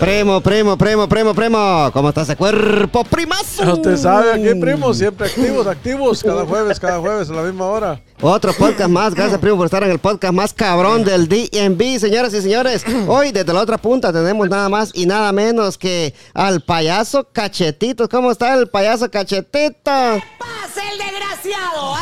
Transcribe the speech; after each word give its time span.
Primo, 0.00 0.40
primo, 0.40 0.76
primo, 0.76 1.08
primo, 1.08 1.32
primo. 1.32 1.90
¿Cómo 1.92 2.08
está 2.08 2.22
ese 2.22 2.34
cuerpo, 2.34 3.04
primazo? 3.04 3.74
Usted 3.74 3.96
sabe, 3.96 4.32
aquí, 4.32 4.60
primo, 4.60 4.92
siempre 4.92 5.28
activos, 5.28 5.64
activos, 5.66 6.22
cada 6.24 6.44
jueves, 6.44 6.80
cada 6.80 6.98
jueves, 6.98 7.30
a 7.30 7.34
la 7.34 7.42
misma 7.42 7.66
hora. 7.66 8.00
Otro 8.20 8.52
podcast 8.52 8.90
más. 8.90 9.14
Gracias, 9.14 9.38
primo, 9.38 9.56
por 9.56 9.66
estar 9.66 9.84
en 9.84 9.92
el 9.92 10.00
podcast 10.00 10.34
más 10.34 10.52
cabrón 10.52 11.04
del 11.04 11.28
DMV. 11.28 12.00
Señoras 12.00 12.34
y 12.34 12.42
señores, 12.42 12.84
hoy 13.06 13.30
desde 13.30 13.52
la 13.52 13.60
otra 13.60 13.78
punta 13.78 14.12
tenemos 14.12 14.48
nada 14.48 14.68
más 14.68 14.90
y 14.92 15.06
nada 15.06 15.30
menos 15.30 15.78
que 15.78 16.12
al 16.34 16.62
payaso 16.62 17.28
Cachetitos. 17.32 18.08
¿Cómo 18.08 18.32
está 18.32 18.54
el 18.54 18.68
payaso 18.68 19.08
Cachetito? 19.08 19.84
¡Pase 19.84 20.82
el 20.90 20.98
desgraciado! 20.98 21.96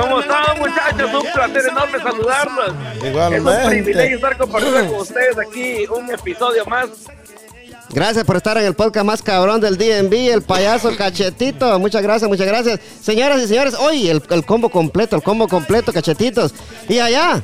¿Cómo 0.00 0.20
están 0.20 0.58
muchachos? 0.58 1.14
Un 1.14 1.32
placer 1.32 1.62
enorme 1.70 1.98
saludarlos. 1.98 2.74
Es 2.96 3.02
un 3.02 3.06
Igualmente. 3.08 3.68
privilegio 3.68 4.16
estar 4.16 4.36
compartiendo 4.38 4.86
con 4.92 5.00
ustedes 5.00 5.38
aquí 5.38 5.86
un 5.94 6.10
episodio 6.10 6.64
más. 6.66 6.88
Gracias 7.90 8.24
por 8.24 8.36
estar 8.36 8.56
en 8.58 8.64
el 8.64 8.74
podcast 8.74 9.06
más 9.06 9.22
cabrón 9.22 9.60
del 9.60 9.78
DMV, 9.78 10.12
el 10.32 10.42
payaso 10.42 10.94
Cachetito. 10.96 11.78
Muchas 11.78 12.02
gracias, 12.02 12.28
muchas 12.28 12.46
gracias. 12.46 12.80
Señoras 13.00 13.40
y 13.42 13.46
señores, 13.48 13.74
hoy 13.74 14.08
el, 14.08 14.22
el 14.30 14.44
combo 14.44 14.68
completo, 14.68 15.16
el 15.16 15.22
combo 15.22 15.48
completo, 15.48 15.92
Cachetitos. 15.92 16.54
Y 16.88 16.98
allá, 16.98 17.42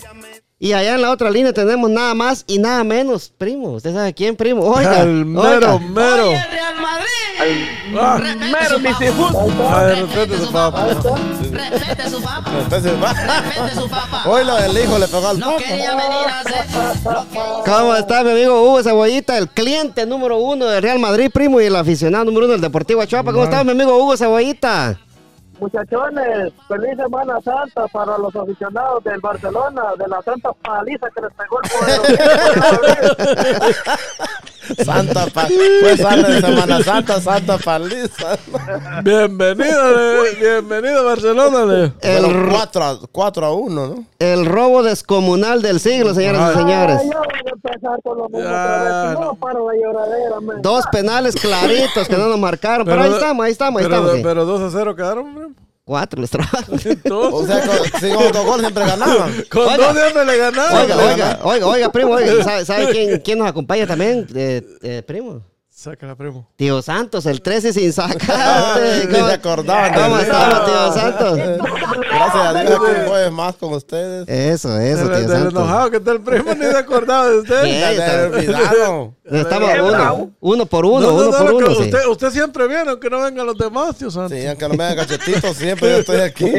y 0.59 0.73
allá 0.75 0.95
en 0.97 1.03
la 1.03 1.11
otra 1.11 1.31
línea 1.31 1.53
tenemos 1.55 1.89
nada 1.91 2.13
más 2.15 2.45
y 2.47 2.59
nada 2.59 2.85
menos, 2.85 3.33
primo. 3.39 3.73
¿Usted 3.73 3.95
sabe 3.95 4.13
quién, 4.13 4.37
primo? 4.37 4.63
Oiga, 4.65 5.01
Al 5.01 5.25
mero, 5.25 5.77
oiga. 5.77 5.79
mero. 5.79 6.29
Oye, 6.29 6.47
Real 6.51 6.75
Madrid. 6.81 7.09
Mero, 7.39 8.79
ay, 9.71 10.01
respete 10.01 10.39
su 10.39 10.53
papá. 10.53 10.87
Respete 10.87 12.09
su 12.11 12.23
papá. 12.23 12.51
Entonces, 12.63 12.93
va. 13.03 13.13
Respete 13.13 13.75
su 13.81 13.89
papá. 13.89 14.23
Hoy 14.27 14.45
lo 14.45 14.57
del 14.57 14.79
hijo 14.79 14.99
le 14.99 15.09
pegó 15.09 15.29
al 15.29 15.39
No 15.39 15.47
papá. 15.53 15.59
quería 15.63 15.91
venir 15.95 16.29
a 16.29 16.41
hacer 16.41 16.65
¿Cómo 17.65 17.95
está 17.97 18.23
mi 18.23 18.31
amigo 18.31 18.63
Hugo 18.63 18.83
Cebollita, 18.83 19.37
el 19.39 19.49
cliente 19.49 20.07
número 20.07 20.39
uno 20.39 20.67
del 20.67 20.83
Real 20.83 20.99
Madrid, 20.99 21.31
primo, 21.33 21.61
y 21.61 21.65
el 21.67 21.77
aficionado 21.77 22.25
número 22.25 22.47
uno 22.47 22.53
del 22.53 22.61
Deportivo 22.61 23.01
Achuapa? 23.03 23.33
¿Cómo 23.33 23.45
está 23.45 23.65
mi 23.65 23.73
amigo 23.73 23.97
Hugo 23.99 24.17
Cebollita? 24.17 24.99
Muchachones, 25.61 26.53
feliz 26.69 26.97
Semana 26.97 27.39
Santa 27.45 27.87
para 27.93 28.17
los 28.19 28.35
aficionados 28.35 29.05
del 29.05 29.21
Barcelona, 29.21 29.83
de 29.99 30.09
la 30.09 30.21
santa 30.23 30.51
paliza 30.63 31.07
que 31.15 31.21
les 31.23 31.33
pegó 31.35 31.61
el 31.63 31.71
poder. 31.71 32.01
Santa 34.83 35.27
pa 35.27 35.47
Pues 35.83 36.01
sale 36.01 36.23
de 36.23 36.41
Semana 36.41 36.83
Santa, 36.83 37.21
Santa 37.21 37.59
paliza. 37.59 38.39
Bienvenido, 39.03 40.23
bienvenido 40.41 41.05
Barcelona. 41.05 41.67
le. 41.67 41.83
El, 41.85 41.93
Pero 42.01 42.31
ro- 42.47 42.53
4 42.55 42.83
a, 42.85 42.99
4 43.13 43.45
a 43.47 43.53
1, 43.53 43.87
¿no? 43.89 44.05
el 44.19 44.47
robo 44.47 44.83
descomunal 44.83 45.61
del 45.61 45.81
siglo, 45.81 46.15
señoras 46.15 46.55
y 46.55 46.59
señores. 46.59 46.97
Ay, 46.99 47.11
ya 47.11 47.19
van 47.19 47.29
a 47.29 47.51
empezar 47.51 47.99
con 48.03 48.17
lo 48.19 48.25
mismo 48.31 48.41
Ya, 48.41 48.49
otra 48.49 48.83
vez. 49.11 49.19
no. 49.19 49.25
No 49.27 49.35
paro 49.35 49.69
de 49.69 49.81
lloradera, 49.83 50.41
man. 50.41 50.63
Dos 50.63 50.87
penales 50.91 51.35
claritos 51.37 52.09
que 52.09 52.17
no 52.17 52.29
nos 52.29 52.39
marcaron, 52.39 52.87
pero, 52.87 53.03
ahí 53.03 53.13
estamos, 53.13 53.45
ahí 53.45 53.53
estamos, 53.53 53.83
ahí 53.83 53.87
pero, 53.87 53.97
estamos. 53.97 54.17
sí. 54.17 54.23
Pero 54.25 54.45
2 54.47 54.61
a 54.63 54.71
0 54.79 54.97
quedaron. 54.97 55.44
Cuatro 55.85 56.21
les 56.21 56.31
trabaron. 56.31 56.81
Dos. 57.05 57.33
O 57.35 57.47
sea, 57.47 57.61
con, 57.67 57.77
si 58.01 58.09
con 58.15 58.25
autogol 58.25 58.61
siempre 58.61 58.87
ganaban. 58.87 59.33
Con 59.51 59.63
Oiga. 59.65 59.77
dos 59.77 59.97
siempre 59.97 60.25
le 60.25 60.37
ganaron. 60.39 60.81
Oiga, 60.81 60.97
oiga, 60.97 61.39
oiga, 61.43 61.67
oiga, 61.67 61.93
primo, 61.93 62.13
oiga, 62.13 62.43
¿sabe, 62.43 62.65
sabe 62.65 62.89
quién, 62.93 63.21
quién 63.21 63.39
nos 63.39 63.49
acompaña 63.49 63.87
también, 63.87 64.27
eh, 64.35 64.63
eh, 64.83 65.03
primo? 65.07 65.43
Sácala, 65.69 66.15
primo. 66.15 66.49
Tío 66.57 66.81
Santos, 66.81 67.27
el 67.27 67.43
13 67.43 67.73
sin 67.73 67.91
Ah, 67.91 67.93
sacarte. 67.93 69.07
Ni 69.09 69.15
se 69.17 69.33
acordaban 69.33 69.93
de 69.93 70.01
¿Cómo 70.01 70.19
estamos, 70.19 70.65
tío 70.65 70.93
Santos? 70.95 71.37
Gracias 71.37 72.35
a 72.47 72.55
Dios 72.63 72.81
que 72.81 73.01
un 73.01 73.07
jueves 73.09 73.33
más 73.33 73.57
con 73.57 73.73
ustedes. 73.75 74.29
Eso, 74.29 74.79
eso, 74.79 75.03
tío 75.09 75.19
del 75.19 75.29
Santos. 75.29 75.53
enojado 75.53 75.91
que 75.91 75.97
está 75.99 76.13
el 76.13 76.21
primo, 76.23 76.55
ni 76.55 76.65
se 76.65 76.77
acordaba 76.77 77.29
de 77.29 77.39
usted. 77.41 77.65
Bien. 77.65 77.81
Ya 77.81 77.91
está. 77.93 78.07
se 78.07 78.13
había 78.13 78.39
olvidado. 78.39 79.15
Estamos 79.25 79.71
Qué 79.71 79.81
uno, 79.81 80.33
uno 80.41 80.67
por 80.67 80.85
uno, 80.85 81.01
No, 81.01 81.07
no, 81.07 81.15
uno 81.15 81.25
no, 81.31 81.39
por 81.39 81.55
uno. 81.55 81.75
sí. 81.77 81.91
usted, 82.11 82.31
siempre 82.31 82.69
viene, 82.69 82.91
aunque 82.91 83.09
no 83.09 83.23
vengan 83.23 83.47
los 83.47 83.57
demás, 83.57 83.97
tío 83.97 84.11
Santos. 84.11 84.39
Sí, 84.39 84.47
aunque 84.47 84.69
no 84.69 84.75
me 84.75 84.85
hagan 84.85 85.07
cachetitos, 85.07 85.57
siempre 85.57 85.91
yo 85.91 85.97
estoy 85.99 86.21
aquí. 86.21 86.45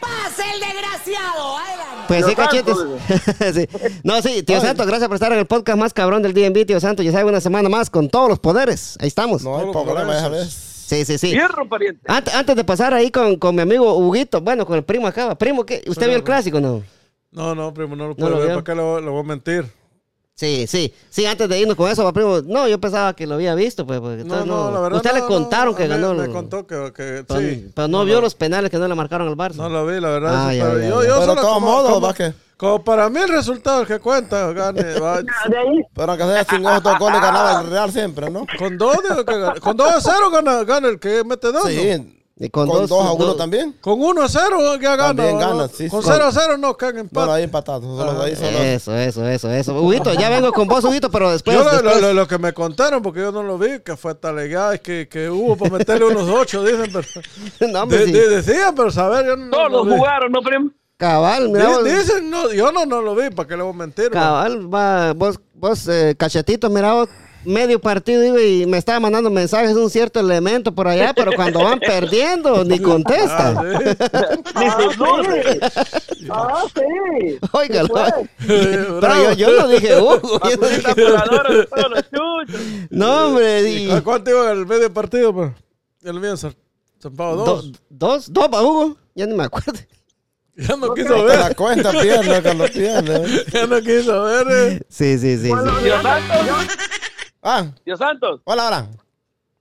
pase 0.00 0.42
el 0.54 0.60
desgraciado. 0.60 1.56
Adelante. 1.56 2.04
Pues 2.06 2.26
sí, 2.26 2.34
cachetes. 2.36 2.76
sí. 3.54 3.68
No, 4.04 4.22
sí, 4.22 4.42
tío 4.44 4.60
Santos, 4.60 4.86
gracias 4.86 5.08
por 5.08 5.16
estar 5.16 5.32
en 5.32 5.38
el 5.40 5.46
podcast 5.46 5.76
más 5.78 5.92
cabrón 5.92 6.22
del 6.22 6.34
DMV, 6.34 6.66
tío 6.66 6.78
Santos. 6.78 7.04
Ya 7.04 7.10
sabe, 7.10 7.24
una 7.24 7.40
semana 7.40 7.68
más 7.68 7.90
con 7.90 8.08
todos 8.08 8.28
los 8.28 8.38
poderes. 8.38 8.96
Ahí 9.00 9.08
estamos. 9.08 9.42
No 9.42 9.60
esa 9.60 9.72
colores. 9.72 10.30
vez. 10.30 10.52
Sí, 10.86 11.04
sí, 11.04 11.18
sí. 11.18 11.30
Hierro, 11.30 11.68
pariente. 11.68 12.00
Antes, 12.06 12.32
antes 12.34 12.54
de 12.54 12.64
pasar 12.64 12.94
ahí 12.94 13.10
con, 13.10 13.36
con 13.36 13.56
mi 13.56 13.62
amigo 13.62 13.96
Huguito, 13.96 14.40
bueno, 14.40 14.66
con 14.66 14.76
el 14.76 14.84
primo 14.84 15.06
acá. 15.08 15.34
Primo, 15.36 15.64
¿qué? 15.66 15.82
¿usted 15.88 16.06
vio 16.06 16.16
el 16.16 16.22
clásico 16.22 16.60
no? 16.60 16.82
No, 17.32 17.54
no, 17.54 17.72
primo, 17.74 17.96
no 17.96 18.08
lo 18.08 18.14
puedo 18.14 18.38
ver. 18.38 18.48
¿Para 18.50 18.62
qué 18.62 18.74
lo, 18.74 19.00
lo 19.00 19.12
voy 19.12 19.20
a 19.20 19.24
mentir? 19.24 19.81
Sí, 20.34 20.66
sí. 20.66 20.92
Sí, 21.10 21.26
antes 21.26 21.48
de 21.48 21.60
irnos 21.60 21.76
con 21.76 21.90
eso, 21.90 22.10
primo. 22.12 22.40
No, 22.44 22.66
yo 22.66 22.80
pensaba 22.80 23.14
que 23.14 23.26
lo 23.26 23.34
había 23.34 23.54
visto, 23.54 23.86
pues. 23.86 24.00
Porque 24.00 24.24
No, 24.24 24.70
la 24.70 24.80
verdad. 24.80 24.96
Usted 24.96 25.12
le 25.14 25.20
contaron 25.26 25.72
no, 25.72 25.76
que 25.76 25.82
me- 25.84 25.88
ganó. 25.90 26.14
Me 26.14 26.24
el- 26.24 26.30
contó 26.32 26.66
que, 26.66 26.92
que 26.96 27.24
pero, 27.28 27.40
sí. 27.40 27.70
pero 27.74 27.88
no, 27.88 28.04
vio 28.04 28.20
los 28.20 28.34
penales 28.34 28.70
que 28.70 28.78
no 28.78 28.88
le 28.88 28.94
marcaron 28.94 29.28
al 29.28 29.36
Barça. 29.36 29.56
No 29.56 29.68
lo 29.68 29.86
vi, 29.86 30.00
la 30.00 30.08
verdad. 30.08 30.46
Ah, 30.48 30.50
sí, 30.50 30.56
ya, 30.56 30.64
pero 30.64 30.78
ya, 30.80 30.88
yo, 30.88 31.02
ya. 31.02 31.08
yo 31.08 31.14
Pero 31.14 31.20
solo 31.20 31.34
de 31.34 31.40
todos 31.42 31.54
como- 31.54 31.66
modos, 31.66 31.92
como- 31.92 32.06
va 32.06 32.14
que. 32.14 32.32
Como 32.56 32.84
para 32.84 33.10
mí 33.10 33.18
el 33.20 33.28
resultado 33.28 33.82
es 33.82 33.90
el 33.90 33.96
que 33.96 34.00
cuenta, 34.02 34.52
gane. 34.52 34.82
va. 35.00 35.20
De 35.20 35.58
ahí, 35.58 35.80
Pero 35.94 36.12
aunque 36.12 36.24
sea 36.24 36.44
sin 36.44 36.66
autogol, 36.66 37.12
le 37.12 37.20
ganaba 37.20 37.60
el 37.60 37.66
Real 37.70 37.92
siempre, 37.92 38.30
¿no? 38.30 38.46
Con 38.58 38.78
dos, 38.78 38.96
digo 39.08 39.24
que 39.24 39.38
gana. 39.38 39.60
Con 39.60 39.76
2 39.76 39.88
a 39.92 40.00
0 40.00 40.30
gana, 40.30 40.64
gana 40.64 40.88
el 40.88 40.98
que 40.98 41.22
mete 41.24 41.48
dos. 41.52 41.64
¿no? 41.64 41.70
Sí. 41.70 42.21
Y 42.44 42.50
Con 42.50 42.66
2 42.68 42.90
a 42.90 43.12
1 43.12 43.24
dos- 43.24 43.36
también. 43.36 43.76
Con 43.80 44.02
1 44.02 44.20
a 44.20 44.28
0 44.28 44.74
ya 44.80 44.96
gana. 44.96 45.06
También 45.14 45.38
¿no? 45.38 45.38
gana, 45.38 45.68
sí, 45.68 45.88
Con 45.88 46.02
sí. 46.02 46.08
0 46.12 46.24
a 46.24 46.32
0 46.32 46.58
no, 46.58 46.76
que 46.76 46.86
en 46.86 46.98
empate. 46.98 47.14
Bueno, 47.14 47.32
ahí 47.34 47.44
empatados. 47.44 47.84
Solo 47.84 48.20
ahí 48.22 48.34
solo. 48.34 48.58
Eso, 48.58 48.96
eso, 48.96 49.28
eso, 49.28 49.50
eso. 49.52 49.80
Huguito, 49.80 50.12
ya 50.14 50.28
vengo 50.28 50.50
con 50.52 50.66
vos, 50.66 50.82
Huguito, 50.84 51.08
pero 51.08 51.30
después. 51.30 51.56
Yo 51.56 51.62
lo, 51.62 51.70
después- 51.70 52.00
lo- 52.00 52.08
lo- 52.08 52.14
lo 52.14 52.26
que 52.26 52.38
me 52.38 52.52
contaron, 52.52 53.00
porque 53.00 53.20
yo 53.20 53.30
no 53.30 53.44
lo 53.44 53.58
vi, 53.58 53.78
que 53.84 53.96
fue 53.96 54.16
tal 54.16 54.34
legal, 54.34 54.80
que, 54.80 55.06
que 55.08 55.30
hubo 55.30 55.56
para 55.56 55.78
meterle 55.78 56.06
unos 56.06 56.28
8, 56.28 56.64
dicen, 56.64 56.90
pero... 56.92 57.06
No, 57.72 57.82
hombre, 57.84 57.98
de- 57.98 58.06
sí. 58.06 58.12
de- 58.12 58.28
decían, 58.28 58.74
pero 58.74 58.90
saber, 58.90 59.24
yo 59.24 59.36
no, 59.36 59.44
no 59.46 59.50
Todos 59.52 59.72
lo 59.72 59.84
vi. 59.84 59.96
jugaron, 59.98 60.32
¿no, 60.32 60.42
primo? 60.42 60.70
Cabal, 60.96 61.48
mira. 61.48 61.78
Dicen, 61.82 62.28
no, 62.28 62.52
yo 62.52 62.72
no, 62.72 62.86
no 62.86 63.02
lo 63.02 63.14
vi, 63.14 63.30
¿para 63.30 63.48
qué 63.48 63.56
le 63.56 63.62
voy 63.62 63.72
a 63.72 63.76
mentir? 63.76 64.10
Cabal, 64.10 64.72
va, 64.72 65.12
vos, 65.12 65.38
vos 65.54 65.86
eh, 65.88 66.14
cachetito, 66.18 66.68
mira, 66.70 66.92
vos, 66.94 67.08
medio 67.44 67.80
partido 67.80 68.24
iba 68.24 68.40
y 68.40 68.66
me 68.66 68.78
estaba 68.78 69.00
mandando 69.00 69.30
mensajes 69.30 69.74
un 69.76 69.90
cierto 69.90 70.20
elemento 70.20 70.72
por 70.74 70.88
allá, 70.88 71.12
pero 71.14 71.32
cuando 71.34 71.62
van 71.62 71.78
perdiendo, 71.86 72.64
ni 72.64 72.78
contesta. 72.78 73.50
Ah, 73.60 73.64
sí. 73.78 74.44
ah, 74.54 74.78
sí. 75.24 76.26
Ah, 76.30 76.64
sí. 76.74 77.38
Óigalo. 77.52 77.88
Pues, 77.88 78.12
Pero 78.46 79.14
yo, 79.22 79.32
yo 79.32 79.60
no 79.60 79.68
dije 79.68 79.96
Hugo. 79.98 80.20
yo 80.48 80.56
no 80.56 80.66
dije- 80.68 80.94
voladora 81.04 81.54
de 81.54 81.66
todos 81.66 81.90
los 81.90 82.02
chuchos. 82.10 82.60
No, 82.90 83.26
hombre. 83.28 83.70
y- 83.70 83.90
¿A 83.90 84.00
¿Cuánto 84.02 84.30
iba 84.30 84.50
el 84.52 84.66
medio 84.66 84.92
partido, 84.92 85.32
pues? 85.32 85.50
El 86.04 86.20
mío, 86.20 86.36
San 86.36 86.54
San 86.98 87.14
Pablo, 87.16 87.36
do- 87.36 87.44
dos. 87.56 87.72
dos, 87.90 88.32
dos 88.32 88.48
para 88.48 88.62
Hugo. 88.62 88.96
Ya 89.14 89.26
ni 89.26 89.34
me 89.34 89.44
acuerdo. 89.44 89.72
Ya 90.54 90.76
no 90.76 90.92
quiso 90.94 91.24
ver, 91.24 91.38
la 91.38 91.54
cuenta 91.54 91.90
pierde, 91.92 92.42
Carlos 92.42 92.70
pierde. 92.74 93.44
ya 93.52 93.66
no 93.66 93.80
quiso 93.80 94.22
ver. 94.24 94.46
eh. 94.50 94.80
Sí, 94.88 95.16
sí, 95.18 95.36
sí. 95.38 95.44
sí. 95.44 95.52
Dios 95.82 96.02
Santos, 96.02 96.66
Ah, 97.42 97.66
Dios 97.84 97.98
Santos. 97.98 98.40
hola, 98.44 98.68
hola. 98.68 98.86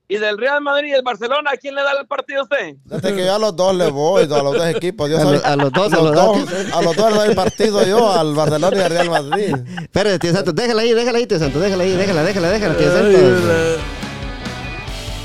¿Y 0.08 0.18
del 0.18 0.38
Real 0.38 0.60
Madrid 0.62 0.90
y 0.90 0.92
el 0.92 1.04
Barcelona, 1.04 1.52
a 1.54 1.58
quién 1.58 1.74
le 1.74 1.82
da 1.82 1.92
el 2.00 2.06
partido 2.06 2.42
a 2.42 2.44
usted? 2.44 2.76
Desde 2.84 3.16
que 3.16 3.26
yo 3.26 3.34
a 3.34 3.40
los 3.40 3.56
dos 3.56 3.74
le 3.74 3.90
voy, 3.90 4.24
a 4.24 4.28
los 4.28 4.54
dos 4.54 4.66
equipos. 4.68 5.10
Yo 5.10 5.18
A 5.18 5.22
soy- 5.22 5.38
lo- 5.38 5.46
a 5.46 5.56
los 5.56 5.72
dos, 5.72 5.94
a 5.94 5.98
a 5.98 6.02
los 6.02 6.14
dos. 6.14 6.38
A 6.74 6.82
los 6.82 6.96
dos 6.98 7.12
le 7.14 7.18
doy 7.28 7.36
partido 7.36 7.86
yo, 7.86 8.12
al 8.12 8.36
Barcelona 8.36 8.76
y 8.78 8.82
al 8.82 8.90
Real 8.90 9.10
Madrid. 9.10 9.56
Espérate, 9.82 10.20
tío 10.20 10.34
Santos, 10.34 10.54
déjala 10.54 10.82
ahí, 10.82 10.94
déjala 10.94 11.18
ahí, 11.18 11.26
tío 11.28 11.40
Santos, 11.40 11.62
déjala 11.62 11.84
ahí, 11.86 11.92
déjala, 11.92 12.24
déjala, 12.24 12.50
déjala, 12.50 12.78
tío 12.78 12.92
Santos. 12.92 13.22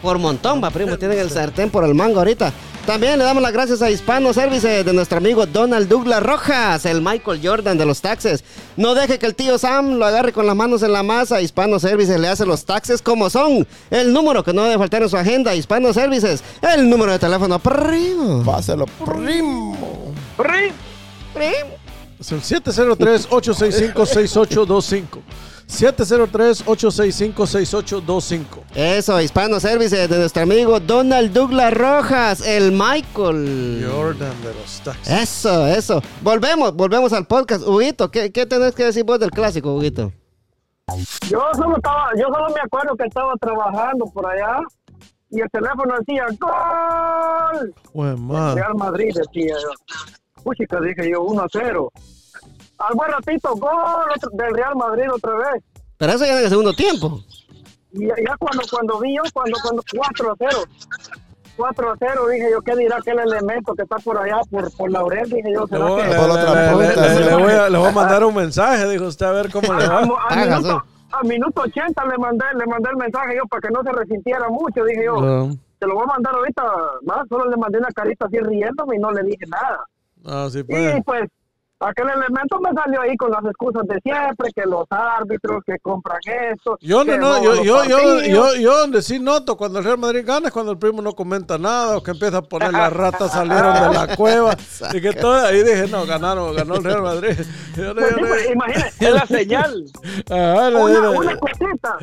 por 0.00 0.18
montón, 0.18 0.62
va, 0.62 0.70
primo. 0.70 0.96
Tienen 0.98 1.18
el 1.18 1.30
sartén 1.30 1.70
por 1.70 1.84
el 1.84 1.94
mango 1.94 2.18
ahorita. 2.18 2.52
También 2.86 3.18
le 3.18 3.24
damos 3.24 3.42
las 3.42 3.52
gracias 3.52 3.80
a 3.80 3.90
Hispano 3.92 4.32
Services 4.32 4.84
de 4.84 4.92
nuestro 4.92 5.18
amigo 5.18 5.46
Donald 5.46 5.88
Douglas 5.88 6.20
Rojas, 6.20 6.84
el 6.84 7.00
Michael 7.00 7.38
Jordan 7.42 7.78
de 7.78 7.86
los 7.86 8.00
taxes. 8.00 8.42
No 8.76 8.96
deje 8.96 9.20
que 9.20 9.26
el 9.26 9.36
tío 9.36 9.56
Sam 9.56 9.94
lo 9.94 10.04
agarre 10.04 10.32
con 10.32 10.46
las 10.46 10.56
manos 10.56 10.82
en 10.82 10.92
la 10.92 11.04
masa. 11.04 11.40
Hispano 11.40 11.78
Services 11.78 12.18
le 12.18 12.26
hace 12.26 12.44
los 12.44 12.64
taxes 12.64 13.00
como 13.00 13.30
son. 13.30 13.68
El 13.88 14.12
número 14.12 14.42
que 14.42 14.52
no 14.52 14.64
debe 14.64 14.78
faltar 14.78 15.00
en 15.02 15.08
su 15.08 15.16
agenda, 15.16 15.54
Hispano 15.54 15.92
Services. 15.92 16.42
El 16.60 16.90
número 16.90 17.12
de 17.12 17.20
teléfono 17.20 17.60
primo. 17.60 18.42
Páselo, 18.44 18.86
primo. 19.04 20.12
Ri. 20.38 20.72
Es 22.18 22.32
el 22.32 22.42
703-865-6825. 22.42 25.04
703-865-6825. 25.72 28.44
Eso, 28.74 29.20
Hispano 29.20 29.60
Services 29.60 30.08
de 30.08 30.18
nuestro 30.18 30.42
amigo 30.42 30.80
Donald 30.80 31.32
Douglas 31.32 31.72
Rojas, 31.74 32.46
el 32.46 32.72
Michael. 32.72 33.86
Jordan 33.90 34.42
de 34.42 34.54
los 34.54 34.80
taxis. 34.84 35.12
Eso, 35.12 35.66
eso. 35.66 36.02
Volvemos, 36.20 36.74
volvemos 36.74 37.12
al 37.12 37.26
podcast. 37.26 37.66
Huguito, 37.66 38.10
¿qué, 38.10 38.32
qué 38.32 38.46
tenés 38.46 38.74
que 38.74 38.84
decir 38.84 39.04
vos 39.04 39.18
del 39.18 39.30
clásico, 39.30 39.74
Huguito? 39.74 40.12
Yo 41.28 41.40
solo 41.54 41.76
estaba, 41.76 42.10
yo 42.16 42.26
solo 42.26 42.48
me 42.54 42.60
acuerdo 42.60 42.96
que 42.96 43.04
estaba 43.04 43.32
trabajando 43.40 44.04
por 44.06 44.26
allá 44.26 44.58
y 45.30 45.40
el 45.40 45.48
teléfono 45.50 45.94
decía 45.98 46.26
¡Gol! 46.38 47.74
Buen. 47.94 48.28
Real 48.54 48.74
Madrid 48.74 49.10
decía 49.14 49.54
yo. 49.62 49.70
Puchica, 50.42 50.80
dije 50.80 51.10
yo, 51.10 51.22
1 51.22 51.42
a 51.42 51.46
0. 51.50 51.90
Al 52.88 52.94
buen 52.94 53.10
ratito, 53.12 53.54
gol 53.56 53.70
otro- 54.16 54.30
del 54.32 54.54
Real 54.54 54.74
Madrid 54.76 55.04
otra 55.12 55.34
vez. 55.34 55.62
Pero 55.98 56.12
eso 56.12 56.24
ya 56.26 56.38
en 56.38 56.44
el 56.44 56.48
segundo 56.50 56.72
tiempo. 56.72 57.20
Y 57.92 58.06
ya 58.08 58.14
ya 58.26 58.36
cuando, 58.38 58.62
cuando 58.70 58.98
vi 59.00 59.16
yo, 59.16 59.22
cuando, 59.32 59.56
cuando 59.62 59.82
4 59.96 60.32
a 60.32 60.34
0. 60.38 60.64
4 61.56 61.90
a 61.92 61.96
0, 61.98 62.28
dije 62.28 62.48
yo, 62.50 62.62
¿qué 62.62 62.74
dirá 62.76 62.96
aquel 62.96 63.18
elemento 63.18 63.74
que 63.74 63.82
está 63.82 63.96
por 63.96 64.16
allá, 64.18 64.40
por, 64.50 64.74
por 64.74 64.90
Laurel? 64.90 65.28
Dije 65.28 65.52
yo, 65.52 65.66
¿será 65.66 65.84
voy, 65.86 66.02
que...? 66.02 66.08
le- 66.08 67.34
voy 67.36 67.52
a, 67.52 67.68
le 67.68 67.78
voy 67.78 67.88
a 67.88 67.92
mandar 67.92 68.24
un 68.24 68.34
mensaje, 68.34 68.88
dijo 68.88 69.04
usted, 69.06 69.26
a 69.26 69.32
ver 69.32 69.50
cómo 69.52 69.72
le 69.74 69.84
A, 69.84 69.88
va. 69.88 69.98
a 70.28 70.36
minuto, 70.36 70.84
a 71.12 71.22
minuto 71.24 71.60
80 71.62 72.04
le 72.06 72.18
mandé, 72.18 72.44
le 72.56 72.66
mandé 72.66 72.88
el 72.90 72.96
mensaje 72.96 73.36
yo 73.36 73.42
para 73.48 73.60
que 73.60 73.68
no 73.70 73.82
se 73.82 73.92
resintiera 73.92 74.48
mucho, 74.48 74.82
dije 74.84 75.04
yo. 75.04 75.20
No, 75.20 75.56
Te 75.78 75.86
lo 75.86 75.94
voy 75.94 76.04
a 76.04 76.12
mandar 76.14 76.34
ahorita, 76.34 76.62
más 77.02 77.28
solo 77.28 77.50
le 77.50 77.56
mandé 77.58 77.78
una 77.78 77.88
carita 77.94 78.26
así 78.26 78.38
riéndome 78.38 78.96
y 78.96 78.98
no 78.98 79.10
le 79.12 79.22
dije 79.24 79.44
nada. 79.48 79.84
no, 80.24 80.48
sí 80.50 80.60
Y 80.60 80.62
puede. 80.62 81.02
pues 81.02 81.28
aquel 81.86 82.08
elemento 82.08 82.58
me 82.60 82.70
salió 82.72 83.00
ahí 83.02 83.16
con 83.16 83.30
las 83.30 83.44
excusas 83.44 83.82
de 83.88 83.98
siempre, 84.02 84.50
que 84.54 84.62
los 84.62 84.84
árbitros, 84.90 85.62
que 85.66 85.78
compran 85.80 86.18
esto. 86.52 86.78
Yo 86.80 87.04
no, 87.04 87.16
no, 87.16 87.42
yo, 87.42 87.62
yo, 87.62 87.84
yo, 87.84 88.20
yo, 88.22 88.54
yo 88.56 88.78
donde 88.78 89.02
sí 89.02 89.18
noto 89.18 89.56
cuando 89.56 89.78
el 89.78 89.84
Real 89.84 89.98
Madrid 89.98 90.24
gana 90.26 90.48
es 90.48 90.52
cuando 90.52 90.72
el 90.72 90.78
primo 90.78 91.02
no 91.02 91.12
comenta 91.12 91.58
nada 91.58 91.96
o 91.98 92.02
que 92.02 92.10
empieza 92.12 92.38
a 92.38 92.42
poner 92.42 92.72
las 92.72 92.92
ratas 92.92 93.32
salieron 93.32 93.74
de 93.74 93.94
la 93.98 94.16
cueva 94.16 94.54
y 94.92 95.00
que 95.00 95.12
todo 95.12 95.34
ahí 95.46 95.62
dije, 95.62 95.86
no, 95.88 96.06
ganaron, 96.06 96.54
ganó 96.54 96.76
el 96.76 96.84
Real 96.84 97.02
Madrid. 97.02 97.36
Yo 97.76 97.94
Pues 97.94 98.06
sí, 98.08 98.14
yo 98.14 98.20
le- 98.22 98.28
pues, 98.28 98.50
imagínate, 98.50 98.92
Es 99.06 99.12
la 99.14 99.26
señal. 99.26 99.84
Ajá, 100.30 100.70
le 100.70 100.76
una, 100.76 101.10
una 101.10 101.36
cosita. 101.38 101.98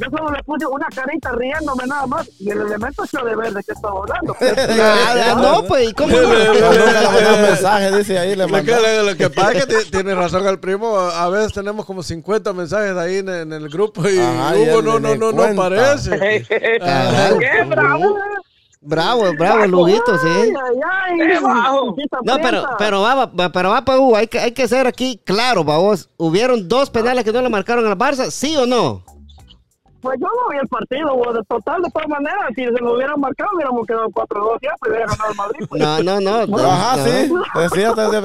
Yo 0.00 0.06
solo 0.10 0.30
le 0.30 0.42
puse 0.44 0.66
una 0.66 0.86
carita 0.94 1.30
riéndome 1.32 1.86
nada 1.86 2.06
más 2.06 2.28
y 2.38 2.50
el 2.50 2.60
elemento 2.60 3.04
echó 3.04 3.24
de 3.24 3.36
ver 3.36 3.52
de 3.52 3.62
qué 3.62 3.72
estaba 3.72 4.00
hablando. 4.00 4.36
Ah, 4.82 5.34
no, 5.40 5.64
pues, 5.64 5.90
¿y 5.90 5.92
cómo 5.92 6.08
le 6.16 6.26
mandó 6.26 7.34
un 7.36 7.42
mensaje, 7.42 7.96
dice 7.98 8.18
ahí, 8.18 8.34
le 8.36 8.46
mandó. 8.46 8.72
que, 8.72 8.80
lo, 8.80 9.02
lo 9.10 9.16
que 9.16 9.30
pasa 9.30 9.52
es 9.52 9.66
que 9.66 9.74
ti- 9.74 9.90
tiene 9.90 10.14
razón 10.14 10.46
el 10.46 10.58
primo. 10.58 10.96
A 10.98 11.28
veces 11.28 11.52
tenemos 11.52 11.84
como 11.84 12.02
50 12.02 12.52
mensajes 12.52 12.96
ahí 12.96 13.18
en, 13.18 13.28
en 13.28 13.52
el 13.52 13.68
grupo 13.68 14.08
y 14.08 14.18
Hugo 14.18 14.82
no, 14.82 14.98
no, 14.98 15.14
no, 15.16 15.32
no. 15.32 15.42
Ajá. 15.62 17.38
¡Qué 17.38 17.64
bravo! 17.66 18.16
Bravo, 18.82 19.24
bravo, 19.38 19.64
el 19.64 19.74
Huguito, 19.74 20.16
sí. 20.18 20.26
Ay, 20.26 20.50
ay, 20.56 21.18
ay, 21.20 21.28
¡Qué 21.28 21.38
bajo! 21.40 21.94
No, 22.24 22.38
pero, 22.40 22.64
pero 22.78 23.02
va, 23.02 23.26
va, 23.26 23.52
pero 23.52 23.68
va, 23.70 23.84
pa' 23.84 23.98
Hugo, 23.98 24.16
hay 24.16 24.26
que, 24.26 24.38
hay 24.38 24.52
que 24.52 24.66
ser 24.68 24.86
aquí 24.86 25.20
claro, 25.22 25.64
vos. 25.64 26.08
¿Hubieron 26.16 26.66
dos 26.66 26.88
penales 26.88 27.24
que 27.24 27.32
no 27.32 27.42
le 27.42 27.50
marcaron 27.50 27.86
al 27.86 27.98
Barça? 27.98 28.30
¿Sí 28.30 28.56
o 28.56 28.64
no? 28.64 29.04
Pues 30.00 30.18
yo 30.20 30.26
no 30.26 30.50
vi 30.50 30.58
el 30.58 30.68
partido, 30.68 31.14
güey. 31.14 31.34
de 31.34 31.44
total, 31.44 31.82
de 31.82 31.90
todas 31.90 32.08
maneras, 32.08 32.48
si 32.54 32.64
se 32.64 32.70
lo 32.70 32.94
hubieran 32.94 33.20
marcado, 33.20 33.50
hubiéramos 33.54 33.86
quedado 33.86 34.08
4-2 34.08 34.58
ya, 34.62 34.70
pues 34.78 34.90
hubiera 34.90 35.06
ganado 35.06 35.30
el 35.30 35.36
Madrid. 35.36 35.66
Pues. 35.68 35.82
No, 35.82 36.02
no, 36.02 36.20
no. 36.20 36.58
Ajá, 36.58 36.96
no. 36.96 37.04
sí. 37.04 37.32
Decía 37.54 37.90
usted 37.90 38.10
de 38.10 38.20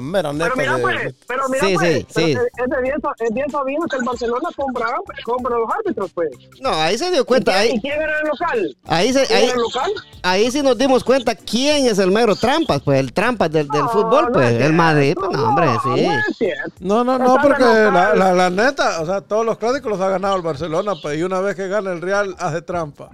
verdad, 0.00 0.02
mira. 0.02 0.22
La 0.22 0.32
mera 0.32 0.32
neta 0.32 0.44
Pero 0.44 0.56
mira, 0.56 0.76
de... 0.76 0.82
pues, 0.82 1.14
pero 1.26 1.48
mira, 1.48 1.66
Sí, 1.66 1.74
pues, 1.74 1.94
sí, 1.98 2.06
pero 2.14 2.26
sí. 2.26 2.32
Es, 2.32 2.38
es 2.64 2.70
de 2.70 2.82
bien, 2.82 3.00
sa- 3.00 3.14
es 3.18 3.34
bien 3.34 3.50
sabido 3.50 3.82
que 3.86 3.96
el 3.96 4.04
Barcelona 4.04 4.48
compra, 4.56 4.86
compra 5.24 5.56
los 5.58 5.68
árbitros, 5.70 6.10
pues. 6.14 6.30
No, 6.60 6.70
ahí 6.70 6.98
se 6.98 7.10
dio 7.10 7.24
cuenta. 7.24 7.52
¿Y 7.64 7.70
Ahí, 7.70 7.80
quién 7.80 8.00
era 8.00 8.18
el 8.20 8.28
local? 8.28 8.76
ahí, 8.86 9.12
se, 9.12 9.26
¿Quién 9.26 9.38
ahí, 9.38 9.44
era 9.44 9.54
el 9.54 9.60
local? 9.60 9.92
ahí 10.22 10.50
sí 10.50 10.62
nos 10.62 10.78
dimos 10.78 11.04
cuenta 11.04 11.34
quién 11.34 11.86
es 11.86 11.98
el 11.98 12.10
mero 12.10 12.34
trampas, 12.36 12.80
pues 12.82 12.98
el 13.00 13.12
trampas 13.12 13.50
del, 13.50 13.68
del 13.68 13.82
No, 13.82 13.88
fútbol, 13.88 14.24
no 14.26 14.32
pues 14.32 14.52
es 14.52 14.60
el 14.62 14.72
Madrid, 14.72 15.14
pues 15.14 15.30
no, 15.30 15.48
hombre, 15.48 15.66
no 15.66 15.96
sí. 15.96 16.48
No, 16.80 17.04
no, 17.04 17.18
no, 17.18 17.36
porque 17.42 17.62
la, 17.64 18.32
la 18.32 18.50
neta, 18.50 19.00
o 19.00 19.06
sea, 19.06 19.20
todos 19.20 19.44
los 19.44 19.58
clásicos 19.58 19.90
los 19.90 20.00
ha 20.00 20.08
ganado 20.08 20.36
el 20.36 20.42
Barcelona, 20.42 20.92
pues, 21.00 21.18
y 21.18 21.22
una 21.22 21.40
vez 21.40 21.56
que 21.56 21.68
gana 21.68 21.92
el 21.92 22.00
Real, 22.00 22.34
hace 22.38 22.62
trampa. 22.62 23.10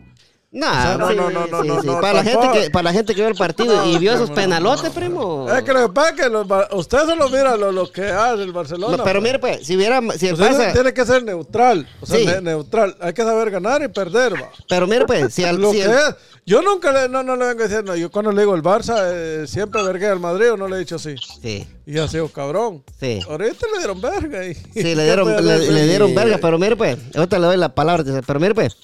Nah, 0.50 0.82
sea, 0.82 0.96
no, 0.96 1.10
no, 1.12 1.28
no, 1.30 1.46
no, 1.46 1.60
sí, 1.62 1.68
no, 1.68 1.80
sí. 1.82 1.86
no, 1.86 2.00
para, 2.00 2.14
la 2.14 2.24
gente 2.24 2.48
que, 2.54 2.70
para 2.70 2.84
la 2.84 2.92
gente 2.94 3.14
que 3.14 3.20
vio 3.20 3.28
el 3.28 3.34
partido 3.36 3.84
y 3.84 3.98
vio 3.98 4.14
esos 4.14 4.30
penalotes, 4.30 4.90
primo. 4.92 5.46
Es 5.52 5.62
que 5.62 5.74
lo 5.74 5.86
que 5.88 5.92
pasa 5.92 6.08
es 6.08 6.14
que 6.22 6.28
los 6.30 6.46
usted 6.72 7.00
solo 7.04 7.28
mira 7.28 7.54
lo, 7.58 7.70
lo 7.70 7.92
que 7.92 8.06
hace 8.06 8.44
el 8.44 8.52
Barcelona. 8.52 8.96
No, 8.96 9.04
pero 9.04 9.20
pues. 9.20 9.28
mire, 9.28 9.38
pues, 9.40 9.66
si 9.66 9.76
hubiera, 9.76 10.00
si 10.16 10.28
el 10.28 10.32
Usted 10.34 10.46
Barça, 10.52 10.72
tiene 10.72 10.94
que 10.94 11.04
ser 11.04 11.22
neutral, 11.22 11.86
o 12.00 12.06
sea, 12.06 12.18
Sí. 12.18 12.24
ne- 12.24 12.40
neutral. 12.40 12.96
Hay 12.98 13.12
que 13.12 13.22
saber 13.24 13.50
ganar 13.50 13.82
y 13.82 13.88
perder, 13.88 14.36
va. 14.42 14.48
pero 14.70 14.86
mire, 14.86 15.04
pues, 15.04 15.34
si 15.34 15.44
al, 15.44 15.56
Lo 15.60 15.70
si 15.70 15.80
que 15.80 15.84
el- 15.84 15.90
es, 15.90 16.14
yo 16.46 16.62
nunca 16.62 16.92
le, 16.92 17.10
no, 17.10 17.22
no 17.22 17.36
le 17.36 17.44
vengo 17.48 17.62
diciendo, 17.64 17.94
yo 17.94 18.10
cuando 18.10 18.32
le 18.32 18.40
digo 18.40 18.54
el 18.54 18.62
Barça, 18.62 18.96
eh, 19.04 19.44
siempre 19.46 19.82
vergué 19.82 20.06
al 20.06 20.18
Madrid 20.18 20.52
o 20.52 20.56
no 20.56 20.66
le 20.66 20.76
he 20.76 20.78
dicho 20.78 20.98
sí. 20.98 21.14
sí, 21.42 21.68
Y 21.84 21.98
ha 21.98 22.08
sido 22.08 22.26
cabrón. 22.28 22.82
Sí. 22.98 23.20
Ahorita 23.28 23.66
le 23.70 23.78
dieron 23.80 24.00
verga. 24.00 24.46
Y, 24.46 24.54
sí, 24.54 24.94
le 24.94 25.04
dieron, 25.04 25.28
¿Qué 25.36 25.42
le, 25.42 25.58
le 25.72 25.86
dieron 25.88 26.14
verga, 26.14 26.38
pero 26.40 26.58
mire, 26.58 26.74
pues, 26.74 26.96
ahorita 27.14 27.38
le 27.38 27.46
doy 27.48 27.56
la 27.58 27.74
palabra, 27.74 28.02
pero 28.26 28.40
mire, 28.40 28.54
pues, 28.54 28.74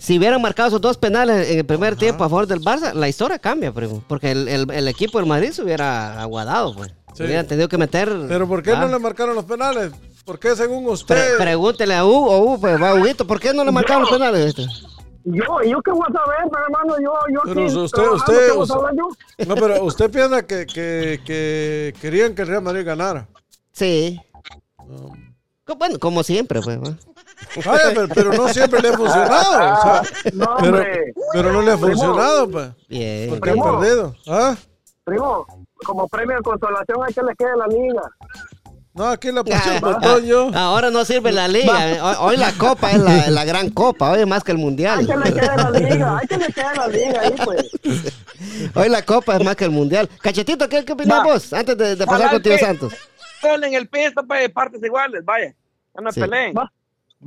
si 0.00 0.18
hubieran 0.18 0.40
marcado 0.40 0.68
esos 0.68 0.80
dos 0.80 0.96
penales 0.96 1.50
en 1.50 1.58
el 1.58 1.64
primer 1.66 1.94
tiempo 1.94 2.24
a 2.24 2.28
favor 2.30 2.46
del 2.46 2.60
Barça, 2.60 2.94
la 2.94 3.06
historia 3.08 3.38
cambia, 3.38 3.70
primo, 3.72 4.02
porque 4.08 4.30
el, 4.30 4.48
el, 4.48 4.70
el 4.70 4.88
equipo 4.88 5.18
del 5.18 5.26
Madrid 5.28 5.50
se 5.52 5.62
hubiera 5.62 6.20
aguadado, 6.20 6.74
pues. 6.74 6.90
Sí. 7.14 7.24
Hubieran 7.24 7.46
tenido 7.46 7.68
que 7.68 7.76
meter. 7.76 8.08
Pero 8.28 8.46
¿por 8.48 8.62
qué 8.62 8.70
Ah. 8.72 8.80
no 8.80 8.88
le 8.88 8.98
marcaron 8.98 9.34
los 9.34 9.44
penales? 9.44 9.92
¿Por 10.24 10.38
qué 10.38 10.54
según 10.56 10.84
Pre- 10.84 10.92
usted? 10.92 11.36
pregúntele 11.38 11.94
a 11.94 12.04
Hugo, 12.04 12.38
Hugo, 12.38 12.60
pues, 12.60 12.80
va, 12.80 12.94
Huguito, 12.94 13.26
¿por 13.26 13.38
qué 13.40 13.52
no 13.52 13.64
le 13.64 13.72
marcaron 13.72 14.02
los 14.02 14.10
penales? 14.10 14.46
este? 14.46 14.66
Yo, 15.24 15.42
yo 15.66 15.82
qué 15.82 15.90
voy 15.90 16.06
a 16.08 16.12
saber, 16.12 16.50
pero, 16.50 16.64
hermano, 16.64 16.94
yo, 17.02 17.12
yo 17.34 17.40
Pero 17.44 17.64
aquí 17.66 17.76
usted- 17.76 18.08
usted- 18.08 18.32
¿qué 18.46 18.52
voy 18.52 18.58
a 18.58 18.62
usted- 18.62 18.96
yo? 18.96 19.44
No, 19.46 19.54
pero 19.56 19.84
usted 19.84 20.10
piensa 20.10 20.46
que, 20.46 20.66
que, 20.66 21.20
que 21.26 21.94
querían 22.00 22.34
que 22.34 22.42
el 22.42 22.48
Real 22.48 22.62
Madrid 22.62 22.86
ganara. 22.86 23.28
Sí. 23.72 24.18
Co- 25.66 25.74
Bueno, 25.76 25.98
como 25.98 26.22
siempre, 26.22 26.60
pues. 26.62 26.78
¿va? 26.78 26.96
Vaya, 27.64 27.82
pero, 27.94 28.08
pero 28.08 28.32
no 28.32 28.48
siempre 28.48 28.80
le 28.80 28.88
ha 28.90 28.96
funcionado. 28.96 29.50
o 29.52 29.82
sea, 29.82 30.02
No, 30.32 30.56
pero, 30.60 30.76
hombre. 30.78 31.12
pero 31.32 31.52
no 31.52 31.62
le 31.62 31.72
ha 31.72 31.76
Primo. 31.76 31.88
funcionado, 31.92 32.50
pues. 32.50 32.68
Bien. 32.88 33.30
Porque 33.30 33.50
han 33.50 33.56
Primo. 33.56 33.80
perdido. 33.80 34.14
¿Ah? 34.28 34.56
Primo, 35.04 35.46
como 35.84 36.08
premio 36.08 36.36
de 36.36 36.42
consolación 36.42 36.98
hay 37.06 37.12
que 37.14 37.22
le 37.22 37.34
quede 37.36 37.56
la 37.56 37.66
liga. 37.66 38.02
No, 38.92 39.06
aquí 39.06 39.30
la 39.30 39.44
puse 39.44 39.56
Ah, 39.56 39.72
un 39.74 39.80
botón 39.80 40.24
yo. 40.26 40.50
Ahora 40.52 40.90
no 40.90 41.04
sirve 41.04 41.30
la 41.32 41.46
liga. 41.48 41.72
Hoy, 42.02 42.14
hoy 42.20 42.36
la 42.36 42.52
copa 42.52 42.90
es 42.90 42.98
la, 42.98 43.30
la 43.30 43.44
gran 43.44 43.70
copa. 43.70 44.10
Hoy 44.10 44.20
es 44.20 44.26
más 44.26 44.42
que 44.42 44.50
el 44.52 44.58
Hay 44.58 44.62
mundial. 44.64 45.06
que 45.06 45.16
le 45.16 45.32
quede 45.32 45.56
la 45.56 45.70
liga, 45.70 46.18
hay 46.18 46.26
que 46.26 46.36
le 46.36 46.46
quede 46.52 46.74
la 46.76 46.86
liga 46.88 47.20
ahí, 47.20 47.34
pues. 47.44 47.70
Hoy 48.74 48.88
la 48.88 49.02
copa 49.02 49.36
es 49.36 49.44
más 49.44 49.54
que 49.56 49.64
el 49.64 49.70
mundial. 49.70 50.08
Cachetito, 50.20 50.68
¿qué, 50.68 50.84
qué 50.84 50.92
opinas 50.92 51.20
Va. 51.20 51.24
vos? 51.24 51.52
Antes 51.52 51.78
de, 51.78 51.96
de 51.96 52.06
pasar 52.06 52.30
con 52.30 52.42
Tío 52.42 52.58
Santos. 52.58 52.92
Gol 53.42 53.64
en 53.64 53.74
el 53.74 53.88
piso, 53.88 54.22
pues, 54.26 54.50
partes 54.50 54.82
iguales, 54.82 55.24
vaya. 55.24 55.54
Ya 55.94 56.00
no 56.02 56.12
Sí. 56.12 56.20
peleen. 56.20 56.54
Va, 56.56 56.70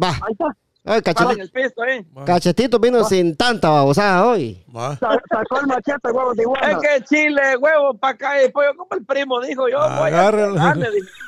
Va. 0.01 0.09
ahí 0.09 0.31
está. 0.31 0.45
Paren 0.85 1.01
Cachetito, 1.01 1.41
el 1.41 1.50
piso, 1.50 1.83
eh. 1.85 2.05
Cachetito 2.25 2.77
vino 2.77 3.05
sin 3.05 3.38
tanta 3.38 3.69
babosada 3.69 4.25
hoy. 4.27 4.62
Va. 4.75 4.97
Sa- 4.97 5.17
Sacó 5.29 5.62
el 5.62 5.67
machete, 5.67 6.12
huevos 6.12 6.35
de 6.35 6.41
iguana. 6.43 6.71
Es 6.71 6.77
que 6.77 7.03
chile, 7.05 7.55
huevo, 7.57 7.93
para 7.97 8.13
acá 8.15 8.43
y 8.43 8.51
pollo, 8.51 8.75
como 8.75 8.89
el 8.91 9.05
primo 9.05 9.39
dijo 9.39 9.69
yo. 9.69 9.77
voy 9.77 9.88
a 9.88 10.05
Agárralo. 10.07 10.55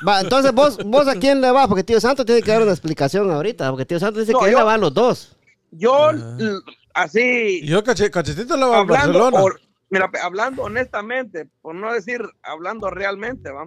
Va, 0.06 0.20
entonces 0.20 0.52
vos, 0.52 0.76
vos 0.84 1.08
a 1.08 1.14
quién 1.14 1.40
le 1.40 1.50
vas, 1.52 1.68
porque 1.68 1.84
Tío 1.84 1.98
Santos 2.00 2.26
tiene 2.26 2.42
que 2.42 2.50
dar 2.50 2.60
una 2.60 2.72
explicación 2.72 3.30
ahorita, 3.30 3.70
porque 3.70 3.86
Tío 3.86 3.98
Santos 3.98 4.20
dice 4.20 4.32
No, 4.32 4.40
que 4.40 4.44
él 4.46 4.52
yo- 4.52 4.58
le 4.58 4.64
va 4.64 4.74
a 4.74 4.78
los 4.78 4.92
dos. 4.92 5.36
Yo, 5.70 6.10
l- 6.10 6.60
así, 6.92 7.66
yo 7.66 7.82
cache- 7.82 8.10
cachetito 8.10 8.56
le 8.58 8.64
va 8.66 8.80
hablando, 8.80 9.18
Barcelona. 9.20 9.40
por- 9.40 9.60
mira, 9.88 10.10
hablando 10.22 10.64
honestamente, 10.64 11.48
por 11.62 11.74
no 11.74 11.94
decir 11.94 12.20
hablando 12.42 12.90
realmente, 12.90 13.50
¿va? 13.50 13.66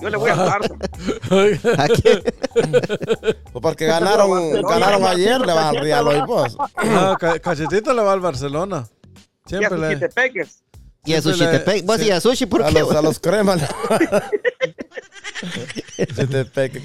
Yo 0.00 0.10
le 0.10 0.16
voy 0.16 0.30
a. 0.30 0.44
¿A 0.54 1.88
quién? 1.88 2.22
Pues 3.52 3.62
porque 3.62 3.86
ganaron, 3.86 4.62
ganaron 4.62 5.04
ayer, 5.04 5.40
le 5.40 5.52
van 5.52 5.76
al 5.76 5.82
Real 5.82 6.06
hoy, 6.08 6.22
pues. 6.26 6.56
No, 6.84 7.16
ca- 7.18 7.38
cachetito 7.38 7.92
le 7.92 8.02
va 8.02 8.12
al 8.12 8.20
Barcelona. 8.20 8.86
Y 9.48 9.54
a 9.56 9.58
Siempre 9.58 9.78
le. 9.78 10.10
Y 11.04 11.14
a 11.14 11.22
Siempre 11.22 11.46
Sushi 11.46 11.50
te 11.50 11.60
pe- 11.60 11.82
Vos 11.82 12.02
y 12.02 12.10
a 12.10 12.20
Sushi, 12.20 12.46
¿por 12.46 12.62
A 12.64 12.68
qué? 12.68 12.80
los, 12.80 12.90
a 12.94 13.00
los 13.02 13.18
cremas. 13.18 13.60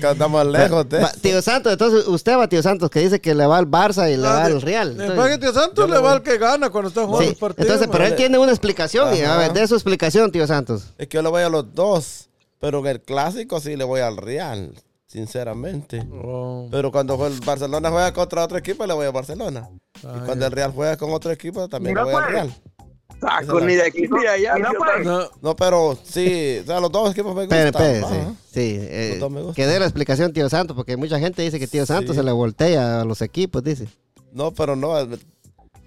Andamos 0.09 0.45
lejos 0.51 0.87
de 0.89 0.99
Va, 0.99 1.11
tío 1.11 1.41
Santos, 1.41 1.71
entonces 1.73 2.07
usted 2.07 2.37
va, 2.37 2.47
tío 2.47 2.61
Santos, 2.61 2.89
que 2.89 2.99
dice 2.99 3.19
que 3.19 3.33
le 3.35 3.45
va 3.45 3.57
al 3.57 3.67
Barça 3.67 4.11
y 4.11 4.17
le 4.17 4.23
va 4.23 4.45
al 4.45 4.61
Real. 4.61 4.91
Entonces- 4.91 5.17
paquete 5.17 5.53
Santos 5.53 5.89
le 5.89 5.97
va 5.99 6.13
al 6.13 6.23
que 6.23 6.37
gana 6.37 6.69
cuando 6.69 6.89
está 6.89 7.01
jugando 7.05 7.21
Sí, 7.23 7.29
los 7.29 7.37
partidos. 7.39 7.67
entonces, 7.67 7.89
pero 7.91 8.05
él 8.05 8.15
tiene 8.15 8.37
una 8.37 8.51
explicación. 8.51 9.15
y 9.15 9.21
a 9.21 9.35
ver, 9.37 9.53
de 9.53 9.67
su 9.67 9.75
explicación, 9.75 10.31
tío 10.31 10.45
Santos. 10.47 10.93
Es 10.97 11.07
que 11.07 11.15
yo 11.17 11.21
le 11.21 11.29
voy 11.29 11.41
a 11.43 11.49
los 11.49 11.73
dos. 11.73 12.29
Pero 12.63 12.79
en 12.79 12.87
el 12.87 13.01
clásico 13.01 13.59
sí 13.59 13.75
le 13.75 13.83
voy 13.83 13.99
al 13.99 14.15
Real. 14.15 14.73
Sinceramente. 15.05 16.01
Oh, 16.23 16.69
Pero 16.71 16.93
cuando 16.93 17.27
el 17.27 17.37
Barcelona 17.41 17.91
juega 17.91 18.13
contra 18.13 18.41
otro 18.45 18.57
equipo, 18.57 18.85
le 18.87 18.93
voy 18.93 19.05
a 19.05 19.11
Barcelona. 19.11 19.69
y 20.01 20.25
cuando 20.25 20.45
el 20.45 20.51
Real 20.53 20.71
juega 20.73 20.95
con 20.95 21.11
otro 21.11 21.29
equipo, 21.31 21.67
también 21.67 21.93
Mira, 21.93 22.05
le 22.05 22.11
voy 22.13 22.23
al 22.23 22.23
pues. 22.23 22.33
Real. 22.33 22.55
Saco 23.19 23.59
ni 23.59 23.75
de 23.75 23.83
aquí 23.83 24.03
ni 24.09 24.21
de 24.21 24.29
allá. 24.29 24.53
Mira, 24.55 24.69
tío 24.69 24.79
pues. 24.79 24.91
Santos. 24.93 25.31
no, 25.41 25.49
No, 25.49 25.55
pero 25.57 25.97
sí, 26.03 26.59
o 26.63 26.65
sea, 26.65 26.79
los 26.79 26.89
dos 26.89 27.11
equipos 27.11 27.35
me 27.35 27.41
gustan. 27.41 27.67
Espere, 27.67 27.99
ajá. 27.99 28.09
sí. 28.09 28.35
sí 28.53 28.77
eh, 28.79 29.21
que 29.53 29.67
dé 29.67 29.77
la 29.79 29.85
explicación, 29.85 30.31
tío 30.31 30.47
Santos, 30.49 30.73
porque 30.73 30.95
mucha 30.95 31.19
gente 31.19 31.41
dice 31.41 31.59
que 31.59 31.67
tío 31.67 31.85
Santos 31.85 32.15
Sí. 32.15 32.21
se 32.21 32.23
le 32.23 32.31
voltea 32.31 33.01
a 33.01 33.05
los 33.05 33.21
equipos, 33.21 33.61
dice. 33.61 33.89
No, 34.31 34.51
pero 34.53 34.77
no. 34.77 34.95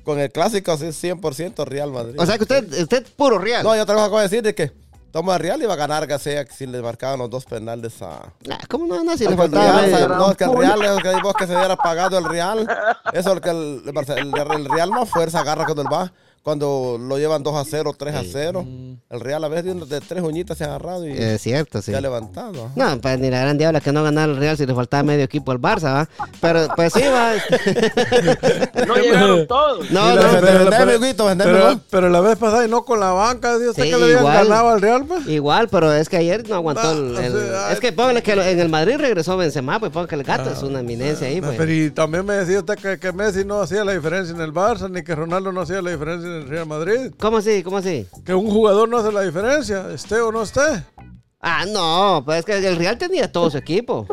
Con 0.05 0.21
el 0.21 0.31
clásico 0.31 0.77
sí 0.77 0.87
es 0.87 1.03
100% 1.03 1.65
Real 1.65 1.91
Madrid. 1.91 2.15
O 2.21 2.27
sea 2.27 2.37
que 2.37 2.45
usted, 2.45 2.65
usted 2.81 3.03
es 3.03 3.11
puro 3.11 3.39
Real. 3.39 3.65
No, 3.65 3.75
yo 3.75 3.85
te 3.85 3.93
voy 3.93 4.19
a 4.21 4.23
decir 4.23 4.43
de 4.43 4.55
que 4.55 4.71
toma 5.11 5.35
el 5.35 5.41
Real 5.41 5.63
y 5.63 5.67
va 5.67 5.75
a 5.75 5.77
ganar 5.77 6.07
García 6.07 6.45
si 6.51 6.67
le 6.67 6.83
marcaban 6.83 7.19
los 7.19 7.31
dos 7.31 7.45
penales 7.45 8.01
a. 8.03 8.33
Ah, 8.51 8.59
¿Cómo 8.69 8.87
no? 8.87 9.03
No, 9.03 9.17
si 9.17 9.25
le 9.25 9.31
el 9.31 9.37
faltaba 9.37 9.81
Real, 9.81 10.09
no, 10.09 10.31
es 10.31 10.37
que 10.37 10.45
el 10.45 10.57
Real 10.57 10.83
es 10.85 11.03
que 11.03 11.23
vos 11.23 11.35
que 11.35 11.47
se 11.47 11.57
hubiera 11.57 11.77
pagado 11.77 12.19
el 12.19 12.25
Real. 12.25 12.67
Eso 13.13 13.29
es 13.31 13.35
lo 13.35 13.41
que 13.41 13.51
el, 13.51 13.83
el 13.87 14.19
el- 14.19 14.51
el 14.61 14.65
Real 14.69 14.91
más 14.91 15.09
fuerza 15.09 15.41
agarra 15.41 15.65
cuando 15.65 15.83
él 15.83 15.89
va. 15.93 16.13
Cuando 16.47 16.97
lo 17.01 17.19
llevan 17.19 17.43
2 17.43 17.57
a 17.57 17.65
0, 17.69 17.93
3 17.99 18.15
a 18.15 18.23
0. 18.25 18.65
El 19.11 19.19
Real 19.21 19.43
a 19.43 19.49
veces 19.49 19.65
de, 19.81 19.85
de 19.87 20.01
tres 20.01 20.23
uñitas 20.23 20.57
se 20.57 20.63
ha 20.63 20.69
agarrado 20.69 21.05
y 21.05 21.11
Es 21.11 21.43
cierto, 21.43 21.83
sí. 21.83 21.91
se 21.91 21.97
ha 21.97 22.01
levantado. 22.01 22.67
ajá. 22.67 22.73
No, 22.95 23.01
pues 23.01 23.19
ni 23.19 23.31
la 23.31 23.41
gran 23.41 23.59
diabla 23.59 23.81
que 23.81 23.91
no 23.91 24.05
ganara 24.05 24.31
el 24.31 24.39
Real 24.39 24.57
si 24.57 24.65
le 24.65 24.73
faltaba 24.73 25.03
medio 25.03 25.25
equipo 25.25 25.51
al 25.51 25.59
Barça, 25.61 25.93
¿va? 25.93 26.09
Pero 26.41 26.69
pues 26.77 26.93
sí, 26.93 27.01
va. 27.03 27.33
No 28.87 28.95
llegaron 28.95 29.47
todos. 29.49 29.91
No, 29.91 30.15
no, 30.15 30.23
pero- 30.41 30.71
vendeme, 31.27 31.81
pero- 31.91 32.09
la 32.11 32.21
vez 32.21 32.39
pasada 32.39 32.65
y 32.65 32.69
no 32.69 32.85
con 32.85 33.01
la 33.01 33.11
banca, 33.11 33.59
Dios, 33.59 33.75
Sí, 33.75 33.83
que 33.83 33.89
le 33.89 33.95
habían 34.05 34.19
igual. 34.21 34.47
ganado 34.49 34.69
al 34.69 34.81
Real, 34.81 35.05
pues. 35.05 35.27
Igual, 35.27 35.69
pero 35.69 35.93
es 35.93 36.09
que 36.09 36.17
ayer 36.19 36.49
no 36.49 36.55
aguantó 36.55 36.93
el... 36.93 37.13
No, 37.15 37.19
el- 37.21 37.35
o 37.35 37.41
sea, 37.41 37.73
es 37.73 37.81
que 37.81 37.91
póngale 37.93 38.23
que 38.23 38.33
en 38.35 38.61
el 38.61 38.69
Madrid 38.69 38.99
regresó 38.99 39.37
Benzema, 39.37 39.81
pues 39.81 39.91
póngale 39.91 40.09
que 40.11 40.15
el 40.15 40.23
gato 40.23 40.49
es 40.51 40.63
una 40.63 40.79
eminencia 40.79 41.27
ahí, 41.27 41.41
pues. 41.41 41.57
Pero 41.59 41.73
y 41.73 41.91
también 41.91 42.25
me 42.25 42.35
decía 42.35 42.61
usted 42.61 42.77
que, 42.77 43.01
que 43.01 43.13
Messi 43.13 43.45
no 43.45 43.61
hacía 43.61 43.85
la 43.85 43.93
diferencia 43.95 44.33
en 44.33 44.41
el 44.41 44.53
Barça, 44.53 44.89
ni 44.89 45.03
que 45.03 45.13
Ronaldo 45.17 45.51
no 45.51 45.63
hacía 45.63 45.83
la 45.83 45.91
diferencia 45.91 46.29
en 46.29 46.36
el 46.36 46.36
Real 46.43 46.67
Madrid. 46.67 47.13
¿Cómo 47.19 47.39
así? 47.39 47.63
¿Cómo 47.63 47.79
así? 47.79 48.07
Que 48.25 48.35
un 48.35 48.51
jugador 48.51 48.89
no 48.89 48.99
hace 48.99 49.13
la 49.13 49.23
diferencia, 49.23 49.91
esté 49.93 50.21
o 50.21 50.31
no 50.33 50.43
esté. 50.43 50.85
Ah, 51.41 51.65
no, 51.69 52.23
pues 52.25 52.41
es 52.41 52.45
que 52.45 52.57
el 52.57 52.77
Real 52.77 52.99
tenía 52.99 53.31
todo 53.31 53.51
su 53.51 53.59
equipo. 53.59 54.07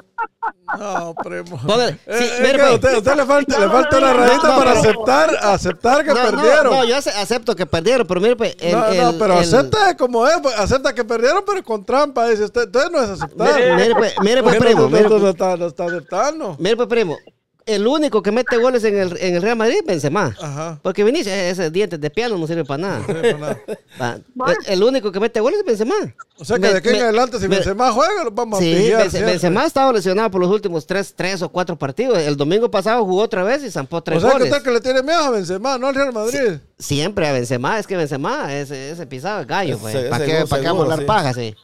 No, 0.78 1.14
primo. 1.24 1.58
Póngale, 1.66 1.94
sí, 1.94 1.98
pues. 2.06 2.62
a 2.62 2.74
usted, 2.74 3.16
le 3.16 3.26
falta, 3.26 3.60
le 3.60 3.70
falta 3.70 3.98
una 3.98 4.14
rayita 4.14 4.48
no, 4.48 4.56
para 4.58 4.74
pero- 4.74 4.80
aceptar, 4.82 5.38
aceptar 5.42 6.04
que 6.04 6.10
No, 6.10 6.16
perdieron. 6.16 6.74
no, 6.74 6.84
yo 6.84 6.98
ace- 6.98 7.12
acepto 7.12 7.56
que 7.56 7.66
perdieron, 7.66 8.06
pero 8.08 8.20
mire, 8.20 8.36
pues, 8.36 8.56
el, 8.60 8.72
no, 8.74 8.80
no, 8.94 9.10
el- 9.12 9.18
pero 9.18 9.34
el- 9.34 9.40
acepta 9.40 9.96
como 9.96 10.28
es, 10.28 10.36
pues, 10.42 10.58
acepta 10.58 10.94
que 10.94 11.04
perdieron, 11.06 11.44
pero 11.46 11.64
con 11.64 11.86
trampa, 11.86 12.28
dice 12.28 12.44
usted. 12.46 12.64
Entonces 12.64 12.92
no 12.92 13.02
es 13.04 13.10
aceptar. 13.10 13.56
Mire, 13.76 13.96
pues, 13.96 14.14
mire, 14.22 14.44
pues, 14.44 14.56
¿Por 14.56 14.64
qué 14.66 14.70
primo, 14.74 14.82
no, 14.82 14.90
no, 14.90 14.98
mire, 14.98 15.10
pues, 15.10 15.24
está, 15.24 15.58
no 15.58 15.68
está 15.68 15.86
aceptando. 15.86 16.56
mire, 16.60 16.76
pues, 16.76 16.88
primo. 16.90 17.18
El 17.66 17.88
único 17.88 18.22
que 18.22 18.32
mete 18.32 18.58
goles 18.58 18.84
en 18.84 18.98
el, 18.98 19.18
en 19.20 19.36
el 19.36 19.42
Real 19.42 19.56
Madrid 19.56 19.80
Benzema. 19.86 20.36
Ajá. 20.42 20.80
Porque 20.82 21.04
Vinicius, 21.04 21.34
ese 21.34 21.72
dientes 21.72 22.00
de 22.02 22.10
piano 22.10 22.38
no 22.38 22.46
sirve 22.46 22.66
para 22.66 22.82
nada. 22.82 23.00
Sí, 23.06 23.14
pues, 23.14 23.40
nada. 23.40 23.60
Va, 24.42 24.54
el, 24.68 24.84
único 24.84 25.12
que 25.12 25.20
mete 25.20 25.40
goles 25.40 25.60
es 25.60 25.66
Benzema. 25.66 25.96
O 26.38 26.44
sea 26.46 26.58
que 26.58 26.62
Me- 26.64 26.72
de 26.72 26.78
aquí 26.80 26.90
en 26.90 26.96
adelante, 27.04 27.38
si 27.40 27.48
me- 27.48 27.56
Benzema 27.56 27.92
juega, 27.92 28.24
lo 28.26 28.32
vamos 28.32 28.60
a 28.60 28.62
Sí, 28.62 28.74
pillar. 28.76 29.04
Benze- 29.04 29.10
siempre. 29.12 29.32
Benzema 29.32 29.62
ha 29.62 29.66
estado 29.68 29.94
lesionado 29.94 30.30
por 30.32 30.42
los 30.42 30.50
últimos 30.52 30.86
tres, 30.86 31.14
tres 31.16 31.42
o 31.42 31.50
cuatro 31.50 31.78
partidos. 31.78 32.18
El 32.18 32.36
domingo 32.36 32.70
pasado 32.70 33.06
jugó 33.06 33.22
otra 33.22 33.44
vez 33.44 33.64
y 33.64 33.72
zampó 33.72 33.98
O 33.98 34.04
tres 34.04 34.22
sea 34.22 34.32
que 34.32 34.38
goles. 34.40 34.52
usted 34.52 34.64
que 34.64 34.72
le 34.72 34.82
tiene 34.82 35.02
miedo 35.02 35.20
a 35.24 35.30
Benzema, 35.30 35.78
no 35.78 35.88
al 35.88 35.96
Real 35.96 36.12
Madrid. 36.12 36.58
Siempre 36.78 37.28
a 37.28 37.32
Benzema, 37.32 37.80
es 37.80 37.88
que 37.88 37.96
Benzema, 37.96 38.54
ese, 38.54 38.92
ese 38.92 39.08
pisado 39.08 39.42
es 39.42 39.48
gallo, 39.48 39.78
pues. 39.78 39.96
Ese- 39.96 40.10
¿Para 40.10 40.24
ese 40.26 40.34
qué, 40.34 40.40
gol 40.42 40.50
pa' 40.50 40.60
qué 40.60 40.66
vamos 40.66 40.80
a 40.82 40.84
hablar 40.84 41.00
sí. 41.00 41.06
paja, 41.06 41.34
sí? 41.34 41.56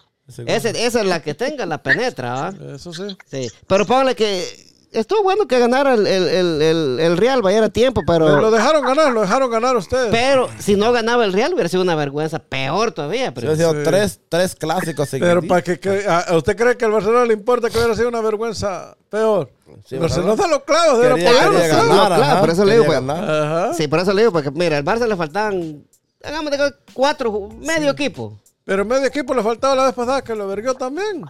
Ese, 0.45 0.85
esa 0.85 0.99
es 1.01 1.05
la 1.07 1.21
que 1.23 1.33
tenga, 1.33 1.65
la 1.65 1.81
penetra, 1.81 2.33
¿va? 2.33 2.53
Eso 2.75 2.93
sí. 2.93 3.17
Sí. 3.29 3.49
Pero 3.67 3.85
póngale 3.87 4.15
que 4.15 4.68
estuvo 4.91 5.23
bueno 5.23 5.47
que 5.47 5.59
ganara 5.59 5.93
el, 5.93 6.05
el, 6.07 6.27
el, 6.27 6.61
el, 6.61 6.99
el 6.99 7.17
Real, 7.17 7.41
vaya 7.41 7.63
a 7.63 7.69
tiempo, 7.69 8.01
Pero 8.05 8.27
lo 8.29 8.35
pero... 8.35 8.51
dejaron 8.51 8.83
ganar, 8.83 9.11
lo 9.11 9.21
dejaron 9.21 9.49
ganar 9.51 9.75
ustedes. 9.77 10.09
Pero 10.11 10.49
si 10.59 10.75
no 10.75 10.91
ganaba 10.91 11.25
el 11.25 11.33
Real 11.33 11.53
hubiera 11.53 11.69
sido 11.69 11.83
una 11.83 11.95
vergüenza 11.95 12.39
peor 12.39 12.91
todavía. 12.91 13.27
Yo 13.27 13.33
Pero, 13.33 13.51
he 13.53 13.55
sido 13.57 13.71
Sí. 13.73 13.79
tres, 13.83 14.19
tres 14.29 14.55
clásicos 14.55 15.09
Pero 15.11 15.41
para 15.43 15.61
que, 15.61 15.79
que- 15.79 16.05
¿a 16.07 16.35
usted 16.35 16.55
cree 16.55 16.77
que 16.77 16.85
al 16.85 16.91
Barcelona 16.91 17.25
le 17.25 17.33
importa 17.33 17.69
que 17.69 17.77
hubiera 17.77 17.95
sido 17.95 18.09
una 18.09 18.21
vergüenza 18.21 18.95
peor? 19.09 19.49
Sí, 19.85 19.95
El 19.95 20.01
Barcelona 20.01 20.35
da 20.35 20.47
los 20.47 20.63
clavos, 20.63 20.99
ganar, 20.99 21.19
claro, 21.19 22.15
ajá, 22.15 22.39
por 22.39 22.49
eso 22.49 22.65
le 22.65 22.73
digo, 22.73 22.85
pues. 22.85 23.77
sí, 23.77 23.87
por 23.87 23.99
eso 23.99 24.13
le 24.13 24.21
digo, 24.23 24.31
porque 24.31 24.51
mira, 24.51 24.77
al 24.77 24.83
Barça 24.85 25.07
le 25.07 25.15
faltaban, 25.15 25.83
hagamos 26.23 26.51
de 26.51 26.73
cuatro, 26.93 27.49
medio 27.59 27.91
equipo. 27.91 28.33
Pero 28.65 28.85
medio 28.85 29.05
equipo 29.07 29.33
le 29.33 29.41
faltaba 29.43 29.75
la 29.75 29.85
vez 29.85 29.93
pasada 29.93 30.23
que 30.23 30.35
lo 30.35 30.47
verguió 30.47 30.73
también. 30.73 31.23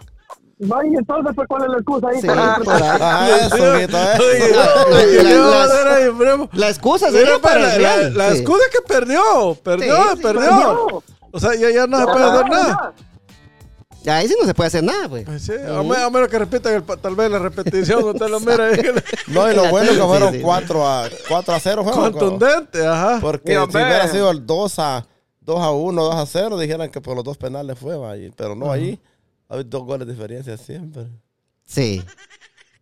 Va, 0.62 0.84
y 0.86 0.94
entonces, 0.94 1.32
pues, 1.34 1.48
¿cuál 1.48 1.62
es 1.62 1.68
la 1.70 1.76
excusa 1.78 2.08
ahí? 2.08 2.20
Sí, 2.20 2.26
por 2.26 2.38
ahí. 2.38 2.82
Ajá, 2.82 3.36
eso, 3.38 3.54
Huguito, 3.56 3.96
eh. 3.96 4.18
Oye, 4.20 4.52
La- 4.54 5.06
¿qué 5.06 5.22
la- 5.22 5.30
le 5.30 5.38
vamos 5.38 5.54
a 5.54 5.58
las- 5.58 5.70
hacer 5.70 5.88
ahí, 5.88 6.10
primo? 6.18 6.48
La 6.52 6.68
excusa 6.68 7.06
Mira, 7.06 7.18
sería 7.20 7.38
pues, 7.38 7.42
para 7.52 7.60
la, 7.60 7.74
el 7.76 7.82
la- 7.82 7.96
Real. 7.96 8.16
la 8.18 8.30
sí. 8.32 8.36
excusa 8.38 8.64
que 8.70 8.80
perdió, 8.86 9.54
perdió, 9.62 9.94
Sí, 9.96 10.08
sí, 10.16 10.22
perdió. 10.22 10.40
perdió. 10.50 11.02
O 11.32 11.40
sea, 11.40 11.54
ya, 11.54 11.70
ya 11.70 11.86
no 11.86 11.98
se 11.98 12.06
puede 12.06 12.24
hacer 12.24 12.48
nada. 12.50 12.92
Ahí 14.06 14.28
sí 14.28 14.34
no 14.40 14.46
se 14.46 14.54
puede 14.54 14.68
hacer 14.68 14.82
nada, 14.82 15.08
pues. 15.10 15.24
Pues 15.26 15.42
sí, 15.42 15.52
a, 15.52 15.82
me- 15.82 15.96
a 15.96 16.08
menos 16.10 16.28
que 16.28 16.38
repitan 16.38 16.72
el 16.74 16.82
pa- 16.82 16.96
tal 16.96 17.14
vez 17.14 17.30
la 17.30 17.38
repetición, 17.38 18.02
usted 18.04 18.28
lo 18.28 18.40
mira 18.40 18.68
No, 19.28 19.50
y 19.50 19.54
lo 19.54 19.66
bueno 19.68 19.90
es 19.90 19.96
que 19.98 20.02
fueron 20.04 20.32
sí. 20.34 20.40
4 20.40 20.86
a, 20.88 21.08
4 21.28 21.54
a 21.54 21.60
0. 21.60 21.84
fueron, 21.84 22.12
contundente, 22.12 22.86
ajá. 22.86 23.18
Porque 23.20 23.52
Y, 23.52 23.54
si 23.54 23.60
hombre. 23.60 23.82
hubiera 23.84 24.08
sido 24.08 24.30
el 24.30 24.46
2 24.46 24.78
a, 24.78 25.06
2 25.40 25.60
a 25.60 25.70
1, 25.70 26.02
2 26.02 26.14
a 26.14 26.26
0, 26.26 26.58
dijeran 26.58 26.90
que 26.90 27.00
por 27.00 27.14
los 27.14 27.24
dos 27.24 27.36
penales 27.36 27.78
fue, 27.78 27.94
pero 28.36 28.54
no, 28.54 28.70
ahí 28.72 28.98
hay 29.50 29.64
dos 29.64 29.82
goles 29.84 30.06
de 30.06 30.14
diferencia 30.14 30.56
siempre. 30.56 31.06
Sí. 31.66 32.02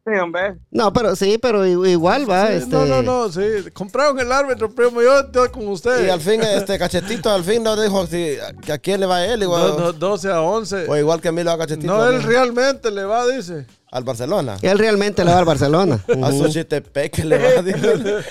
Sí, 0.06 0.14
hombre. 0.18 0.56
No, 0.70 0.90
pero 0.90 1.14
sí, 1.14 1.36
pero 1.36 1.66
i- 1.66 1.90
igual 1.90 2.30
va. 2.30 2.46
Sí, 2.46 2.52
este... 2.54 2.70
No, 2.70 2.86
no, 2.86 3.02
no, 3.02 3.30
sí. 3.30 3.42
Compraron 3.74 4.18
el 4.18 4.32
árbitro, 4.32 4.74
primo. 4.74 5.02
Yo 5.02 5.20
estoy 5.20 5.50
con 5.50 5.68
usted. 5.68 6.06
Y 6.06 6.08
al 6.08 6.20
fin, 6.22 6.40
este 6.42 6.78
cachetito, 6.78 7.28
al 7.30 7.44
fin 7.44 7.62
no 7.62 7.78
dijo 7.78 8.06
si, 8.06 8.36
que 8.64 8.72
a 8.72 8.78
quién 8.78 9.00
le 9.00 9.06
va 9.06 9.16
a 9.16 9.26
él, 9.26 9.42
igual, 9.42 9.76
do- 9.76 9.92
12 9.92 10.30
a 10.30 10.40
11. 10.40 10.86
o 10.88 10.96
igual 10.96 11.20
que 11.20 11.28
a 11.28 11.32
mí 11.32 11.38
le 11.42 11.50
va 11.50 11.52
a 11.54 11.58
cachetito. 11.58 11.88
No, 11.94 12.00
a 12.02 12.08
él 12.08 12.22
realmente 12.22 12.90
le 12.90 13.04
va, 13.04 13.26
dice. 13.26 13.66
Al 13.90 14.04
Barcelona. 14.04 14.56
Él 14.62 14.78
realmente 14.78 15.22
le 15.26 15.30
va 15.32 15.38
al 15.40 15.44
Barcelona. 15.44 16.02
A 16.08 16.28
Ujú. 16.30 16.44
Xochitepec 16.44 17.12
que 17.12 17.24
le 17.24 17.38
va, 17.38 17.62
dijo, 17.62 17.78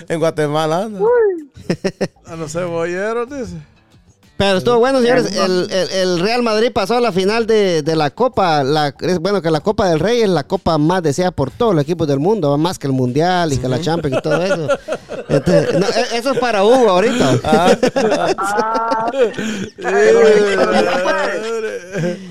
en 0.09 0.19
Guatemala. 0.19 0.83
anda. 0.83 0.99
A 2.25 2.35
los 2.35 2.51
cebolleros, 2.53 3.29
dice. 3.29 3.55
Pero 4.37 4.59
estuvo 4.59 4.77
bueno, 4.77 4.99
señores. 5.01 5.35
El, 5.35 5.67
el- 5.71 5.89
el 5.91 6.19
Real 6.19 6.43
Madrid 6.43 6.71
pasó 6.71 6.95
a 6.97 7.01
la 7.01 7.11
final 7.11 7.47
de, 7.47 7.81
de 7.81 7.95
la 7.95 8.11
Copa. 8.11 8.63
La, 8.63 8.93
es 8.99 9.19
bueno 9.19 9.41
que 9.41 9.49
la 9.49 9.61
Copa 9.61 9.89
del 9.89 9.99
Rey 9.99 10.21
es 10.21 10.29
la 10.29 10.43
copa 10.43 10.77
más 10.77 11.01
deseada 11.01 11.31
por 11.31 11.49
todos 11.51 11.73
los 11.73 11.83
equipos 11.83 12.07
del 12.07 12.19
mundo, 12.19 12.55
más 12.57 12.77
que 12.77 12.85
el 12.87 12.93
Mundial 12.93 13.51
y 13.53 13.57
que 13.57 13.67
la 13.67 13.81
Champions 13.81 14.17
y 14.17 14.21
todo 14.21 14.41
eso. 14.43 14.67
Entonces, 15.29 15.73
no, 15.79 15.85
e- 15.87 16.17
eso 16.17 16.31
es 16.33 16.39
para 16.39 16.63
Hugo 16.63 16.89
ahorita. 16.89 17.39
Ah, 17.43 19.11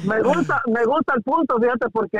me 0.05 0.23
gusta, 0.23 0.63
me 0.67 0.85
gusta 0.85 1.13
el 1.17 1.23
punto, 1.23 1.57
fíjate, 1.61 1.87
porque 1.93 2.19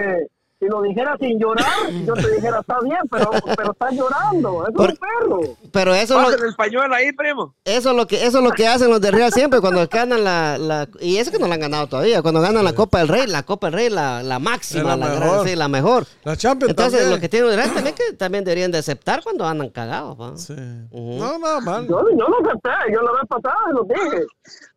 si 0.59 0.67
lo 0.67 0.81
dijera 0.81 1.17
sin 1.21 1.39
llorar, 1.39 1.67
yo 2.07 2.15
te 2.15 2.31
dijera, 2.31 2.61
está 2.61 2.79
bien, 2.83 2.99
pero, 3.11 3.31
pero 3.57 3.73
está 3.73 3.91
llorando, 3.91 4.67
es 4.67 4.75
Por- 4.75 4.91
un 4.91 4.97
perro. 4.97 5.41
Pero 5.71 5.95
eso 5.95 6.19
es 6.31 6.41
lo, 6.41 6.47
el 6.47 6.55
pañuelo 6.55 6.95
ahí, 6.95 7.13
primo. 7.13 7.55
eso 7.65 7.91
es 7.91 7.97
lo 7.97 8.07
que 8.07 8.25
eso 8.25 8.39
es 8.39 8.45
lo 8.45 8.51
que 8.53 8.67
hacen 8.67 8.89
los 8.89 9.01
de 9.01 9.11
Real 9.11 9.31
siempre 9.33 9.61
cuando 9.61 9.87
ganan 9.87 10.25
la, 10.25 10.57
la 10.57 10.89
y 11.01 11.19
eso 11.19 11.31
que 11.31 11.39
no 11.39 11.47
la 11.47 11.55
han 11.57 11.61
ganado 11.61 11.87
todavía 11.89 12.23
cuando 12.23 12.41
ganan 12.41 12.65
la 12.65 12.73
Copa 12.75 12.99
del 13.01 13.09
Rey 13.09 13.27
la 13.27 13.43
Copa 13.43 13.67
del 13.67 13.75
Rey 13.75 13.91
la, 13.91 14.23
la 14.23 14.39
máxima 14.39 14.95
Es 14.95 14.99
la 14.99 15.07
la, 15.09 15.15
gran- 15.15 15.21
mejor. 15.29 15.49
sí, 15.49 15.57
la 15.57 15.69
mejor 15.69 16.07
La 16.25 16.37
Champions 16.37 16.71
entonces 16.71 17.01
también. 17.01 17.15
lo 17.17 17.21
que 17.21 17.29
tienen 17.29 17.49
los 17.49 17.57
de 17.57 17.63
Real 17.63 17.75
también 17.75 17.95
que 17.95 18.13
también 18.15 18.45
deberían 18.45 18.73
de 18.73 18.79
aceptar 18.79 19.23
cuando 19.23 19.45
andan 19.47 19.69
cagados 19.69 20.19
¿va? 20.19 20.37
Sí. 20.39 20.55
No, 20.93 21.39
nada 21.39 21.61
mal. 21.61 21.87
Yo, 21.87 22.01
yo 22.11 22.29
lo 22.29 22.39
acepté, 22.49 22.71
yo 22.95 23.03
la 23.03 23.13
vez 23.13 23.23
pasada 23.29 23.57
lo 23.73 23.85
dije, 23.85 24.25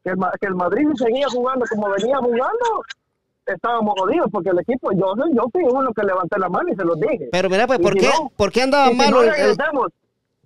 que 0.03 0.09
el, 0.09 0.17
que 0.41 0.47
el 0.47 0.55
Madrid 0.55 0.87
seguía 0.97 1.27
jugando 1.31 1.65
como 1.69 1.89
venía 1.91 2.17
jugando, 2.17 2.83
estábamos 3.53 3.93
jodidos, 3.99 4.27
porque 4.31 4.49
el 4.49 4.59
equipo, 4.59 4.91
yo, 4.93 5.13
yo 5.33 5.43
fui 5.51 5.63
uno 5.63 5.91
que 5.93 6.03
levanté 6.03 6.37
la 6.39 6.49
mano 6.49 6.69
y 6.71 6.75
se 6.75 6.83
los 6.83 6.99
dije. 6.99 7.29
pero 7.31 7.49
mira 7.49 7.67
pues 7.67 7.79
¿por 7.79 7.93
si 7.93 7.99
qué 7.99 8.07
no- 8.07 8.31
por 8.35 8.51
qué 8.51 8.61
andaba 8.63 8.89
si 8.89 8.95
mal 8.95 9.11
no 9.11 9.17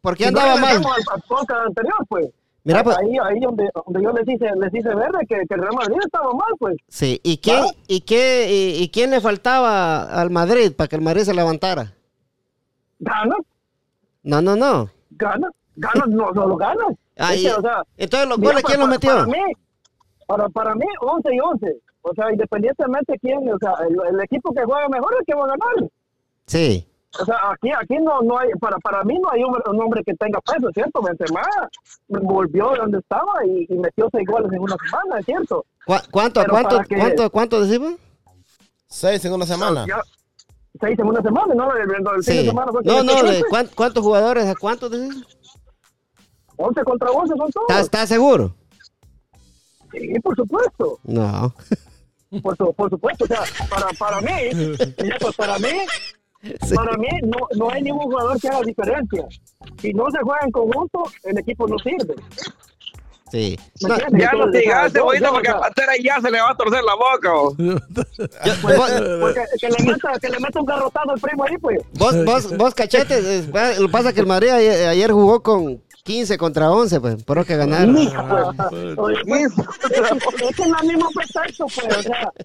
por 0.01 0.17
qué 0.17 0.25
si 0.25 0.31
no 0.33 0.39
andaba 0.39 0.60
mal 0.60 0.75
al, 0.77 1.55
al 1.57 1.67
anterior, 1.67 1.95
pues. 2.10 2.27
Mira, 2.65 2.81
pues- 2.83 2.98
ahí, 2.98 3.17
ahí 3.22 3.39
donde, 3.41 3.69
donde 3.86 4.01
yo 4.03 4.12
les 4.13 4.27
hice, 4.27 4.45
les 4.57 4.74
hice 4.74 4.95
ver 4.95 5.12
que, 5.27 5.36
que 5.48 5.53
el 5.55 5.62
Real 5.62 5.75
Madrid 5.75 5.98
estaba 6.05 6.31
mal, 6.33 6.53
pues. 6.60 6.77
sí 6.88 7.19
y 7.24 7.38
quién 7.38 7.57
Claro. 7.62 7.72
y 7.88 8.01
qué 8.01 8.48
y, 8.79 8.83
y 8.83 8.89
quién 8.89 9.12
le 9.12 9.19
faltaba 9.22 10.03
al 10.03 10.29
Madrid 10.29 10.72
para 10.75 10.88
que 10.88 10.95
el 10.95 11.01
Madrid 11.01 11.24
se 11.24 11.33
levantara 11.33 11.93
Gana, 13.00 13.36
no 14.24 14.41
no 14.41 14.55
no 14.55 14.89
gana, 15.12 15.50
gana, 15.75 16.05
no, 16.07 16.31
no 16.31 16.48
lo. 16.48 16.57
Ah, 17.17 17.33
Es 17.33 17.41
y- 17.41 17.43
que, 17.45 17.51
o 17.53 17.62
sea, 17.62 17.83
entonces 17.98 18.29
los 18.29 18.39
mira, 18.39 18.51
goles 18.53 18.63
quién 18.63 18.77
para- 18.79 18.88
los 18.88 18.89
metió 18.95 19.10
Para 19.12 19.25
mí, 19.25 19.53
para, 20.25 20.50
para 20.50 20.75
mí, 20.75 20.86
11 21.01 21.36
y 21.36 21.39
11. 21.39 21.77
O 22.05 22.13
sea, 22.13 22.31
independientemente 22.31 23.13
de 23.13 23.19
quién, 23.19 23.50
o 23.51 23.57
sea, 23.57 23.74
el, 23.88 23.95
el 24.13 24.22
equipo 24.24 24.53
que 24.53 24.63
juega 24.63 24.88
mejor 24.89 25.13
es 25.13 25.19
el 25.22 25.25
que 25.25 25.33
va 25.36 25.45
a 25.45 25.48
ganar. 25.48 25.89
Sí. 26.45 26.88
O 27.19 27.25
sea, 27.25 27.36
aquí, 27.51 27.69
aquí 27.72 27.95
no, 28.03 28.22
no 28.22 28.38
hay, 28.39 28.50
para, 28.60 28.77
para 28.79 29.03
mí 29.03 29.17
no 29.19 29.29
hay 29.31 29.43
un, 29.43 29.53
un 29.72 29.81
hombre 29.81 30.01
que 30.05 30.13
tenga 30.15 30.39
peso, 30.41 30.67
¿cierto? 30.74 31.01
Benzema 31.01 31.41
volvió 32.07 32.72
de 32.72 32.77
donde 32.79 32.98
estaba 33.00 33.45
y, 33.45 33.65
y 33.69 33.77
metió 33.77 34.10
seis 34.12 34.27
goles 34.27 34.51
en 34.51 34.60
una 34.60 34.75
semana, 34.83 35.19
¿es 35.19 35.25
cierto? 35.25 35.65
¿Cu- 35.86 35.93
¿Cuánto, 36.12 36.41
Pero 36.41 36.51
cuánto, 36.51 36.79
que- 36.89 36.98
cuánto, 36.98 37.29
cuánto 37.29 37.62
decimos? 37.65 37.93
Seis 38.88 39.24
en 39.25 39.33
una 39.33 39.45
semana. 39.45 39.86
Ya, 39.88 40.01
seis 40.81 40.98
en 41.00 41.05
una 41.05 41.22
semana, 41.22 41.53
¿no? 41.53 41.72
El, 41.75 41.81
el- 41.83 41.95
el 41.95 42.24
fin 42.24 42.36
de 42.36 42.41
Sí. 42.41 42.45
semana 42.48 42.72
fue 42.72 42.81
No, 42.83 43.03
no, 43.03 43.13
de 43.13 43.22
15, 43.31 43.43
cuán- 43.50 43.69
¿cuántos 43.75 44.03
jugadores? 44.03 44.45
¿A 44.48 44.55
cuántos 44.55 44.91
decís? 44.91 45.24
11 46.57 46.83
contra 46.83 47.10
11 47.12 47.33
son 47.38 47.51
todos. 47.51 47.65
¿Estás 47.69 47.86
estás 47.86 48.10
seguro? 48.10 48.55
Sí, 49.91 50.19
por 50.24 50.36
supuesto. 50.36 51.00
No. 51.03 51.53
Por, 52.42 52.58
su- 52.58 52.74
por 52.74 52.90
supuesto, 52.90 53.25
o 53.25 53.28
sea, 53.28 53.42
para, 53.70 53.88
para 54.00 54.22
mí, 54.22 54.32
ya, 54.98 55.18
pues, 55.20 55.36
para 55.36 55.60
mí, 55.60 55.70
Sí. 56.42 56.75
para 56.75 56.98
mí 56.98 57.08
no, 57.24 57.38
no 57.56 57.70
hay 57.72 57.82
ningún 57.84 58.04
jugador 58.04 58.38
que 58.40 58.50
haga 58.50 58.60
diferencia. 58.66 59.25
Si 59.82 59.94
no 59.94 60.06
se 60.12 60.18
juega 60.22 60.42
en 60.44 60.52
conjunto, 60.52 61.04
el 61.24 61.38
equipo 61.38 61.66
no 61.68 61.78
sirve. 61.80 62.16
Sí. 63.32 63.58
¿Me 63.82 63.90
No, 63.90 63.96
entiendes? 63.96 64.22
Ya 64.22 64.32
no 64.34 64.46
yo- 64.52 64.90
cebollita, 64.92 65.25
yo, 65.28 65.34
porque 65.34 65.50
a 65.50 65.60
Pantera 65.60 65.94
ya 66.04 66.22
se 66.22 66.30
le 66.30 66.40
va 66.42 66.52
a 66.52 66.56
torcer 66.58 66.84
la 66.84 66.96
boca. 66.96 67.30
yo- 68.46 68.54
pues, 68.62 68.78
vos, 68.78 68.92
porque 69.22 69.42
que 69.60 69.70
le 69.70 69.92
meta, 69.92 70.12
que 70.22 70.30
le 70.30 70.40
meta 70.40 70.60
un 70.60 70.66
garrotazo 70.66 71.12
al 71.12 71.20
primo 71.20 71.44
ahí, 71.46 71.58
pues. 71.58 71.80
vos, 71.94 72.25
vos, 72.25 72.58
vos, 72.58 72.75
cachetes, 72.75 73.25
es- 73.25 73.56
va- 73.56 73.74
lo 73.80 73.88
que 73.88 73.92
pasa 73.92 74.10
es 74.10 74.13
que 74.16 74.22
el 74.22 74.28
Madrid 74.28 74.50
ayer, 74.50 74.88
ayer 74.90 75.12
jugó 75.12 75.42
con 75.42 75.82
15 76.03 76.38
contra 76.38 76.69
11, 76.69 77.00
pues, 77.00 77.24
por 77.24 77.38
lo 77.38 77.45
que 77.45 77.55
ganaron. 77.55 77.93
Pues. 77.95 78.13
Pues, 78.95 79.51
es, 79.51 80.55
que- 80.55 80.63
es 80.63 80.67
la 80.69 80.81
misma 80.83 81.07
pretexto, 81.13 81.65
pues. 81.65 81.98
O 81.98 82.01
sea, 82.03 82.31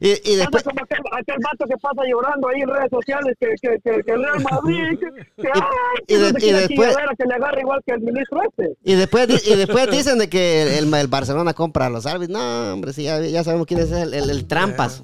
Y, 0.00 0.08
y 0.32 0.36
después, 0.36 0.62
como 0.62 0.80
aquel, 0.82 0.98
aquel 1.12 1.36
vato 1.44 1.64
que 1.68 1.76
pasa 1.76 2.02
llorando 2.08 2.48
ahí 2.48 2.62
en 2.62 2.68
redes 2.68 2.88
sociales 2.90 3.34
que, 3.38 3.48
que, 3.60 3.78
que, 3.84 4.02
que 4.02 4.12
el 4.12 4.22
Real 4.22 4.42
Madrid, 4.50 4.98
que, 4.98 5.42
que, 5.42 5.48
ay, 5.54 6.04
y 6.06 6.14
no 6.14 6.20
sé 6.28 6.28
y 6.28 6.32
qué 6.40 6.52
después- 6.54 6.94
que 7.18 7.24
le 7.26 7.34
agarra 7.34 7.60
igual 7.60 7.80
que 7.86 7.92
el 7.94 8.00
ministro 8.00 8.40
este. 8.48 8.76
y 8.84 8.94
después, 8.94 9.46
y 9.46 9.56
después 9.56 9.90
dicen 9.90 10.18
de 10.18 10.28
que 10.30 10.78
el, 10.78 10.92
el 10.94 11.06
Barcelona 11.08 11.52
compra 11.52 11.86
a 11.86 11.90
los 11.90 12.06
árbitros. 12.06 12.38
No, 12.38 12.72
hombre, 12.74 12.92
sí, 12.92 13.04
ya, 13.04 13.20
ya 13.20 13.44
sabemos 13.44 13.66
quién 13.66 13.80
es 13.80 13.90
el, 13.92 14.14
el, 14.14 14.30
el 14.30 14.46
trampas. 14.46 15.02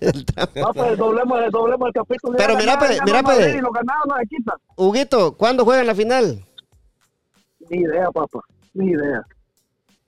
El 0.00 0.24
trampas. 0.26 0.62
Ah, 0.66 0.72
pues 0.74 0.98
doblemos, 0.98 1.38
doblemos 1.52 1.86
el 1.88 1.92
capítulo. 1.94 2.36
Pero 2.36 2.56
mira, 2.56 2.78
pues, 2.78 2.98
mira, 3.06 3.22
no 3.22 3.28
pues. 3.28 3.54
Y 3.54 3.60
no. 3.60 4.52
Huguito, 4.76 5.36
¿cuándo 5.36 5.64
juegan 5.64 5.86
la 5.86 5.94
final? 5.94 6.44
Ni 7.70 7.78
idea, 7.82 8.10
papá. 8.12 8.40
Ni 8.74 8.90
idea. 8.90 9.22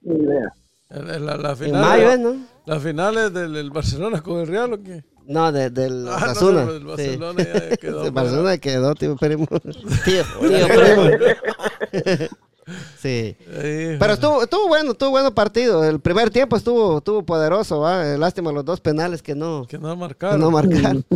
Ni 0.02 0.16
idea. 0.16 0.52
La, 0.90 1.18
la, 1.18 1.36
la 1.38 1.50
En 1.52 1.56
final, 1.56 1.80
mayo, 1.82 2.12
¿eh, 2.12 2.18
no? 2.18 2.36
¿Las 2.66 2.82
finales 2.82 3.32
del, 3.32 3.54
del 3.54 3.70
Barcelona 3.70 4.20
con 4.20 4.40
el 4.40 4.46
Real 4.46 4.72
o 4.74 4.82
qué? 4.82 5.02
No, 5.26 5.50
de, 5.52 5.70
del 5.70 6.06
Ah, 6.08 6.10
no, 6.10 6.16
Osasuna. 6.32 6.64
del 6.66 6.80
Sí. 6.80 6.86
Barcelona 7.16 7.42
ya 7.44 7.76
quedó. 7.78 8.04
El 8.04 8.10
Barcelona 8.12 8.58
quedó, 8.58 8.94
tío 8.94 9.16
primo. 9.16 9.46
Tío, 10.04 10.24
tío 10.40 10.66
primo. 10.68 12.28
Sí. 12.98 13.36
Ahí, 13.60 13.96
Pero 13.98 14.12
estuvo, 14.12 14.42
estuvo 14.42 14.68
bueno, 14.68 14.92
estuvo 14.92 15.10
bueno 15.10 15.34
partido. 15.34 15.84
El 15.84 16.00
primer 16.00 16.30
tiempo 16.30 16.56
estuvo, 16.56 16.98
estuvo 16.98 17.22
poderoso, 17.24 17.80
¿va? 17.80 18.04
Lástima 18.16 18.52
los 18.52 18.64
dos 18.64 18.80
penales 18.80 19.22
que 19.22 19.34
no, 19.34 19.66
que 19.68 19.78
no 19.78 19.90
que 19.90 19.96
marcaron. 19.96 20.40
no 20.40 20.50
marcaron. 20.50 21.04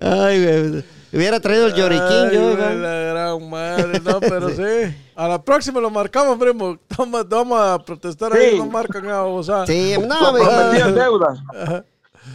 Ay, 0.00 0.44
güey. 0.44 0.84
Hubiera 1.10 1.40
traído 1.40 1.66
el 1.68 1.74
lloriquín 1.74 2.04
Ay, 2.06 2.34
yo, 2.34 2.42
güey, 2.42 2.56
¿va? 2.56 2.70
la 2.74 2.94
gran 2.98 3.48
madre, 3.50 4.00
no, 4.00 4.20
pero 4.20 4.50
sí. 4.56 4.94
A 5.16 5.26
la 5.26 5.42
próxima 5.42 5.80
lo 5.80 5.90
marcamos, 5.90 6.38
primo. 6.38 6.78
Toma, 6.94 7.22
vamos 7.24 7.58
a 7.60 7.78
protestar 7.82 8.32
ahí, 8.34 8.50
Sí. 8.52 8.58
no 8.58 8.66
marcan 8.66 9.08
a 9.08 9.24
o 9.24 9.42
sea. 9.42 9.66
Sí, 9.66 9.94
no, 10.06 10.36
en 10.76 10.94
deuda. 10.94 11.44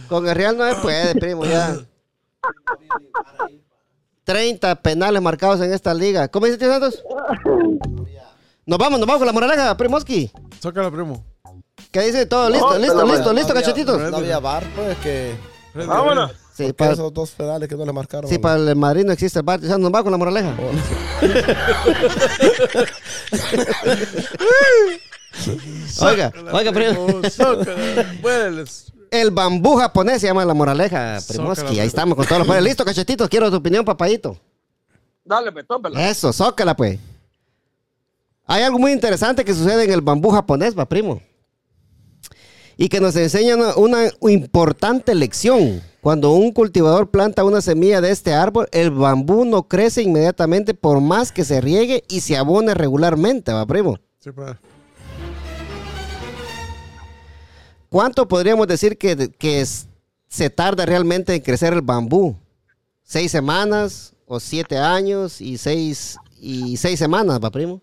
Con 0.08 0.28
el 0.28 0.34
Real 0.34 0.56
no 0.56 0.68
se 0.68 0.74
puede, 0.80 1.14
primo, 1.14 1.44
ya. 1.44 1.76
30 4.24 4.74
penales 4.76 5.22
marcados 5.22 5.60
en 5.60 5.72
esta 5.72 5.92
liga. 5.94 6.28
¿Cómo 6.28 6.46
dice 6.46 6.58
tío 6.58 6.70
Santos? 6.70 7.02
Nos 8.66 8.78
vamos, 8.78 8.98
nos 8.98 9.06
vamos 9.06 9.18
con 9.18 9.26
la 9.26 9.32
moraleja, 9.32 9.76
primoski. 9.76 10.30
Sácala, 10.60 10.90
primo. 10.90 11.24
¿Qué 11.90 12.00
dice? 12.00 12.26
Todo 12.26 12.48
listo, 12.48 12.70
No, 12.70 12.78
listo, 12.78 13.04
listo, 13.04 13.32
listo, 13.32 13.54
no 13.54 13.60
cachetitos. 13.60 14.10
No 14.10 14.16
había 14.16 14.38
bar, 14.38 14.64
pues 14.74 14.96
que. 14.98 15.36
Vámonos. 15.74 16.32
Sí, 16.54 16.72
para, 16.72 16.92
esos 16.92 17.12
dos 17.12 17.32
pedales 17.32 17.68
que 17.68 17.74
no 17.74 17.84
le 17.84 17.92
marcaron. 17.92 18.30
sí, 18.30 18.38
para 18.38 18.54
el 18.56 18.76
Madrid 18.76 19.04
no 19.04 19.12
existe 19.12 19.40
el 19.40 19.44
bar. 19.44 19.60
Ya 19.60 19.76
Nos 19.76 19.90
vamos 19.90 20.04
con 20.04 20.12
la 20.12 20.18
moraleja. 20.18 20.54
Oiga, 26.00 26.30
Sácala, 26.30 26.52
oiga, 26.52 26.72
primo. 26.72 27.06
El 29.14 29.30
bambú 29.30 29.76
japonés 29.76 30.20
se 30.20 30.26
llama 30.26 30.44
la 30.44 30.54
moraleja, 30.54 31.18
primoski. 31.28 31.78
Ahí 31.78 31.86
estamos 31.86 32.16
con 32.16 32.26
todos 32.26 32.40
los 32.40 32.48
poderes. 32.48 32.64
Listo, 32.64 32.84
cachetitos. 32.84 33.28
Quiero 33.28 33.48
tu 33.48 33.58
opinión, 33.58 33.84
papadito. 33.84 34.36
Dale, 35.24 35.52
pues, 35.52 35.64
tómela. 35.68 36.10
Eso, 36.10 36.32
zócala, 36.32 36.74
pues. 36.74 36.98
Hay 38.44 38.64
algo 38.64 38.80
muy 38.80 38.90
interesante 38.90 39.44
que 39.44 39.54
sucede 39.54 39.84
en 39.84 39.92
el 39.92 40.00
bambú 40.00 40.30
japonés, 40.30 40.76
va, 40.76 40.84
primo. 40.88 41.22
Y 42.76 42.88
que 42.88 42.98
nos 42.98 43.14
enseña 43.14 43.54
una, 43.54 43.72
una 43.76 44.32
importante 44.32 45.14
lección. 45.14 45.80
Cuando 46.00 46.32
un 46.32 46.50
cultivador 46.50 47.08
planta 47.08 47.44
una 47.44 47.60
semilla 47.60 48.00
de 48.00 48.10
este 48.10 48.34
árbol, 48.34 48.66
el 48.72 48.90
bambú 48.90 49.44
no 49.44 49.68
crece 49.68 50.02
inmediatamente 50.02 50.74
por 50.74 51.00
más 51.00 51.30
que 51.30 51.44
se 51.44 51.60
riegue 51.60 52.02
y 52.08 52.18
se 52.20 52.36
abone 52.36 52.74
regularmente, 52.74 53.52
va, 53.52 53.64
primo. 53.64 53.96
Sí, 54.18 54.32
pa. 54.32 54.58
¿Cuánto 57.94 58.26
podríamos 58.26 58.66
decir 58.66 58.98
que, 58.98 59.30
que 59.38 59.60
es- 59.60 59.86
se 60.26 60.50
tarda 60.50 60.84
realmente 60.84 61.32
en 61.32 61.40
crecer 61.40 61.72
el 61.74 61.80
bambú? 61.80 62.34
¿Seis 63.04 63.30
semanas 63.30 64.14
o 64.26 64.40
siete 64.40 64.76
años 64.76 65.40
y 65.40 65.58
seis, 65.58 66.16
y 66.40 66.76
seis 66.76 66.98
semanas, 66.98 67.38
va, 67.38 67.52
primo? 67.52 67.80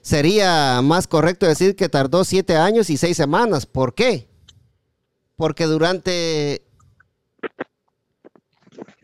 Sería 0.00 0.80
más 0.80 1.06
correcto 1.06 1.44
decir 1.44 1.76
que 1.76 1.90
tardó 1.90 2.24
siete 2.24 2.56
años 2.56 2.88
y 2.88 2.96
seis 2.96 3.18
semanas. 3.18 3.66
¿Por 3.66 3.92
qué? 3.92 4.28
Porque 5.36 5.66
durante... 5.66 6.62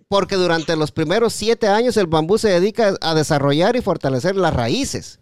Porque 0.08 0.36
durante 0.36 0.74
los 0.74 0.90
primeros 0.90 1.34
siete 1.34 1.68
años 1.68 1.98
el 1.98 2.06
bambú 2.06 2.38
se 2.38 2.48
dedica 2.48 2.94
a 3.02 3.14
desarrollar 3.14 3.76
y 3.76 3.82
fortalecer 3.82 4.36
las 4.36 4.54
raíces, 4.54 5.20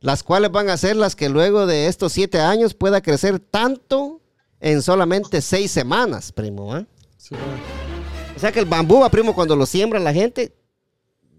las 0.00 0.22
cuales 0.22 0.50
van 0.52 0.70
a 0.70 0.76
ser 0.76 0.96
las 0.96 1.16
que 1.16 1.28
luego 1.28 1.66
de 1.66 1.86
estos 1.86 2.12
siete 2.12 2.40
años 2.40 2.74
pueda 2.74 3.00
crecer 3.00 3.38
tanto 3.40 4.20
en 4.60 4.82
solamente 4.82 5.40
seis 5.40 5.70
semanas, 5.70 6.32
primo. 6.32 6.74
Sí, 7.16 7.34
pa. 7.34 7.40
O 8.36 8.38
sea 8.40 8.52
que 8.52 8.60
el 8.60 8.66
bambú, 8.66 9.02
primo, 9.10 9.34
cuando 9.34 9.56
lo 9.56 9.66
siembra 9.66 9.98
la 9.98 10.12
gente, 10.12 10.54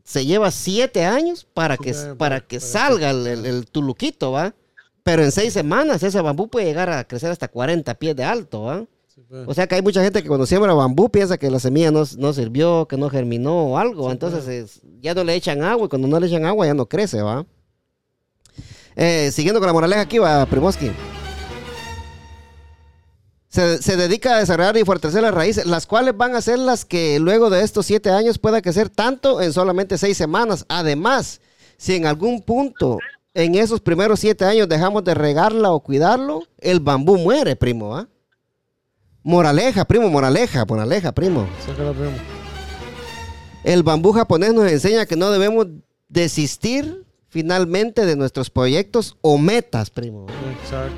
se 0.04 0.26
lleva 0.26 0.52
siete 0.52 1.06
años 1.06 1.45
para 1.54 1.78
que, 1.78 1.93
Sí, 1.93 2.08
para 2.17 2.41
que 2.41 2.60
salga 2.60 3.12
el, 3.12 3.28
el- 3.28 3.45
el 3.45 3.65
tuluquito, 3.67 4.32
¿va? 4.32 4.54
Pero 5.04 5.24
en 5.24 5.32
seis 5.32 5.54
semanas 5.54 6.04
ese 6.04 6.19
bambú 6.22 6.50
puede 6.50 6.65
llegar 6.65 6.89
a 6.89 7.04
crecer 7.08 7.32
hasta 7.32 7.48
40 7.48 7.93
pies 7.95 8.15
de 8.15 8.24
alto, 8.26 8.63
¿va? 8.63 8.86
Sí, 9.08 9.22
pa. 9.30 9.38
O 9.48 9.54
sea 9.54 9.65
que 9.67 9.76
hay 9.76 9.82
mucha 9.82 10.04
gente 10.04 10.22
que 10.22 10.28
cuando 10.28 10.45
siembra 10.45 10.74
bambú 10.74 11.10
piensa 11.10 11.38
que 11.38 11.50
la 11.50 11.60
semilla 11.60 11.91
no, 11.91 12.04
no 12.17 12.34
sirvió, 12.34 12.86
que 12.88 12.98
no 12.98 13.10
germinó 13.10 13.67
o 13.72 13.78
algo. 13.78 14.12
Entonces 14.12 14.48
es- 14.48 14.82
ya 15.02 15.13
no 15.13 15.24
le 15.24 15.36
echan 15.36 15.63
agua 15.63 15.86
y 15.86 15.89
cuando 15.89 16.08
no 16.10 16.19
le 16.19 16.28
echan 16.28 16.45
agua 16.45 16.65
ya 16.65 16.74
no 16.74 16.86
crece, 16.88 17.22
¿va? 17.22 17.45
Eh, 19.02 19.32
siguiendo 19.32 19.62
con 19.62 19.68
la 19.68 19.72
moraleja 19.72 20.02
aquí, 20.02 20.18
va, 20.18 20.46
Primoski. 20.46 20.92
Se, 23.48 23.82
se 23.82 23.96
dedica 23.96 24.36
a 24.36 24.40
desarrollar 24.40 24.76
y 24.76 24.84
fortalecer 24.84 25.22
las 25.22 25.34
raíces, 25.34 25.66
las 25.66 25.88
cuales 25.88 26.18
van 26.18 26.36
a 26.36 26.42
ser 26.42 26.60
las 26.60 26.84
que 26.84 27.18
luego 27.18 27.50
de 27.50 27.64
estos 27.64 27.86
siete 27.86 28.10
años 28.10 28.38
pueda 28.38 28.62
crecer 28.62 28.90
tanto 28.90 29.42
en 29.42 29.54
solamente 29.54 29.98
seis 29.98 30.18
semanas. 30.18 30.66
Además, 30.68 31.40
si 31.78 31.96
en 31.96 32.08
algún 32.08 32.42
punto 32.42 33.00
en 33.34 33.56
esos 33.56 33.80
primeros 33.80 34.20
siete 34.20 34.44
años 34.44 34.68
dejamos 34.68 35.06
de 35.06 35.14
regarla 35.14 35.72
o 35.72 35.80
cuidarlo, 35.80 36.44
el 36.58 36.82
bambú 36.82 37.18
muere, 37.18 37.56
primo, 37.56 37.96
¿ah? 37.96 38.10
Moraleja, 39.24 39.86
primo, 39.86 40.10
moraleja, 40.10 40.66
moraleja, 40.66 41.14
primo. 41.14 41.48
Primo. 41.66 42.12
El 43.64 43.82
bambú 43.84 44.12
japonés 44.12 44.54
nos 44.54 44.70
enseña 44.70 45.06
que 45.06 45.16
no 45.16 45.32
debemos 45.32 45.68
desistir 46.10 47.06
finalmente 47.30 48.06
de 48.06 48.15
nuestros 48.15 48.50
proyectos 48.50 49.18
o 49.22 49.38
metas, 49.38 49.89
primo. 49.89 50.26
Exacto. 50.63 50.96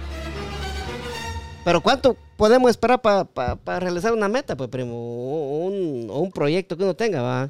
Pero 1.63 1.81
¿cuánto 1.81 2.17
podemos 2.37 2.71
esperar 2.71 3.01
para 3.01 3.79
realizar 3.79 4.13
una 4.13 4.27
meta, 4.27 4.55
pues, 4.57 4.69
primo? 4.69 4.93
O 4.95 5.65
un, 5.67 6.07
o 6.09 6.19
un 6.19 6.31
proyecto 6.31 6.75
que 6.75 6.83
uno 6.83 6.95
tenga, 6.95 7.21
¿va? 7.21 7.49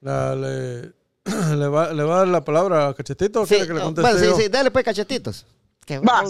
La- 0.00 0.34
le, 0.34 0.92
le, 1.56 1.68
va, 1.68 1.92
¿Le 1.92 2.02
va 2.02 2.16
a 2.16 2.18
dar 2.18 2.28
la 2.28 2.44
palabra 2.44 2.88
a 2.88 2.94
Cachetito 2.94 3.42
o 3.42 3.46
Sí, 3.46 3.54
quiere 3.54 3.68
que 3.68 3.74
le 3.74 3.80
conteste 3.80 4.10
bueno, 4.10 4.18
sí, 4.26 4.30
yo? 4.32 4.36
sí, 4.44 4.48
dale 4.48 4.70
pues 4.70 4.84
cachetitos. 4.84 5.46
Qué 5.86 5.98
Va, 5.98 6.22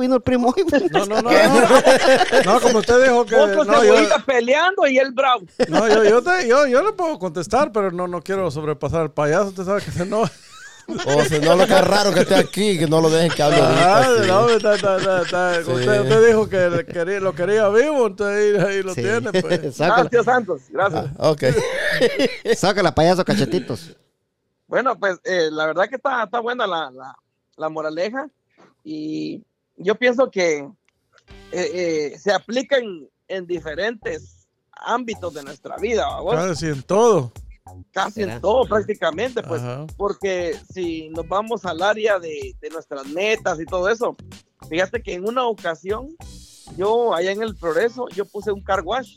vino 0.00 0.16
el 0.16 0.22
primo. 0.22 0.54
No, 0.90 1.04
no, 1.04 1.20
no. 1.22 1.30
No, 1.30 2.42
No, 2.44 2.60
como 2.60 2.78
usted 2.78 3.02
dijo 3.04 3.24
que. 3.26 3.36
Con 3.36 3.66
No, 3.66 3.84
yo, 3.84 3.94
peleando 4.24 4.86
y 4.86 4.98
él 4.98 5.12
bravo. 5.12 5.42
no, 5.68 5.86
yo, 5.88 6.04
yo, 6.04 6.22
te- 6.22 6.48
yo, 6.48 6.66
yo 6.66 6.82
le 6.82 6.92
puedo 6.94 7.18
contestar, 7.18 7.70
pero 7.70 7.92
no, 7.92 8.08
no 8.08 8.22
quiero 8.22 8.50
sobrepasar 8.50 9.02
al 9.02 9.10
payaso. 9.12 9.48
Usted 9.48 9.64
sabe 9.64 9.82
que 9.82 9.90
se 9.90 10.06
no. 10.06 10.22
O 10.88 11.24
si 11.24 11.38
no, 11.40 11.54
lo 11.54 11.66
que 11.66 11.74
es 11.74 11.84
raro 11.86 12.12
que 12.14 12.20
esté 12.20 12.34
aquí, 12.34 12.78
que 12.78 12.86
no 12.86 13.00
lo 13.02 13.10
dejen 13.10 13.30
que 13.30 13.42
hable 13.42 13.58
Ah, 13.60 14.04
ahorita. 14.06 14.22
sí. 14.22 14.28
no, 14.30 14.48
está, 14.48 14.74
está, 14.74 14.96
está, 14.96 15.22
está. 15.22 15.54
Sí. 15.64 15.70
Usted, 15.70 16.00
usted 16.00 16.26
dijo 16.28 16.48
que 16.48 16.70
le 16.70 16.86
quería- 16.86 17.20
lo 17.20 17.34
quería 17.34 17.68
vivo, 17.68 18.06
entonces 18.06 18.58
ahí, 18.62 18.66
ahí 18.76 18.82
lo 18.82 18.94
Sí. 18.94 19.02
tiene. 19.02 19.30
Pues. 19.30 19.78
Gracias, 19.78 20.24
Santos. 20.24 20.62
Gracias. 20.70 21.06
Ok. 21.18 21.42
sácala, 22.56 22.94
payaso 22.94 23.22
cachetitos. 23.24 23.96
Bueno, 24.66 24.98
pues 24.98 25.18
eh, 25.24 25.48
la 25.52 25.66
verdad 25.66 25.88
que 25.88 25.96
está, 25.96 26.24
está 26.24 26.40
buena 26.40 26.66
la, 26.66 26.90
la, 26.90 27.14
la 27.56 27.68
moraleja 27.68 28.28
y 28.82 29.42
yo 29.76 29.94
pienso 29.94 30.30
que 30.30 30.58
eh, 30.58 30.70
eh, 32.12 32.18
se 32.18 32.32
aplica 32.32 32.78
en, 32.78 33.08
en 33.28 33.46
diferentes 33.46 34.46
ámbitos 34.72 35.34
de 35.34 35.42
nuestra 35.42 35.76
vida, 35.76 36.08
¿va? 36.20 36.32
Claro, 36.32 36.54
sí, 36.54 36.66
en 36.66 36.82
todo. 36.82 37.32
Casi 37.92 38.20
¿Será? 38.22 38.34
en 38.34 38.40
todo 38.40 38.64
prácticamente, 38.66 39.42
pues 39.42 39.62
Ajá. 39.62 39.86
porque 39.96 40.56
si 40.72 41.08
nos 41.10 41.26
vamos 41.28 41.64
al 41.64 41.82
área 41.82 42.18
de, 42.18 42.54
de 42.60 42.70
nuestras 42.70 43.06
metas 43.06 43.60
y 43.60 43.64
todo 43.66 43.88
eso, 43.88 44.16
fíjate 44.68 45.02
que 45.02 45.14
en 45.14 45.26
una 45.28 45.46
ocasión 45.46 46.08
yo 46.76 47.14
allá 47.14 47.32
en 47.32 47.42
el 47.42 47.54
progreso 47.56 48.06
yo 48.14 48.24
puse 48.26 48.52
un 48.52 48.62
car 48.62 48.82
wash 48.84 49.16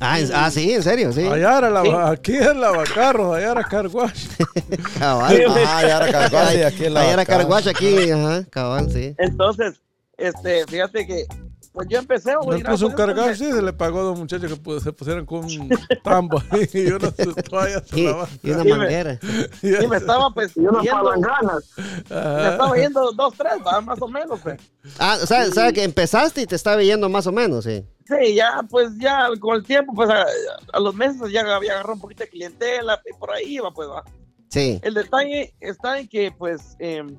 Ah, 0.00 0.18
ah, 0.34 0.50
sí, 0.50 0.72
en 0.72 0.82
serio, 0.82 1.12
sí. 1.12 1.24
Allá 1.24 1.58
era 1.58 1.70
la, 1.70 1.82
Sí. 1.82 1.90
aquí 1.94 2.36
es 2.36 2.54
lavacarros, 2.56 3.36
allá 3.36 3.52
era 3.52 3.62
carwash. 3.64 4.26
Cabal. 4.98 5.44
Ah, 5.66 5.82
ya 5.82 5.96
era 5.98 6.54
y 6.54 6.62
aquí 6.64 6.84
era 6.84 7.22
aquí, 7.22 8.10
ajá, 8.10 8.44
cabal, 8.50 8.90
sí. 8.92 9.14
entonces 9.18 9.80
este 10.16 10.66
fíjate 10.66 11.06
que 11.06 11.26
pues 11.74 11.88
yo 11.90 11.98
empecé 11.98 12.30
a 12.30 12.34
No 12.34 12.40
oír 12.42 12.64
puso 12.64 12.86
un 12.86 12.92
eso, 12.92 12.96
cargash, 12.96 13.36
sí, 13.36 13.50
se 13.52 13.60
le 13.60 13.72
pagó 13.72 13.98
a 13.98 14.02
dos 14.04 14.18
muchachos 14.18 14.50
que 14.52 14.62
pu- 14.62 14.78
se 14.80 14.92
pusieran 14.92 15.26
con 15.26 15.44
un 15.44 15.68
tambo 16.04 16.40
ahí 16.50 16.68
y 16.72 16.86
una 16.86 17.10
toalla 17.10 17.82
se 17.84 18.00
Y, 18.00 18.04
y 18.04 18.50
una 18.52 18.62
Sí, 18.62 18.68
me- 18.68 18.76
manguera. 18.76 19.18
y 19.60 19.86
me 19.88 19.96
estaba 19.96 20.30
pues 20.30 20.56
Y 20.56 20.60
unas 20.60 20.82
yendo, 20.84 21.02
palanganas. 21.02 21.70
me 22.08 22.16
Ajá. 22.16 22.52
estaba 22.52 22.76
yendo 22.76 23.12
dos 23.12 23.34
tres 23.36 23.54
¿va? 23.66 23.80
más 23.80 24.00
o 24.00 24.06
menos 24.08 24.38
pues. 24.40 24.60
Ah, 25.00 25.18
o 25.20 25.26
sea, 25.26 25.46
o 25.48 25.50
sea, 25.52 25.72
que 25.72 25.82
empezaste 25.82 26.42
y 26.42 26.46
te 26.46 26.54
estaba 26.54 26.80
yendo 26.80 27.08
más 27.08 27.26
o 27.26 27.32
menos, 27.32 27.64
sí. 27.64 27.84
Sí, 28.06 28.34
ya, 28.36 28.62
pues 28.70 28.90
ya 28.98 29.28
con 29.40 29.56
el 29.56 29.64
tiempo, 29.64 29.92
pues 29.94 30.08
a, 30.10 30.24
a 30.72 30.78
los 30.80 30.94
meses 30.94 31.32
ya 31.32 31.40
había 31.56 31.72
agarrado 31.72 31.94
un 31.94 32.00
poquito 32.00 32.22
de 32.22 32.28
clientela 32.30 33.00
y 33.04 33.18
por 33.18 33.32
ahí 33.32 33.54
iba, 33.56 33.72
pues 33.72 33.88
va. 33.88 34.04
Sí. 34.50 34.78
El 34.84 34.94
detalle 34.94 35.54
está 35.58 35.98
en 35.98 36.06
que, 36.06 36.30
pues, 36.30 36.76
em, 36.78 37.16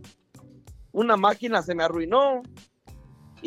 una 0.93 1.17
máquina 1.17 1.61
se 1.61 1.75
me 1.75 1.83
arruinó 1.83 2.41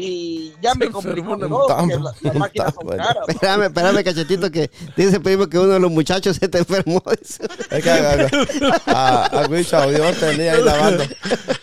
y 0.00 0.52
ya 0.62 0.72
Se 0.72 0.78
me 0.78 0.90
complicó 0.90 1.36
todo, 1.36 1.68
la- 1.68 2.12
las 2.22 2.34
máquinas 2.34 2.74
son 2.74 2.86
Bueno. 2.86 3.02
caras. 3.04 3.24
Espérame, 3.28 3.62
espérame, 3.64 4.04
cachetito, 4.04 4.50
que 4.50 4.70
dice 4.96 5.18
primo 5.20 5.48
que 5.48 5.58
uno 5.58 5.72
de 5.74 5.80
los 5.80 5.90
muchachos 5.90 6.36
se 6.36 6.48
te 6.48 6.58
enfermó. 6.58 7.02
Es 7.70 7.82
que 7.84 7.90
a, 7.90 8.28
a, 8.86 9.24
a 9.42 9.48
tenía 10.20 10.52
ahí 10.52 10.62
lavando. 10.62 11.04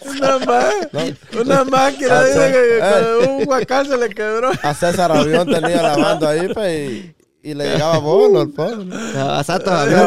Una, 0.06 0.40
ma- 0.40 1.40
una 1.42 1.64
máquina 1.64 2.24
dice 2.24 2.52
que, 2.52 2.52
que 2.52 2.80
Eh. 2.82 3.28
un 3.28 3.46
guacal 3.46 3.88
se 3.88 3.98
le 3.98 4.10
quebró. 4.10 4.52
A 4.62 4.74
César 4.74 5.12
Avión 5.12 5.48
tenía 5.50 5.82
lavando 5.82 6.28
ahí, 6.28 6.48
pues, 6.54 6.90
y, 6.92 7.16
y 7.46 7.54
le 7.54 7.66
llegaba 7.72 8.00
bono 8.00 8.42
al 8.42 8.50
pobre. 8.50 8.86
Ah, 9.18 9.44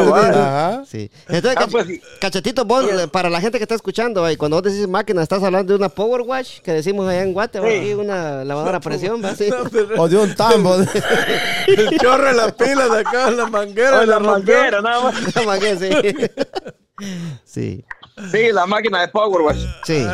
bueno. 0.07 0.27
dice. 0.27 0.39
Ajá. 0.39 0.83
Sí. 0.85 1.11
Entonces, 1.27 1.55
Ah, 1.57 1.67
pues, 1.71 1.87
cachetito, 2.19 2.65
vos, 2.65 2.85
eh, 2.85 3.07
para 3.07 3.29
la 3.29 3.39
gente 3.41 3.57
que 3.57 3.63
está 3.63 3.75
escuchando, 3.75 4.29
y 4.29 4.35
cuando 4.37 4.57
vos 4.57 4.63
decís 4.63 4.87
máquina, 4.87 5.23
estás 5.23 5.41
hablando 5.43 5.73
de 5.73 5.77
una 5.77 5.89
Power 5.89 6.21
Wash 6.21 6.59
que 6.59 6.73
decimos 6.73 7.07
allá 7.07 7.23
en 7.23 7.33
Guate. 7.33 7.59
Sí. 7.59 7.93
Una 7.93 8.43
lavadora 8.43 8.77
a 8.77 8.81
presión, 8.81 9.23
¿va? 9.23 9.35
Sí. 9.35 9.49
No, 9.49 9.69
pero 9.71 10.01
O 10.01 10.07
de 10.09 10.17
un 10.17 10.35
tambo. 10.35 10.75
el 11.67 11.97
chorro 11.99 12.25
de 12.25 12.33
la 12.33 12.55
pila 12.55 12.87
de 12.89 12.99
acá, 12.99 13.31
la 13.31 13.47
manguera. 13.47 14.01
O 14.01 14.05
la 14.05 14.19
rompió. 14.19 14.31
manguera, 14.31 14.81
nada 14.81 15.03
más. 15.03 15.35
Una 15.35 15.45
manguera, 15.45 15.79
sí. 15.79 15.89
Sí. 17.45 17.85
Sí, 18.29 18.51
la 18.51 18.65
máquina 18.65 18.99
de 19.01 19.07
Power 19.07 19.41
Wash. 19.41 19.65
Sí. 19.85 20.05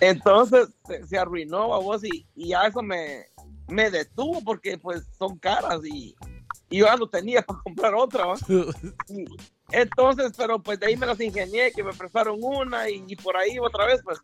Entonces 0.00 0.68
se, 0.86 1.04
se 1.06 1.18
arruinó 1.18 1.74
a 1.74 1.78
vos 1.80 2.04
y, 2.04 2.24
y 2.36 2.52
a 2.52 2.68
eso 2.68 2.82
me, 2.82 3.26
me 3.66 3.90
detuvo 3.90 4.40
porque 4.44 4.78
pues 4.78 5.02
son 5.18 5.36
caras 5.38 5.80
y, 5.84 6.14
y 6.74 6.78
yo 6.78 6.86
ya 6.86 6.96
no 6.96 7.06
tenía 7.08 7.42
para 7.42 7.60
comprar 7.60 7.94
otra. 7.94 8.26
¿va? 8.26 8.34
Y 9.08 9.24
entonces, 9.72 10.32
pero 10.36 10.58
pues 10.62 10.80
de 10.80 10.86
ahí 10.86 10.96
me 10.96 11.06
las 11.06 11.20
ingenié, 11.20 11.72
que 11.72 11.84
me 11.84 11.92
prestaron 11.92 12.38
una 12.42 12.88
y, 12.90 13.04
y 13.06 13.16
por 13.16 13.36
ahí 13.36 13.58
otra 13.58 13.86
vez, 13.86 14.00
pues. 14.02 14.18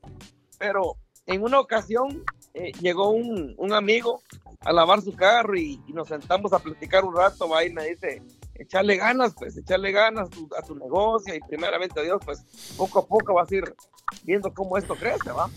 Pero 0.59 0.97
en 1.27 1.43
una 1.43 1.61
ocasión 1.61 2.25
eh, 2.55 2.73
llegó 2.81 3.11
un, 3.11 3.55
un 3.57 3.73
amigo 3.73 4.21
a 4.61 4.73
lavar 4.73 5.01
su 5.01 5.13
carro 5.15 5.57
y, 5.57 5.81
y 5.87 5.93
nos 5.93 6.09
sentamos 6.09 6.53
a 6.53 6.59
platicar 6.59 7.05
un 7.05 7.15
rato, 7.17 7.49
va 7.49 7.65
y 7.65 7.73
me 7.73 7.87
dice, 7.87 8.23
echarle 8.57 8.97
ganas, 8.97 9.35
pues, 9.39 9.57
echarle 9.57 9.91
ganas 9.93 10.29
tu- 10.29 10.49
a 10.59 10.63
tu 10.63 10.75
negocio 10.75 11.35
y 11.35 11.41
primeramente 11.41 12.03
Dios, 12.03 12.21
pues, 12.25 12.45
poco 12.77 12.99
a 12.99 13.07
poco 13.07 13.35
vas 13.35 13.51
a 13.51 13.55
ir 13.55 13.75
viendo 14.25 14.53
cómo 14.53 14.77
esto 14.77 14.95
crece, 14.97 15.31
¿va? 15.31 15.49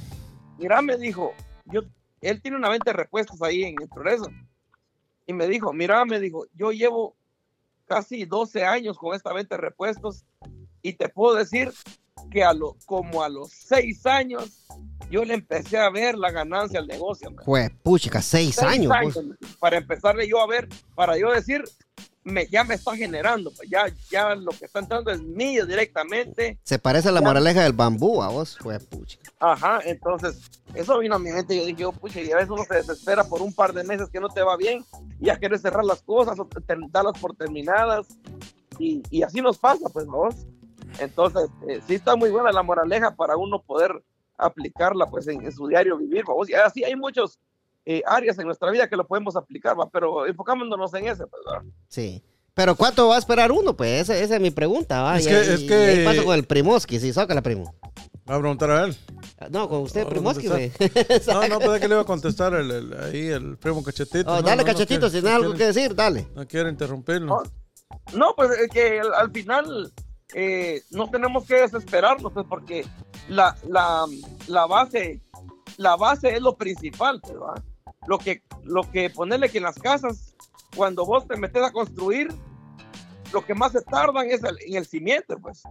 Mira, 0.58 0.82
me 0.82 0.96
dijo, 0.98 1.34
yo, 1.66 1.82
él 2.22 2.42
tiene 2.42 2.56
una 2.56 2.70
venta 2.70 2.92
de 2.92 2.98
repuestos 2.98 3.42
ahí 3.42 3.64
en 3.64 3.76
el 3.82 3.90
progreso. 3.90 4.26
Y 5.26 5.34
me 5.34 5.48
dijo, 5.48 5.72
mira, 5.74 6.04
me 6.06 6.20
dijo, 6.20 6.46
yo 6.56 6.72
llevo 6.72 7.16
casi 7.86 8.26
12 8.26 8.66
años 8.66 8.98
con 8.98 9.16
esta 9.16 9.34
venta 9.34 9.56
de 9.56 9.62
repuestos 9.62 10.26
y 10.82 10.94
te 10.94 11.10
puedo 11.10 11.36
decir 11.36 11.72
que 12.32 12.44
a 12.44 12.54
lo, 12.54 12.76
como 12.86 13.24
a 13.24 13.30
los 13.30 13.52
6 13.52 14.06
años 14.06 14.66
yo 15.10 15.24
le 15.24 15.34
empecé 15.36 15.78
a 15.78 15.90
ver 15.90 16.18
la 16.18 16.32
ganancia 16.32 16.80
al 16.80 16.88
negocio. 16.88 17.28
hombre. 17.30 17.46
Jue, 17.46 17.70
puchica, 17.84 18.22
seis, 18.22 18.56
Seis 18.56 18.90
años. 18.90 18.92
pues. 19.04 19.20
para 19.60 19.78
empezarle 19.78 20.28
yo 20.28 20.42
a 20.42 20.48
ver, 20.48 20.68
para 20.96 21.18
yo 21.18 21.32
decir, 21.32 21.64
me, 22.24 22.48
ya 22.48 22.64
me 22.64 22.76
está 22.76 22.96
generando, 22.96 23.52
pues 23.52 23.70
ya, 23.70 23.86
ya 24.10 24.34
lo 24.36 24.52
que 24.52 24.66
está 24.66 24.80
entrando 24.80 25.12
es 25.12 25.22
mío 25.22 25.66
directamente. 25.66 26.58
Se 26.64 26.80
parece 26.80 27.10
a 27.10 27.12
la 27.12 27.20
Ya. 27.20 27.28
moraleja 27.28 27.64
del 27.64 27.74
bambú, 27.74 28.22
a 28.24 28.30
vos. 28.30 28.58
Jue, 28.62 28.80
puchica. 28.80 29.32
Ajá, 29.40 29.80
entonces 29.84 30.40
eso 30.74 31.00
vino 31.00 31.16
a 31.16 31.20
mi 31.20 31.32
mente. 31.32 31.56
Yo 31.58 31.66
dije, 31.66 31.86
oh, 31.86 31.92
pucha, 31.92 32.22
y 32.22 32.32
a 32.32 32.36
veces 32.38 32.50
uno 32.52 32.64
se 32.64 32.76
desespera 32.76 33.24
por 33.26 33.42
un 33.42 33.54
par 33.54 33.74
de 33.74 33.84
meses 33.84 34.10
que 34.10 34.20
no 34.20 34.30
te 34.30 34.42
va 34.42 34.56
bien 34.58 34.84
y 35.20 35.26
ya 35.26 35.38
quieres 35.38 35.62
cerrar 35.62 35.84
las 35.84 36.02
cosas 36.02 36.40
o 36.40 36.46
ter- 36.46 36.78
darlas 36.90 37.20
por 37.20 37.36
terminadas. 37.36 38.08
Y, 38.80 39.04
y 39.10 39.22
así 39.24 39.42
nos 39.42 39.58
pasa, 39.58 39.90
pues, 39.92 40.06
vos. 40.08 40.36
Entonces, 41.00 41.50
eh, 41.68 41.82
sí 41.88 41.96
está 41.96 42.16
muy 42.16 42.30
buena 42.32 42.52
la 42.52 42.64
moraleja 42.64 43.16
para 43.16 43.36
uno 43.38 43.62
poder 43.62 44.04
aplicarla, 44.38 45.06
pues, 45.08 45.28
en, 45.28 45.44
en 45.44 45.52
su 45.52 45.68
diario 45.68 45.98
vivir, 45.98 46.24
vos. 46.26 46.50
Y 46.50 46.54
así 46.54 46.84
hay 46.84 46.96
muchos 46.96 47.40
eh, 47.86 48.02
áreas 48.06 48.38
en 48.40 48.46
nuestra 48.46 48.72
vida 48.72 48.88
que 48.88 48.96
lo 48.96 49.06
podemos 49.08 49.36
aplicar, 49.36 49.80
¿va? 49.80 49.90
pero 49.90 50.26
enfocándonos 50.26 50.94
en 50.94 51.08
ese, 51.08 51.26
pues. 51.28 51.42
Sí. 51.88 52.24
Pero 52.56 52.76
¿cuánto 52.76 53.08
va 53.08 53.16
a 53.16 53.20
esperar 53.20 53.52
uno? 53.52 53.76
Pues 53.76 54.02
esa, 54.02 54.16
esa 54.18 54.36
es 54.36 54.42
mi 54.42 54.52
pregunta, 54.52 55.02
¿va? 55.02 55.18
Es 55.18 55.26
Y 55.26 55.30
que- 55.30 55.40
es 55.54 55.62
y 55.62 55.68
que- 55.68 55.74
ahí 55.76 56.06
paso 56.06 56.24
con 56.24 56.36
el 56.36 56.46
Primoski, 56.46 57.00
sí, 57.00 57.12
la 57.12 57.42
primo. 57.42 57.74
Va 58.30 58.36
a 58.36 58.40
preguntar 58.40 58.70
a 58.72 58.84
él. 58.86 58.96
No, 59.50 59.68
con 59.68 59.82
usted, 59.82 60.08
Primoski, 60.08 60.48
güey. 60.48 60.72
No, 61.28 61.48
no, 61.48 61.60
pensé 61.60 61.80
que 61.80 61.88
le 61.88 61.96
iba 61.96 62.02
a 62.02 62.06
contestar 62.06 62.54
el, 62.54 62.70
el- 62.70 62.94
ahí 63.04 63.28
el 63.28 63.58
primo 63.58 63.84
cachetito. 63.84 64.32
Oh, 64.32 64.36
No, 64.36 64.42
dale, 64.44 64.62
no, 64.64 64.68
no 64.68 64.74
cachetito, 64.74 65.10
quiere- 65.10 65.10
si 65.10 65.16
no 65.18 65.22
tienes 65.24 65.36
algo 65.44 65.54
que 65.56 65.66
decir, 65.66 65.96
dale. 65.96 66.28
No 66.36 66.48
quiere 66.48 66.70
interrumpirlo. 66.70 67.42
No, 68.14 68.34
pues 68.36 68.52
es 68.52 68.70
que 68.70 69.00
al, 69.00 69.14
al 69.16 69.32
final 69.32 69.92
eh, 70.36 70.84
no 70.92 71.10
tenemos 71.10 71.46
que 71.46 71.56
desesperarnos, 71.56 72.32
pues, 72.34 72.46
porque 72.48 72.86
la, 73.30 73.56
la, 73.68 74.06
la 74.48 74.66
base, 74.68 75.22
la 75.78 75.96
base 75.96 76.36
es 76.36 76.42
lo 76.42 76.56
principal, 76.56 77.20
pues, 77.20 77.36
¿va? 77.36 77.56
Lo 78.08 78.18
que, 78.18 78.42
lo 78.64 78.84
que 78.92 79.10
ponerle 79.10 79.50
que 79.50 79.58
en 79.60 79.64
las 79.66 79.80
casas, 79.80 80.36
cuando 80.76 81.06
vos 81.06 81.28
te 81.28 81.38
metes 81.38 81.64
a 81.64 81.72
construir, 81.72 82.34
lo 83.32 83.46
que 83.46 83.56
más 83.56 83.72
se 83.72 83.82
tardan 83.82 84.30
es 84.30 84.44
el- 84.44 84.58
en 84.68 84.76
el 84.76 84.86
cimiento, 84.86 85.38
pues, 85.40 85.64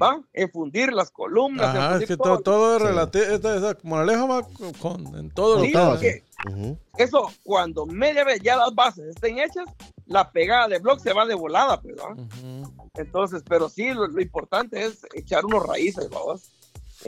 ¿va? 0.00 0.20
En 0.32 0.50
fundir 0.50 0.92
las 0.92 1.10
columnas. 1.10 1.74
en 1.74 1.80
Ajá, 1.80 1.86
es 1.86 1.90
fundir 1.92 2.08
que 2.08 2.16
todo. 2.16 2.40
todo, 2.40 2.42
todo 2.42 2.76
es 2.76 2.82
Sí. 2.82 2.88
relativo. 2.88 3.24
Esta, 3.24 3.56
esa 3.56 3.78
moraleja 3.82 4.26
va 4.26 4.42
con, 4.42 4.72
con- 4.74 5.14
en 5.16 5.30
todo 5.30 5.60
Sí, 5.64 5.72
lo 5.72 5.78
que 5.80 5.86
porque 5.86 6.24
Ujú. 6.48 6.78
eso, 6.98 7.30
cuando 7.42 7.84
media 7.86 8.24
vez 8.24 8.40
ya 8.42 8.56
las 8.56 8.74
bases 8.74 9.06
estén 9.08 9.38
hechas, 9.38 9.64
la 10.06 10.30
pegada 10.30 10.68
de 10.68 10.78
bloque 10.78 11.02
se 11.02 11.12
va 11.12 11.26
de 11.26 11.34
volada, 11.34 11.80
pues, 11.80 11.96
¿va? 11.96 12.12
Ujú. 12.12 12.72
Entonces, 12.94 13.42
pero 13.48 13.68
sí, 13.68 13.92
lo, 13.92 14.06
lo 14.06 14.20
importante 14.20 14.84
es 14.84 15.00
echar 15.14 15.44
unos 15.44 15.66
raíces, 15.66 16.08
vamos, 16.10 16.50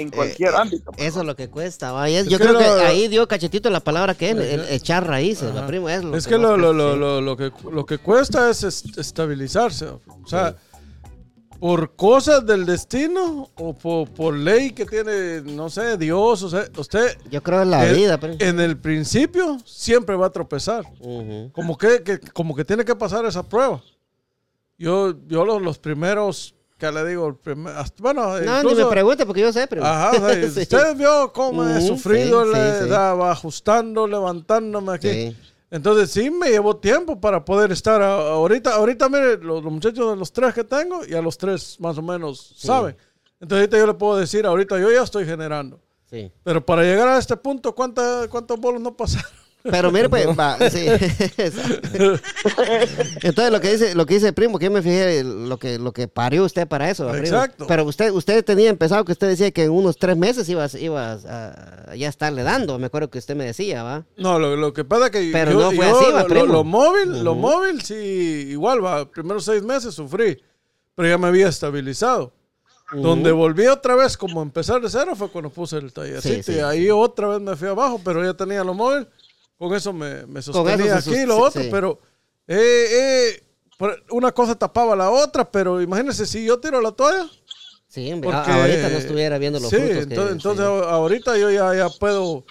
en 0.01 0.11
cualquier 0.11 0.51
eh, 0.55 0.57
ámbito. 0.57 0.93
pues, 0.93 1.07
Eso 1.07 1.21
es 1.21 1.27
lo 1.27 1.37
que 1.37 1.49
cuesta, 1.49 1.93
yo 2.09 2.39
creo 2.39 2.59
que 2.59 2.65
lo- 2.67 2.81
ahí 2.87 3.09
dio 3.09 3.27
cachetito 3.29 3.71
la 3.71 3.81
palabra 3.81 4.15
que 4.15 4.31
es, 4.31 4.37
el, 4.37 4.61
echar 4.71 5.07
raíces, 5.07 5.51
Ajá. 5.51 5.63
¿va, 5.63 5.67
primo? 5.67 5.89
Es, 5.89 6.03
lo 6.05 6.17
Es 6.17 6.27
que 6.27 6.39
lo, 6.39 6.57
lo, 6.57 6.69
cuesta, 6.69 6.73
lo, 6.73 6.93
sí. 6.95 6.99
lo, 7.01 7.21
lo 7.21 7.37
que, 7.37 7.53
lo 7.71 7.87
que 7.87 7.99
cuesta 7.99 8.51
es 8.51 8.63
est- 8.65 8.99
estabilizarse. 8.99 9.87
O 9.87 10.27
sea, 10.27 10.57
por 11.59 11.95
cosas 11.95 12.47
del 12.47 12.65
destino 12.65 13.51
o 13.55 13.75
por, 13.75 14.09
por 14.11 14.35
ley 14.35 14.71
que 14.71 14.87
tiene, 14.87 15.43
no 15.43 15.69
sé, 15.69 15.99
Dios, 15.99 16.43
o 16.43 16.49
sea, 16.49 16.65
usted 16.79 17.19
Yo 17.31 17.43
creo 17.43 17.61
en 17.63 17.71
la 17.71 17.87
eh, 17.87 17.93
vida, 17.93 18.19
en 18.39 18.61
el 18.61 18.79
principio 18.79 19.59
siempre 19.67 20.17
va 20.17 20.27
a 20.29 20.31
tropezar. 20.31 20.85
Como 21.53 21.77
que, 21.77 22.03
que- 22.03 22.19
como 22.19 22.57
que 22.57 22.65
tiene 22.65 22.85
que 22.85 22.95
pasar 22.97 23.27
esa 23.27 23.43
prueba. 23.43 23.83
Yo, 24.79 25.13
yo 25.29 25.45
los, 25.45 25.61
los 25.61 25.79
primeros 25.79 26.55
que 26.81 26.90
le 26.90 27.05
digo, 27.07 27.29
el 27.29 27.37
primer- 27.37 27.77
hasta- 27.77 28.03
bueno, 28.03 28.40
No, 28.40 28.62
ni 28.64 28.75
me 28.75 28.87
pregunte 28.87 29.25
porque 29.25 29.43
yo 29.43 29.53
sé, 29.53 29.69
primo. 29.69 29.87
Ajá, 29.87 30.11
o 30.11 30.14
sea, 30.27 30.35
Sí. 30.51 30.61
usted 30.62 30.97
vio 30.97 31.33
cómo 31.33 31.62
he 31.69 31.79
Ujú, 31.79 31.87
sufrido, 31.87 32.45
sí, 32.45 32.51
le 32.53 32.79
sí, 32.81 32.88
daba 32.88 33.31
ajustando, 33.31 34.07
levantándome 34.09 34.93
aquí. 34.95 35.37
Entonces 35.71 36.11
sí 36.11 36.31
me 36.31 36.49
llevó 36.51 36.77
tiempo 36.79 37.21
para 37.21 37.45
poder 37.45 37.71
estar 37.71 38.03
a- 38.03 38.31
ahorita. 38.33 38.75
Ahorita, 38.75 39.09
mire, 39.09 39.37
los, 39.37 39.62
los 39.62 39.73
muchachos 39.73 40.11
de 40.11 40.16
los 40.16 40.33
tres 40.33 40.53
que 40.53 40.64
tengo, 40.64 41.05
ya 41.05 41.23
los 41.23 41.38
tres 41.38 41.77
más 41.79 41.97
o 41.97 42.03
menos 42.03 42.55
saben. 42.57 42.97
Entonces 43.40 43.61
ahorita 43.69 43.79
yo 43.79 43.87
le 43.87 43.95
puedo 43.95 44.16
decir, 44.16 44.45
ahorita 44.47 44.79
yo 44.81 44.90
ya 44.90 45.03
estoy 45.03 45.25
generando. 45.27 45.79
Sí. 46.11 46.29
Pero 46.43 46.66
para 46.66 46.83
llegar 46.83 47.07
a 47.07 47.19
este 47.19 47.37
punto, 47.37 47.73
¿cuánta, 47.73 48.27
¿cuántos 48.29 48.59
bolos 48.59 48.81
no 48.81 48.97
pasaron? 48.97 49.31
Pero 49.62 49.92
mire, 49.92 50.09
pues, 50.09 50.27
va, 50.29 50.57
sí. 50.70 50.87
Entonces 53.23 53.53
lo 53.53 53.61
que 53.61 53.73
dice, 53.73 53.94
lo 53.94 54.07
que 54.07 54.14
dice 54.14 54.29
el 54.29 54.35
primo, 54.35 54.59
que 54.59 54.66
yo 54.66 54.70
me 54.70 54.83
fijé 54.83 55.25
lo 55.25 55.59
que, 55.59 55.79
lo 55.79 55.92
que 55.92 56.09
parió 56.09 56.44
usted 56.44 56.66
para 56.66 56.90
eso, 56.90 57.07
¿va, 57.07 57.12
primo? 57.12 57.27
Exacto. 57.27 57.66
Pero 57.66 57.85
usted, 57.85 58.11
usted 58.12 58.44
tenía 58.44 58.70
empezado 58.70 59.05
que 59.05 59.12
usted 59.12 59.29
decía 59.29 59.51
que 59.51 59.64
en 59.64 59.70
unos 59.70 59.96
tres 59.96 60.16
meses 60.16 60.49
ibas, 60.49 60.75
ibas 60.75 61.25
a 61.27 61.94
ya 61.94 62.09
estarle 62.09 62.42
dando. 62.42 62.79
Me 62.79 62.87
acuerdo 62.87 63.11
que 63.11 63.18
usted 63.18 63.37
me 63.37 63.44
decía, 63.44 63.83
¿va? 63.83 64.05
No, 64.16 64.38
lo, 64.38 64.57
lo 64.57 64.73
que 64.73 64.85
pasa 64.85 65.07
es 65.07 65.11
que 65.11 65.31
Pero 65.33 65.53
yo, 65.53 65.61
no 65.61 65.73
fue 65.73 65.87
yo 65.87 66.01
así, 66.01 66.12
va, 66.12 66.23
lo, 66.23 66.27
primo. 66.29 66.46
lo- 66.46 66.53
lo 66.53 66.64
móvil, 66.64 67.25
lo 67.25 67.35
móvil 67.35 67.83
sí, 67.83 68.46
igual 68.51 68.85
va, 68.85 69.11
primeros 69.11 69.44
seis 69.44 69.62
meses 69.62 69.94
sufrí, 69.94 70.38
pero 70.94 71.09
ya 71.09 71.18
me 71.18 71.29
había 71.29 71.49
estabilizado. 71.49 72.33
Donde 72.92 73.31
volví 73.31 73.68
otra 73.68 73.94
vez 73.94 74.16
como 74.16 74.40
a 74.40 74.42
empezar 74.42 74.81
de 74.81 74.90
cero 74.90 75.12
fue 75.14 75.31
cuando 75.31 75.49
puse 75.49 75.77
el 75.77 75.92
tallercito 75.92 76.35
Sí, 76.35 76.42
sí, 76.42 76.53
y 76.59 76.59
ahí 76.59 76.90
otra 76.90 77.29
vez 77.29 77.40
me 77.40 77.55
fui 77.55 77.68
abajo, 77.68 78.01
pero 78.05 78.25
ya 78.25 78.35
tenía 78.35 78.64
lo 78.64 78.75
móvil, 78.75 79.07
con 79.68 79.75
eso 79.77 79.92
me, 79.92 80.27
me 80.27 80.40
sostenía 80.40 80.96
aquí 80.96 81.11
sus- 81.14 81.27
lo 81.27 81.38
otro, 81.38 81.62
sí. 81.62 81.68
pero 81.70 81.99
eh, 82.49 83.37
eh, 83.38 83.42
una 84.11 84.33
cosa 84.33 84.55
tapaba 84.55 84.96
la 84.96 85.11
otra, 85.11 85.49
pero 85.51 85.81
imagínense 85.83 86.27
si 86.27 86.44
yo 86.44 86.59
tiro 86.59 86.81
la 86.81 86.92
toalla. 86.92 87.29
Sí, 87.88 88.11
Porque, 88.23 88.37
ahorita 88.51 88.88
no 88.88 88.99
estuviera 88.99 89.37
viendo 89.38 89.59
los 89.61 89.68
sí, 89.68 89.77
frutos. 89.77 89.96
que- 89.96 90.03
entonces, 90.03 90.33
entonces 90.33 90.64
sí. 90.66 90.73
a- 90.73 90.90
ahorita 90.92 91.37
yo 91.38 91.51
ya, 91.51 91.75
ya 91.75 91.88
puedo, 91.90 92.44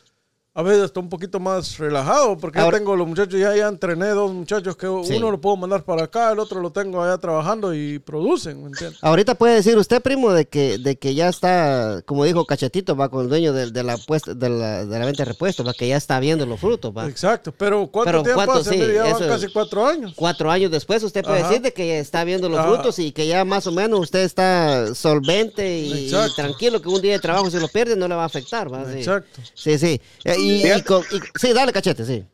a 0.60 0.62
veces 0.62 0.84
estoy 0.86 1.04
un 1.04 1.10
poquito 1.10 1.39
más 1.39 1.78
relajado, 1.78 2.38
porque 2.38 2.60
Ahora- 2.60 2.76
ya 2.78 2.80
tengo 2.80 2.95
los 2.98 3.08
muchachos, 3.08 3.39
ya, 3.39 3.56
ya 3.56 3.67
entrené 3.69 4.10
dos 4.10 4.34
muchachos 4.34 4.76
que 4.76 4.88
Sí. 5.06 5.15
uno 5.15 5.32
lo 5.32 5.39
puedo 5.39 5.56
mandar 5.56 5.84
para 5.84 6.04
acá, 6.04 6.34
el 6.34 6.39
otro 6.39 6.60
lo 6.60 6.69
tengo 6.72 7.02
allá 7.02 7.17
trabajando 7.17 7.74
y 7.74 8.00
producen, 8.00 8.62
¿me 8.62 8.67
entiendes? 8.67 9.00
Ahorita 9.02 9.36
puede 9.36 9.56
decir 9.56 9.78
usted, 9.78 10.02
primo, 10.02 10.34
de 10.34 10.45
que, 10.48 10.78
de 10.78 10.98
que 10.98 11.15
ya 11.15 11.30
está, 11.30 12.02
como 12.06 12.26
dijo 12.26 12.45
Cachetito, 12.45 12.98
va 12.98 13.08
con 13.08 13.24
el 13.24 13.30
dueño 13.30 13.54
de, 13.54 13.72
de 13.72 13.84
la, 13.84 13.95
puesta, 13.98 14.34
de, 14.34 14.50
la, 14.50 14.86
de 14.86 15.00
la 15.00 15.06
venta 15.06 15.24
de 15.24 15.32
repuestos, 15.32 15.65
va 15.65 15.74
que 15.74 15.88
ya 15.88 15.95
está 15.95 16.19
viendo 16.19 16.45
los 16.45 16.60
frutos, 16.60 16.91
va. 16.95 17.08
Exacto, 17.08 17.54
pero 17.58 17.88
¿cuánto 17.88 18.12
Pero 18.12 18.24
tiempo 18.24 18.43
¿cuánto? 18.43 18.60
hace? 18.69 18.72
Sí, 18.86 18.93
ya 18.93 19.04
van 19.13 19.28
casi 19.30 19.48
cuatro 19.54 19.88
años. 19.88 20.12
Cuatro 20.13 20.52
años 20.52 20.72
después 20.72 21.02
usted 21.04 21.24
puede 21.24 21.39
Ajá. 21.39 21.48
decir 21.48 21.62
de 21.62 21.72
que 21.72 21.88
ya 21.88 22.00
está 22.00 22.26
viendo 22.26 22.50
los 22.50 22.60
Ajá. 22.60 22.67
frutos 22.67 23.00
y 23.00 23.13
que 23.13 23.28
ya 23.28 23.45
más 23.45 23.65
o 23.65 23.72
menos 23.72 24.02
usted 24.02 24.24
está 24.24 24.93
solvente 24.93 25.80
y, 25.80 26.12
tranquilo 26.36 26.82
que 26.82 26.89
un 26.89 27.02
día 27.02 27.13
de 27.13 27.19
trabajo 27.19 27.50
si 27.50 27.58
lo 27.60 27.69
pierde 27.69 27.95
no 27.95 28.10
le 28.10 28.15
va 28.15 28.24
a 28.24 28.26
afectar, 28.26 28.72
¿va? 28.74 28.84
Sí. 28.91 28.98
Exacto. 28.98 29.41
Sí, 29.54 29.78
sí. 29.78 30.02
Eh, 30.26 30.36
Y, 30.50 30.72
y 30.72 30.84
con- 30.84 31.04
y- 31.12 31.40
sí, 31.40 31.54
dale 31.54 31.72
cachete, 31.72 32.06
sí. 32.06 32.26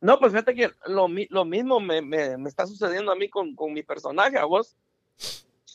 No, 0.00 0.18
pues 0.18 0.32
fíjate 0.32 0.54
que 0.54 0.70
lo, 0.86 1.08
lo 1.28 1.44
mismo 1.44 1.78
me, 1.80 2.00
me- 2.00 2.36
me 2.38 2.48
está 2.48 2.66
sucediendo 2.66 3.12
a 3.12 3.16
mí 3.16 3.28
con, 3.28 3.54
con 3.54 3.72
mi 3.72 3.82
personaje, 3.82 4.38
a 4.38 4.44
vos. 4.46 4.74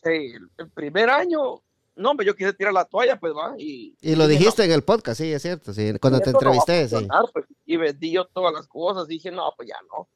Eh, 0.03 0.33
el, 0.57 0.69
primer 0.71 1.09
año, 1.09 1.61
no, 1.95 2.11
hombre, 2.11 2.25
yo 2.25 2.35
quise 2.35 2.53
tirar 2.53 2.73
la 2.73 2.85
toalla, 2.85 3.19
pues 3.19 3.33
va. 3.33 3.53
Y, 3.57 3.95
Y 4.01 4.15
lo 4.15 4.27
dijiste 4.27 4.63
en 4.63 4.71
el 4.71 4.83
podcast, 4.83 5.19
sí, 5.19 5.31
es 5.31 5.41
cierto, 5.41 5.73
sí, 5.73 5.93
cuando 5.99 6.19
no, 6.19 6.23
te 6.23 6.29
esto 6.31 6.41
no 6.41 6.53
entrevisté, 6.53 6.87
sí. 6.89 7.07
pues, 7.33 7.45
y 7.65 7.77
vendí 7.77 8.11
yo 8.11 8.25
todas 8.25 8.53
las 8.53 8.67
cosas, 8.67 9.07
dije, 9.07 9.31
no, 9.31 9.51
pues 9.55 9.69
ya 9.69 9.77
no. 9.91 10.07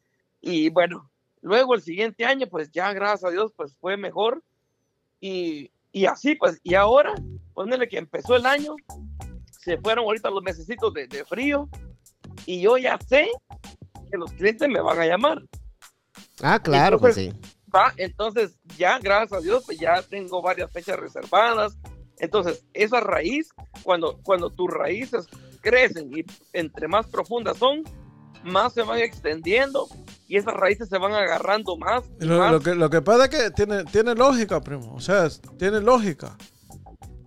Y 0.41 0.69
bueno, 0.69 1.10
luego 1.41 1.75
el 1.75 1.82
siguiente 1.82 2.25
año, 2.25 2.47
pues 2.47 2.71
ya, 2.71 2.91
gracias 2.93 3.25
a 3.25 3.32
Dios, 3.32 3.51
pues 3.55 3.75
fue 3.79 3.95
mejor. 3.97 4.43
Y, 5.21 5.71
y 5.91 6.05
así, 6.05 6.36
pues, 6.36 6.60
y 6.63 6.75
ahora, 6.75 7.13
ponele 7.53 7.88
que 7.88 7.97
empezó 7.97 8.36
el 8.36 8.45
año, 8.45 8.75
se 9.69 9.77
fueron 9.77 10.05
ahorita 10.05 10.29
los 10.29 10.43
mesecitos 10.43 10.93
de, 10.93 11.08
de 11.08 11.23
frío, 11.25 11.69
y 12.45 12.62
yo 12.62 12.77
ya 12.77 12.97
sé 13.08 13.29
que 14.12 14.17
los 14.17 14.32
clientes 14.32 14.67
me 14.67 14.82
van 14.82 14.99
a 14.99 15.05
llamar. 15.05 15.41
Ah, 16.41 16.60
claro, 16.60 16.99
pues 16.99 17.15
sí. 17.15 17.25
Entonces, 17.27 17.49
Va, 17.73 17.93
entonces 17.97 18.58
ya, 18.77 18.97
gracias 18.97 19.39
a 19.39 19.43
Dios, 19.43 19.63
pues 19.63 19.77
ya 19.77 20.01
tengo 20.01 20.41
varias 20.41 20.71
fechas 20.71 20.99
reservadas. 20.99 21.77
Entonces, 22.17 22.65
esa 22.73 22.99
raíz, 22.99 23.49
cuando, 23.84 24.19
cuando 24.23 24.49
tus 24.49 24.69
raíces 24.71 25.27
crecen 25.62 26.10
y 26.12 26.25
entre 26.53 26.88
más 26.88 27.05
profundas 27.05 27.58
son, 27.58 27.84
más 28.43 28.73
se 28.73 28.82
van 28.82 28.99
extendiendo 28.99 29.88
y 30.27 30.38
esas 30.38 30.55
raíces 30.55 30.89
se 30.89 30.97
van 30.97 31.13
agarrando 31.13 31.77
más. 31.77 32.03
y 32.19 32.25
Lo, 32.25 32.39
más. 32.39 32.51
lo 32.51 32.60
que, 32.60 32.73
lo 32.73 32.89
que 32.89 33.01
pasa 33.03 33.25
es 33.25 33.29
que 33.29 33.51
tiene, 33.51 33.84
tiene 33.86 34.15
lógica, 34.15 34.60
primo. 34.62 34.95
O 34.95 34.99
sea, 34.99 35.27
tiene 35.58 35.79
lógica. 35.79 36.36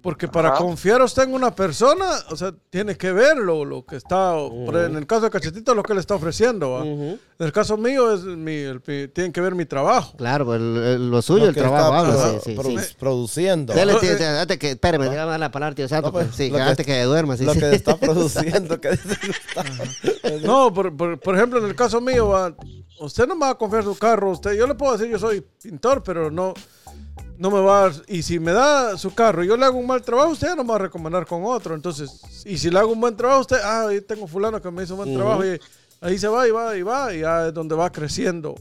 Porque 0.02 0.26
para 0.26 0.48
Ajá. 0.48 0.58
confiar 0.58 1.00
usted 1.00 1.22
en 1.22 1.34
una 1.34 1.54
persona, 1.54 2.04
o 2.30 2.36
sea, 2.36 2.52
tiene 2.70 2.96
que 2.96 3.12
ver 3.12 3.36
lo, 3.36 3.64
lo 3.64 3.86
que 3.86 3.94
está, 3.96 4.34
en 4.36 4.96
el 4.96 5.06
caso 5.06 5.22
de 5.22 5.30
Cachetito, 5.30 5.74
lo 5.76 5.84
que 5.84 5.94
le 5.94 6.00
está 6.00 6.16
ofreciendo. 6.16 6.82
En 6.82 7.20
el 7.38 7.52
caso 7.52 7.76
mío, 7.76 8.12
es 8.12 8.22
mi, 8.24 8.52
el- 8.56 8.82
mi- 8.84 9.06
tienen 9.08 9.32
que 9.32 9.40
ver 9.40 9.54
mi 9.54 9.64
trabajo. 9.64 10.16
Claro, 10.16 10.54
el- 10.56 10.76
el- 10.76 11.10
lo 11.10 11.22
suyo, 11.22 11.44
Lo 11.44 11.50
el 11.50 11.54
trabajo, 11.54 12.10
está 12.10 12.30
sí, 12.40 12.50
sí, 12.50 12.56
produ- 12.56 12.80
sí. 12.80 12.94
produciendo. 12.98 13.74
Dele, 13.74 13.92
No, 13.92 13.98
tío, 14.00 14.16
tío, 14.16 14.26
antes 14.40 14.58
que, 14.58 14.70
espérame, 14.72 15.02
déjame 15.08 15.30
dar 15.30 15.40
la 15.40 15.50
palabra, 15.52 15.74
tío 15.76 15.86
Santo, 15.88 16.08
No, 16.08 16.12
pues, 16.12 16.26
pues, 16.26 16.36
sí, 16.36 16.48
lo 16.50 16.56
que 16.56 16.62
que- 16.64 16.68
antes 16.70 16.86
que 16.86 17.02
duerma, 17.04 17.36
sí, 17.36 17.44
lo 17.44 17.54
sí. 17.54 17.60
que 17.60 17.70
está 17.72 17.96
produciendo. 18.00 18.80
que 18.80 18.98
No, 20.42 20.72
por, 20.72 20.96
por- 20.96 21.20
por 21.20 21.36
ejemplo, 21.36 21.58
en 21.60 21.66
el 21.66 21.74
caso 21.76 22.00
mío, 22.00 22.28
¿va? 22.28 22.54
usted 23.00 23.26
no 23.26 23.34
me 23.34 23.42
va 23.46 23.50
a 23.50 23.54
confiar 23.58 23.84
su 23.84 23.96
carro. 23.96 24.30
Usted, 24.30 24.52
yo 24.54 24.66
le 24.66 24.74
puedo 24.74 24.92
decir, 24.96 25.10
yo 25.10 25.18
soy 25.18 25.44
pintor, 25.62 26.02
pero 26.02 26.30
no, 26.30 26.54
no 27.42 27.50
me 27.50 27.60
va 27.60 27.78
a... 27.78 27.90
dar- 27.90 28.02
Y 28.06 28.22
si 28.22 28.38
me 28.38 28.52
da 28.52 28.96
su 28.96 29.12
carro 29.14 29.42
y 29.42 29.48
yo 29.48 29.56
le 29.56 29.64
hago 29.66 29.76
un 29.78 29.86
mal 29.86 30.00
trabajo, 30.00 30.30
usted 30.30 30.46
ya 30.48 30.54
no 30.54 30.62
me 30.62 30.70
va 30.70 30.76
a 30.76 30.78
recomendar 30.78 31.26
con 31.26 31.42
otro. 31.44 31.74
Entonces, 31.74 32.20
y 32.46 32.56
si 32.56 32.70
le 32.70 32.78
hago 32.78 32.92
un 32.92 33.00
buen 33.00 33.16
trabajo, 33.16 33.40
usted, 33.40 33.56
ah, 33.62 33.88
ahí 33.88 34.00
tengo 34.00 34.26
fulano 34.28 34.62
que 34.62 34.70
me 34.70 34.84
hizo 34.84 34.94
un 34.94 34.98
buen 35.04 35.14
trabajo 35.16 35.44
y 35.44 35.58
ahí 36.00 36.18
se 36.18 36.28
va 36.28 36.46
y 36.46 36.50
va 36.52 36.76
y 36.76 36.82
va 36.82 37.12
y 37.12 37.20
ya 37.20 37.48
es 37.48 37.54
donde 37.54 37.74
va 37.74 37.90
creciendo. 37.90 38.54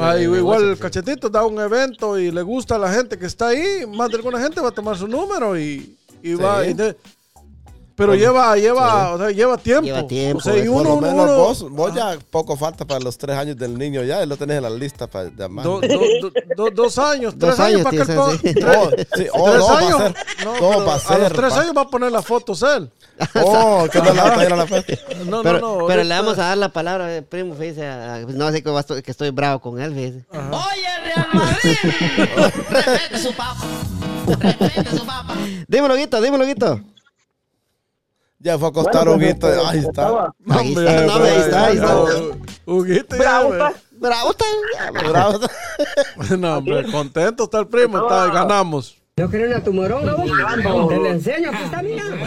Ah, 0.00 0.16
el 0.16 0.22
y 0.22 0.24
negocio, 0.24 0.40
igual 0.40 0.62
el 0.70 0.76
sí. 0.76 0.82
cachetito 0.82 1.28
da 1.28 1.44
un 1.44 1.58
evento 1.60 2.18
y 2.18 2.30
le 2.30 2.42
gusta 2.42 2.74
a 2.76 2.78
la 2.78 2.92
gente 2.92 3.18
que 3.18 3.26
está 3.26 3.48
ahí, 3.48 3.84
más 3.86 4.08
de 4.10 4.16
alguna 4.16 4.40
gente 4.40 4.60
va 4.60 4.68
a 4.68 4.72
tomar 4.72 4.96
su 4.96 5.06
número 5.06 5.58
y, 5.58 5.96
y 6.22 6.34
va... 6.34 6.66
y 6.66 6.74
de- 6.74 6.96
pero 7.98 8.14
lleva, 8.14 8.56
lleva, 8.56 9.12
o 9.12 9.18
sea, 9.18 9.30
lleva 9.30 9.58
tiempo. 9.58 9.84
Lleva 9.84 10.06
tiempo, 10.06 10.38
O 10.38 10.40
sea, 10.40 10.56
y 10.56 10.68
uno, 10.68 10.82
lo 10.84 10.94
uno- 10.94 11.36
vos, 11.36 11.68
vos 11.70 11.94
ya 11.94 12.16
poco 12.30 12.56
falta 12.56 12.86
para 12.86 13.00
los 13.00 13.18
tres 13.18 13.36
años 13.36 13.56
del 13.58 13.76
niño 13.76 14.02
ya, 14.04 14.22
y 14.22 14.26
lo 14.26 14.36
tenés 14.38 14.56
en 14.58 14.62
la 14.62 14.70
lista 14.70 15.06
para 15.06 15.28
llamar. 15.36 15.64
Do- 15.64 15.80
do- 15.80 15.88
do- 15.88 16.32
do- 16.56 16.70
dos 16.72 16.96
años, 16.98 17.36
Dos 17.36 17.54
tres 17.56 17.60
años, 17.60 17.80
años, 17.80 17.82
para 17.84 17.96
que 18.38 18.54
tres- 18.54 18.66
Oh, 18.78 18.90
sí, 19.16 19.26
oh, 19.34 19.44
tres 19.50 19.58
no, 19.58 19.66
va 19.66 19.74
a 19.74 19.78
años. 19.78 19.98
ser. 19.98 20.14
No, 20.44 20.52
No, 20.52 20.58
pero 20.60 20.84
va 20.86 20.92
a 20.92 20.96
a 20.96 21.00
ser, 21.00 21.18
los 21.20 21.32
tres 21.32 21.52
pa. 21.52 21.60
años 21.60 21.72
va 21.76 21.80
a 21.82 21.88
poner 21.88 22.12
las 22.12 22.24
fotos 22.24 22.62
él. 22.62 22.90
Oh, 23.44 23.86
que 23.90 23.98
no 24.00 24.14
la 24.14 24.22
va 24.24 24.40
a 24.40 24.44
ir 24.46 24.52
a 24.52 24.56
la 24.56 24.66
fiesta. 24.66 24.94
No, 25.26 25.42
Pero, 25.42 25.58
no, 25.60 25.78
no. 25.80 25.86
pero 25.86 26.00
ahorita- 26.00 26.04
le 26.04 26.14
vamos 26.14 26.38
a 26.38 26.42
dar 26.42 26.58
la 26.58 26.68
palabra, 26.68 27.16
eh, 27.16 27.22
primo, 27.22 27.54
fíjese, 27.54 27.84
a- 27.84 28.14
a- 28.14 28.20
no 28.20 28.46
así 28.46 28.62
que, 28.62 29.02
que 29.02 29.10
estoy 29.10 29.30
bravo 29.30 29.58
con 29.60 29.80
él, 29.80 29.92
fíjese. 29.92 30.24
Oye, 30.30 30.88
Real 31.04 31.26
Madrid. 31.32 31.76
Respete 32.70 33.18
su 33.18 33.32
papa. 33.34 33.56
Respete 34.38 34.90
su 34.96 35.04
papa. 35.04 35.34
Dímelo, 35.66 35.96
Guito, 35.96 36.20
dímelo, 36.20 36.46
Guito. 36.46 36.80
Ya 38.48 38.58
fue 38.58 38.68
a 38.68 38.70
acostar 38.70 39.06
Bueno, 39.06 39.12
un 39.12 39.18
pues, 39.18 39.34
guito. 39.34 39.48
este, 39.52 39.66
Ahí 39.66 39.78
está. 39.80 40.34
Ahí 40.48 40.68
está, 40.70 41.06
no, 41.06 41.14
ahí 41.22 41.36
está, 41.36 41.64
ahí 41.66 41.76
ya, 41.76 41.82
está. 41.82 42.04
Huguito, 42.64 43.16
Bravo, 43.18 43.52
está. 43.52 43.74
Bravo 43.90 44.30
está. 44.30 45.08
Bravo. 45.10 45.38
No, 46.38 46.56
hombre, 46.56 46.90
contento 46.90 47.44
está 47.44 47.58
el 47.58 47.66
primo, 47.66 47.98
está, 47.98 48.26
ganamos. 48.28 48.97
¿No 49.18 49.28
quieren 49.28 49.52
a 49.52 49.62
tu 49.64 49.72
morón, 49.72 50.04
Te 50.88 50.96
le 50.98 51.08
enseño, 51.10 51.50
aquí 51.50 51.64
está, 51.64 51.82
mira. 51.82 52.04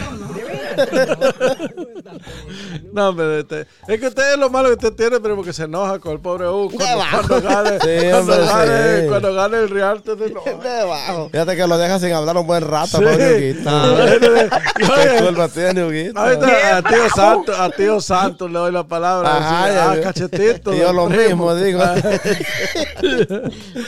No, 2.92 3.08
hombre, 3.08 3.40
este, 3.40 3.66
es 3.88 4.00
que 4.00 4.06
usted 4.08 4.32
es 4.32 4.38
lo 4.38 4.50
malo 4.50 4.68
que 4.68 4.74
usted 4.74 4.92
tiene, 4.92 5.18
primo, 5.20 5.42
que 5.42 5.52
se 5.54 5.64
enoja 5.64 5.98
con 5.98 6.12
el 6.12 6.20
pobre 6.20 6.46
Hugo 6.46 6.70
cuando, 6.76 7.40
gane, 7.40 7.78
Sí, 7.80 8.10
cuando, 8.10 8.32
hombre, 8.32 8.46
gane 8.46 9.00
sí. 9.00 9.06
cuando 9.08 9.34
gane 9.34 9.56
el 9.58 9.70
Real. 9.70 10.02
te 10.02 10.12
enoja. 10.12 10.52
Debajo. 10.52 11.28
Fíjate 11.30 11.56
que 11.56 11.66
lo 11.66 11.78
deja 11.78 11.98
sin 11.98 12.12
hablar 12.12 12.36
un 12.36 12.46
buen 12.46 12.62
rato, 12.62 12.98
Sí. 12.98 13.04
pobre 13.04 13.34
Huguito. 13.36 13.70
¿Qué 14.76 14.84
Oye, 14.84 15.24
culpa 15.26 15.48
tiene, 15.48 15.84
Huguito? 15.84 16.20
Ahorita 16.20 16.76
a 16.76 16.82
tío 16.82 17.08
Santos, 17.14 17.58
a 17.58 17.70
tío 17.70 18.00
Santos 18.00 18.50
le 18.50 18.58
doy 18.58 18.72
la 18.72 18.84
palabra. 18.84 19.38
Ajá, 19.38 19.64
así, 19.64 19.74
ya 19.74 19.90
ah, 19.92 20.00
cachetito. 20.02 20.74
Yo 20.74 20.92
lo 20.92 21.08
primo. 21.08 21.22
mismo, 21.24 21.54
digo. 21.54 21.80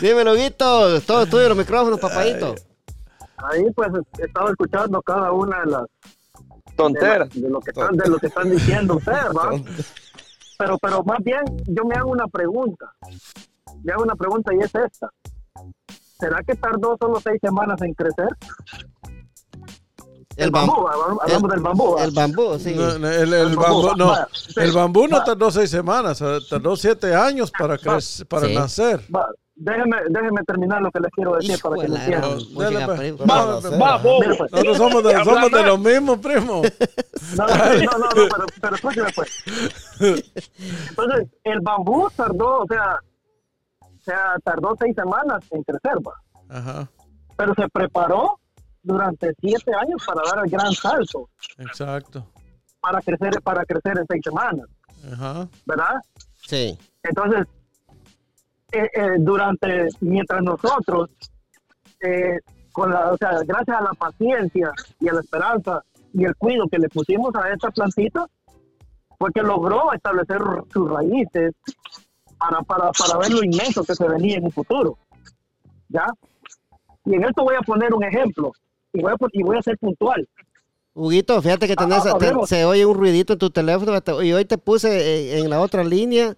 Dímelo, 0.00 0.34
Guito. 0.34 1.00
Todo 1.02 1.26
tuyo, 1.26 1.48
los 1.50 1.58
micrófonos, 1.58 2.00
papadito. 2.00 2.54
Ahí 3.50 3.64
pues 3.74 3.88
estaba 4.18 4.50
escuchando 4.50 5.00
cada 5.02 5.32
una 5.32 5.60
de 5.60 5.70
las 5.70 5.82
de, 5.82 6.74
Tonteras. 6.76 7.28
de 7.30 7.48
lo 7.50 7.60
que 7.60 7.70
están 7.70 7.96
de 7.96 8.08
lo 8.08 8.18
que 8.18 8.26
están 8.26 8.50
diciendo 8.50 8.96
ustedes, 8.96 9.26
¿va? 9.36 9.50
Pero 10.58 10.78
pero 10.78 11.02
más 11.04 11.18
bien 11.22 11.42
yo 11.66 11.84
me 11.84 11.94
hago 11.94 12.10
una 12.10 12.26
pregunta. 12.28 12.92
Me 13.82 13.92
hago 13.92 14.02
una 14.04 14.14
pregunta 14.16 14.52
y 14.54 14.58
es 14.58 14.74
esta. 14.74 15.10
¿Será 16.18 16.42
que 16.42 16.54
tardó 16.54 16.96
solo 17.00 17.20
seis 17.20 17.38
semanas 17.42 17.80
en 17.82 17.92
crecer? 17.94 18.28
El 20.36 20.50
bambú, 20.50 20.82
bambú. 20.82 21.20
hablamos 21.22 21.50
del 21.50 21.60
bambú. 21.60 21.98
El 21.98 22.10
bambú, 22.10 22.58
sí. 22.58 22.74
No, 22.74 22.90
el, 22.90 23.04
el 23.04 23.32
El 23.34 23.56
bambú, 23.56 23.82
bambú, 23.82 23.96
no, 23.96 24.06
va, 24.08 24.28
sí, 24.32 24.52
el 24.56 24.72
bambú 24.72 25.06
no 25.06 25.18
va. 25.18 25.24
tardó 25.24 25.50
seis 25.52 25.70
semanas, 25.70 26.20
eh, 26.22 26.38
tardó 26.50 26.74
siete 26.76 27.14
años 27.14 27.52
para, 27.56 27.78
crec- 27.78 28.26
para 28.26 28.48
Sí. 28.48 28.54
nacer. 28.54 29.00
Déjeme, 29.56 29.96
déjeme 30.10 30.42
terminar 30.44 30.82
lo 30.82 30.90
que 30.90 30.98
les 30.98 31.10
quiero 31.12 31.36
decir 31.36 31.52
Hijo 31.52 31.70
para 31.70 31.82
que 31.82 31.88
lo 31.88 31.96
entiendan. 31.96 32.20
gran 32.22 32.38
música, 32.38 32.64
Dale, 32.64 32.86
pues. 32.86 32.98
primo. 32.98 33.18
Va, 33.26 33.44
Va, 33.44 33.60
va, 33.78 33.96
vos. 33.98 34.20
Mira, 34.26 34.34
pues. 34.36 34.52
Nosotros 34.52 34.76
somos 34.76 35.04
de, 35.04 35.24
somos 35.24 35.50
de 35.52 35.62
lo 35.62 35.78
mismo, 35.78 36.20
primo. 36.20 36.62
No, 37.36 37.46
no, 37.46 37.54
no, 37.54 37.98
no, 37.98 38.08
pero, 38.14 38.46
pero 38.60 38.74
escúcheme 38.76 39.08
pues. 39.14 39.44
Entonces, 40.90 41.28
el 41.44 41.60
bambú 41.60 42.08
tardó, 42.16 42.62
o 42.62 42.66
sea, 42.66 42.98
o 43.80 44.02
sea, 44.02 44.34
tardó 44.44 44.74
seis 44.80 44.94
semanas 44.96 45.42
en 45.50 45.62
crecer, 45.62 45.98
va. 46.06 46.14
Ajá, 46.48 46.88
pero 47.36 47.54
se 47.54 47.68
preparó 47.68 48.38
durante 48.82 49.32
siete 49.40 49.72
años 49.74 50.02
para 50.06 50.20
dar 50.30 50.44
el 50.44 50.50
gran 50.50 50.72
salto, 50.72 51.28
exacto. 51.58 52.26
para 52.80 53.00
crecer, 53.00 53.40
para 53.42 53.64
crecer 53.64 53.98
en 53.98 54.06
seis 54.08 54.20
semanas, 54.22 54.66
Ajá. 55.12 55.48
¿verdad? 55.64 55.94
Sí. 56.46 56.78
Entonces, 57.02 57.46
eh, 58.74 58.90
eh, 58.94 59.08
durante, 59.18 59.88
mientras 60.00 60.42
nosotros, 60.42 61.10
eh, 62.00 62.38
con 62.72 62.90
la, 62.90 63.12
o 63.12 63.16
sea, 63.16 63.30
gracias 63.46 63.76
a 63.78 63.82
la 63.82 63.92
paciencia 63.92 64.72
y 65.00 65.08
a 65.08 65.12
la 65.14 65.20
esperanza 65.20 65.82
y 66.12 66.24
el 66.24 66.34
cuidado 66.36 66.68
que 66.68 66.78
le 66.78 66.88
pusimos 66.88 67.34
a 67.36 67.50
esta 67.52 67.70
plantita, 67.70 68.26
fue 69.18 69.30
que 69.32 69.42
logró 69.42 69.92
establecer 69.92 70.38
sus 70.72 70.90
raíces 70.90 71.52
para, 72.38 72.60
para, 72.62 72.90
para 72.92 73.18
ver 73.18 73.30
lo 73.32 73.44
inmenso 73.44 73.84
que 73.84 73.94
se 73.94 74.06
venía 74.08 74.36
en 74.38 74.44
un 74.44 74.50
futuro. 74.52 74.98
¿Ya? 75.88 76.06
Y 77.04 77.14
en 77.14 77.24
esto 77.24 77.44
voy 77.44 77.54
a 77.54 77.60
poner 77.60 77.94
un 77.94 78.02
ejemplo 78.02 78.52
y 78.92 79.00
voy 79.02 79.12
a, 79.12 79.16
y 79.32 79.42
voy 79.42 79.58
a 79.58 79.62
ser 79.62 79.78
puntual. 79.78 80.28
Huguito, 80.94 81.40
fíjate 81.42 81.66
que 81.66 81.76
tenés, 81.76 82.04
Ah, 82.06 82.16
te- 82.18 82.46
se 82.46 82.64
oye 82.64 82.86
un 82.86 82.96
ruidito 82.96 83.32
en 83.34 83.38
tu 83.38 83.50
teléfono 83.50 84.00
te- 84.00 84.24
y 84.26 84.32
hoy 84.32 84.44
te 84.44 84.58
puse 84.58 84.88
eh, 84.88 85.38
en 85.40 85.50
la 85.50 85.60
otra 85.60 85.82
línea 85.84 86.36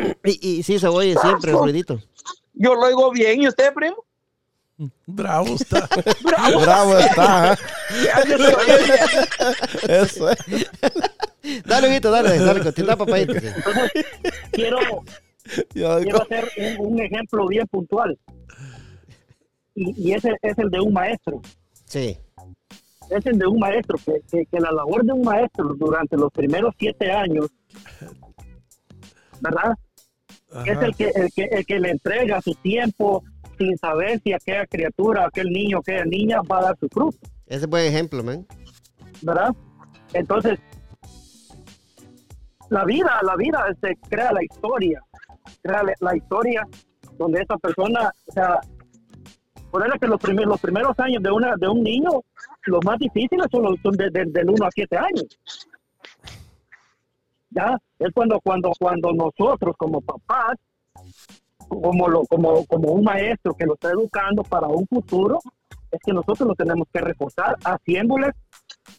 y, 0.24 0.48
y 0.58 0.62
sí 0.62 0.78
se 0.78 0.88
oye 0.88 1.16
siempre 1.20 1.50
el 1.50 1.58
ruidito. 1.58 2.00
Yo 2.54 2.74
lo 2.74 2.82
oigo 2.82 3.10
bien, 3.10 3.42
¿y 3.42 3.48
usted, 3.48 3.72
primo? 3.74 4.04
Bravo 5.06 5.54
está. 5.54 5.88
Bravo 6.60 6.98
está. 6.98 7.54
¿eh? 7.54 7.56
Eso 9.88 10.30
es. 10.30 10.38
Dale, 11.64 11.88
Huguito, 11.88 12.10
dale, 12.10 12.38
dale, 12.38 12.60
continúa. 12.60 12.96
Entonces, 12.98 14.06
quiero, 14.50 14.78
quiero 15.72 16.22
hacer 16.22 16.50
un, 16.78 16.92
un 16.94 17.00
ejemplo 17.00 17.46
bien 17.46 17.66
puntual. 17.68 18.18
Y, 19.74 20.08
y 20.08 20.12
ese 20.14 20.36
es 20.42 20.58
el 20.58 20.70
de 20.70 20.80
un 20.80 20.92
maestro. 20.92 21.40
Sí, 21.84 22.16
Es 23.10 23.26
el 23.26 23.38
de 23.38 23.46
un 23.46 23.58
maestro, 23.58 23.98
que, 24.04 24.22
que, 24.30 24.46
que 24.46 24.60
la 24.60 24.72
labor 24.72 25.04
de 25.04 25.12
un 25.12 25.22
maestro 25.22 25.74
durante 25.74 26.16
los 26.16 26.32
primeros 26.32 26.74
siete 26.78 27.10
años, 27.10 27.48
¿verdad? 29.42 29.74
Es 30.64 30.78
el 30.80 30.94
que, 30.96 31.08
el, 31.14 31.32
que, 31.34 31.44
el 31.44 31.66
que 31.66 31.78
le 31.80 31.90
entrega 31.90 32.40
su 32.40 32.54
tiempo 32.54 33.22
sin 33.58 33.76
saber 33.76 34.20
si 34.22 34.32
aquella 34.32 34.66
criatura, 34.66 35.26
aquel 35.26 35.50
niño, 35.50 35.78
aquella 35.78 36.04
niña 36.04 36.40
va 36.42 36.58
a 36.58 36.62
dar 36.62 36.76
su 36.78 36.88
fruto, 36.88 37.18
ese 37.46 37.64
es 37.64 37.66
buen 37.68 37.84
ejemplo, 37.84 38.22
man. 38.24 38.46
¿verdad? 39.22 39.54
Entonces, 40.14 40.58
la 42.70 42.84
vida, 42.84 43.20
la 43.22 43.36
vida 43.36 43.64
se 43.80 43.94
crea 44.08 44.32
la 44.32 44.42
historia, 44.42 45.00
crea 45.62 45.82
la, 45.82 45.92
la 46.00 46.16
historia 46.16 46.66
donde 47.18 47.42
esa 47.42 47.56
persona, 47.58 48.10
o 48.26 48.32
sea, 48.32 48.58
ponerle 49.70 49.98
que 49.98 50.06
los 50.06 50.20
primeros, 50.20 50.48
los 50.50 50.60
primeros 50.60 50.98
años 50.98 51.22
de 51.22 51.30
una 51.30 51.54
de 51.56 51.68
un 51.68 51.82
niño, 51.82 52.10
los 52.66 52.84
más 52.84 52.98
difíciles 52.98 53.46
son 53.50 53.62
los 53.64 53.74
son 53.82 53.92
de- 53.96 54.10
de- 54.10 54.26
del 54.26 54.48
1 54.50 54.64
a 54.66 54.70
7 54.70 54.96
años. 54.96 55.26
Ya, 57.54 57.78
es 57.98 58.08
cuando 58.14 58.40
cuando 58.40 58.72
cuando 58.78 59.12
nosotros 59.12 59.74
como 59.76 60.00
papás 60.00 60.56
como 61.68 62.08
lo 62.08 62.24
como 62.24 62.64
como 62.66 62.92
un 62.92 63.04
maestro 63.04 63.54
que 63.54 63.66
lo 63.66 63.74
está 63.74 63.90
educando 63.90 64.42
para 64.42 64.68
un 64.68 64.86
futuro, 64.86 65.38
es 65.90 66.00
que 66.04 66.12
nosotros 66.12 66.48
lo 66.48 66.54
tenemos 66.54 66.88
que 66.92 67.00
reforzar 67.00 67.56
haciéndoles 67.64 68.32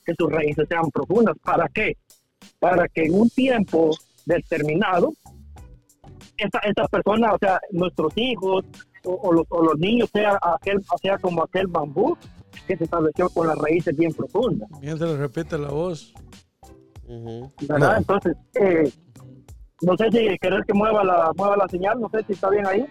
que 0.05 0.13
sus 0.17 0.31
raíces 0.31 0.67
sean 0.69 0.89
profundas. 0.91 1.35
¿Para 1.43 1.67
qué? 1.69 1.97
Para 2.59 2.87
que 2.87 3.05
en 3.05 3.13
un 3.15 3.29
tiempo 3.29 3.91
determinado, 4.25 5.13
esta, 6.37 6.59
esta 6.59 6.87
persona, 6.87 7.33
o 7.33 7.37
sea, 7.37 7.59
nuestros 7.71 8.13
hijos 8.15 8.65
o, 9.05 9.11
o 9.11 9.33
los, 9.33 9.45
o 9.49 9.63
los 9.63 9.77
niños, 9.79 10.09
sea, 10.11 10.39
aquel, 10.41 10.81
sea 11.01 11.17
como 11.17 11.43
aquel 11.43 11.67
bambú 11.67 12.17
que 12.67 12.77
se 12.77 12.83
estableció 12.85 13.29
con 13.29 13.47
las 13.47 13.57
raíces 13.57 13.95
bien 13.95 14.13
profundas. 14.13 14.69
Mientras 14.81 15.11
le 15.11 15.17
repite 15.17 15.57
la 15.57 15.69
voz. 15.69 16.13
¿Verdad? 17.07 17.91
No. 17.91 17.97
Entonces, 17.97 18.35
eh, 18.55 18.91
no 19.81 19.97
sé 19.97 20.05
si 20.11 20.37
querés 20.39 20.65
que 20.67 20.73
mueva 20.73 21.03
la, 21.03 21.31
mueva 21.35 21.57
la 21.57 21.67
señal, 21.67 21.99
no 21.99 22.09
sé 22.09 22.23
si 22.27 22.33
está 22.33 22.49
bien 22.49 22.65
ahí. 22.67 22.85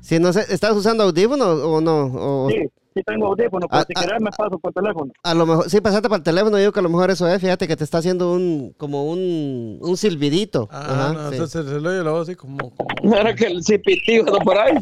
Si 0.00 0.18
no 0.18 0.32
sé, 0.32 0.44
¿estás 0.52 0.72
usando 0.76 1.04
audífono 1.04 1.44
o 1.50 1.80
no? 1.80 2.04
O- 2.14 2.48
Sí, 2.50 2.56
sí 2.94 3.02
tengo 3.06 3.26
audífono, 3.28 3.66
pero 3.68 3.80
Ah, 3.82 3.84
si 3.86 3.92
ah, 3.96 4.00
querés 4.02 4.20
me 4.20 4.30
paso 4.30 4.58
por 4.58 4.72
teléfono. 4.72 5.10
A 5.22 5.34
lo 5.34 5.46
mejor, 5.46 5.70
sí, 5.70 5.80
pasaste 5.80 6.08
para 6.08 6.18
el 6.18 6.22
teléfono, 6.22 6.58
yo 6.60 6.72
que 6.72 6.80
a 6.80 6.82
lo 6.82 6.88
mejor 6.90 7.10
eso 7.10 7.26
es, 7.28 7.40
fíjate 7.40 7.66
que 7.66 7.76
te 7.76 7.84
está 7.84 7.98
haciendo 7.98 8.32
un, 8.32 8.74
como 8.76 9.04
un, 9.10 9.78
un 9.80 9.96
silbidito. 9.96 10.68
Ah, 10.70 10.86
Ajá, 10.88 11.12
no, 11.14 11.28
sí. 11.28 11.34
entonces 11.34 11.66
se 11.66 11.80
le 11.80 11.88
oye 11.88 12.02
la 12.04 12.10
voz 12.10 12.28
así 12.28 12.36
como. 12.36 12.58
como- 12.74 12.88
No 13.02 13.16
era 13.16 13.34
que 13.34 13.46
el 13.46 13.62
anda 14.20 14.38
por 14.44 14.58
ahí. 14.58 14.74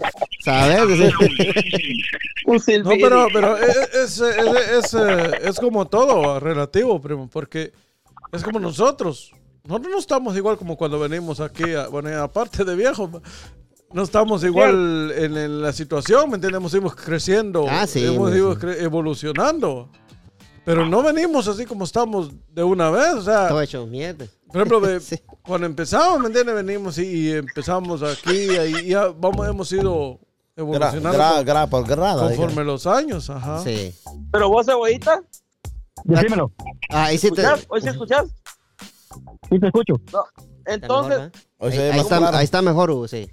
¿Sabes? 0.44 0.98
Sí. 0.98 1.92
Un 2.46 2.54
No, 2.54 2.58
silbido. 2.60 2.96
pero, 3.08 3.26
pero 3.32 3.56
es, 3.56 3.76
es, 3.94 4.20
es, 4.20 4.68
es, 4.84 4.94
eh, 4.94 5.30
es 5.44 5.60
como 5.60 5.86
todo 5.86 6.40
relativo, 6.40 7.00
primo, 7.00 7.28
porque 7.32 7.72
es 8.32 8.42
como 8.42 8.58
nosotros. 8.58 9.32
Nosotros 9.64 9.92
no 9.92 9.98
estamos 9.98 10.36
igual 10.36 10.56
como 10.58 10.76
cuando 10.76 10.98
venimos 10.98 11.38
aquí, 11.40 11.72
a- 11.74 11.86
bueno, 11.88 12.08
aparte 12.22 12.64
de 12.64 12.74
viejos, 12.74 13.10
no 13.92 14.02
estamos 14.02 14.42
igual 14.42 15.12
en, 15.16 15.36
en 15.36 15.62
la 15.62 15.72
situación, 15.72 16.28
¿me 16.30 16.34
entiendes? 16.36 16.58
Hemos 16.58 16.74
ido 16.74 16.90
creciendo, 16.90 17.66
Ah, 17.68 17.86
sí, 17.86 18.04
hemos 18.04 18.34
ido 18.34 18.56
cre- 18.58 18.80
evolucionando. 18.82 19.88
Pero 20.64 20.86
no 20.86 21.02
venimos 21.02 21.48
así 21.48 21.66
como 21.66 21.84
estamos 21.84 22.30
de 22.52 22.62
una 22.62 22.88
vez, 22.90 23.14
o 23.14 23.22
sea, 23.22 23.48
Todo 23.48 23.60
hecho 23.62 23.84
mierda. 23.86 24.26
por 24.46 24.56
ejemplo, 24.56 24.80
de- 24.86 25.00
Sí. 25.00 25.16
cuando 25.42 25.66
empezamos, 25.66 26.20
¿me 26.20 26.26
entiendes? 26.28 26.54
Venimos 26.54 26.98
y, 26.98 27.02
y 27.02 27.32
empezamos 27.32 28.02
aquí 28.02 28.46
y 28.86 28.88
ya 28.88 29.08
vamos, 29.08 29.46
hemos 29.48 29.70
ido 29.72 30.18
gra, 30.56 30.62
evolucionando 30.62 31.12
gra, 31.12 31.32
con- 31.34 31.44
gra- 31.46 31.68
por 31.68 31.86
grada. 31.86 32.28
diga. 32.28 32.36
conforme 32.40 32.64
los 32.64 32.86
años, 32.86 33.28
ajá. 33.30 33.60
Sí. 33.62 33.92
Pero 34.30 34.48
vos, 34.48 34.64
cebollita, 34.66 35.20
Decímelo, 36.04 36.52
Ah, 36.90 37.04
ahí 37.06 37.18
sí 37.18 37.30
te. 37.30 37.42
¿escuchás? 37.42 37.66
¿Hoy 37.68 37.80
sí 37.80 37.88
escuchás? 37.88 38.24
sí 39.50 39.58
te 39.60 39.66
escucho. 39.66 39.94
No. 40.12 40.24
Entonces, 40.66 41.18
Ahí, 41.58 41.68
Hoy 41.68 41.98
está, 42.00 42.18
claro. 42.18 42.36
ahí 42.36 42.44
está 42.44 42.62
mejor, 42.62 42.90
Hugo, 42.90 43.08
sí. 43.08 43.28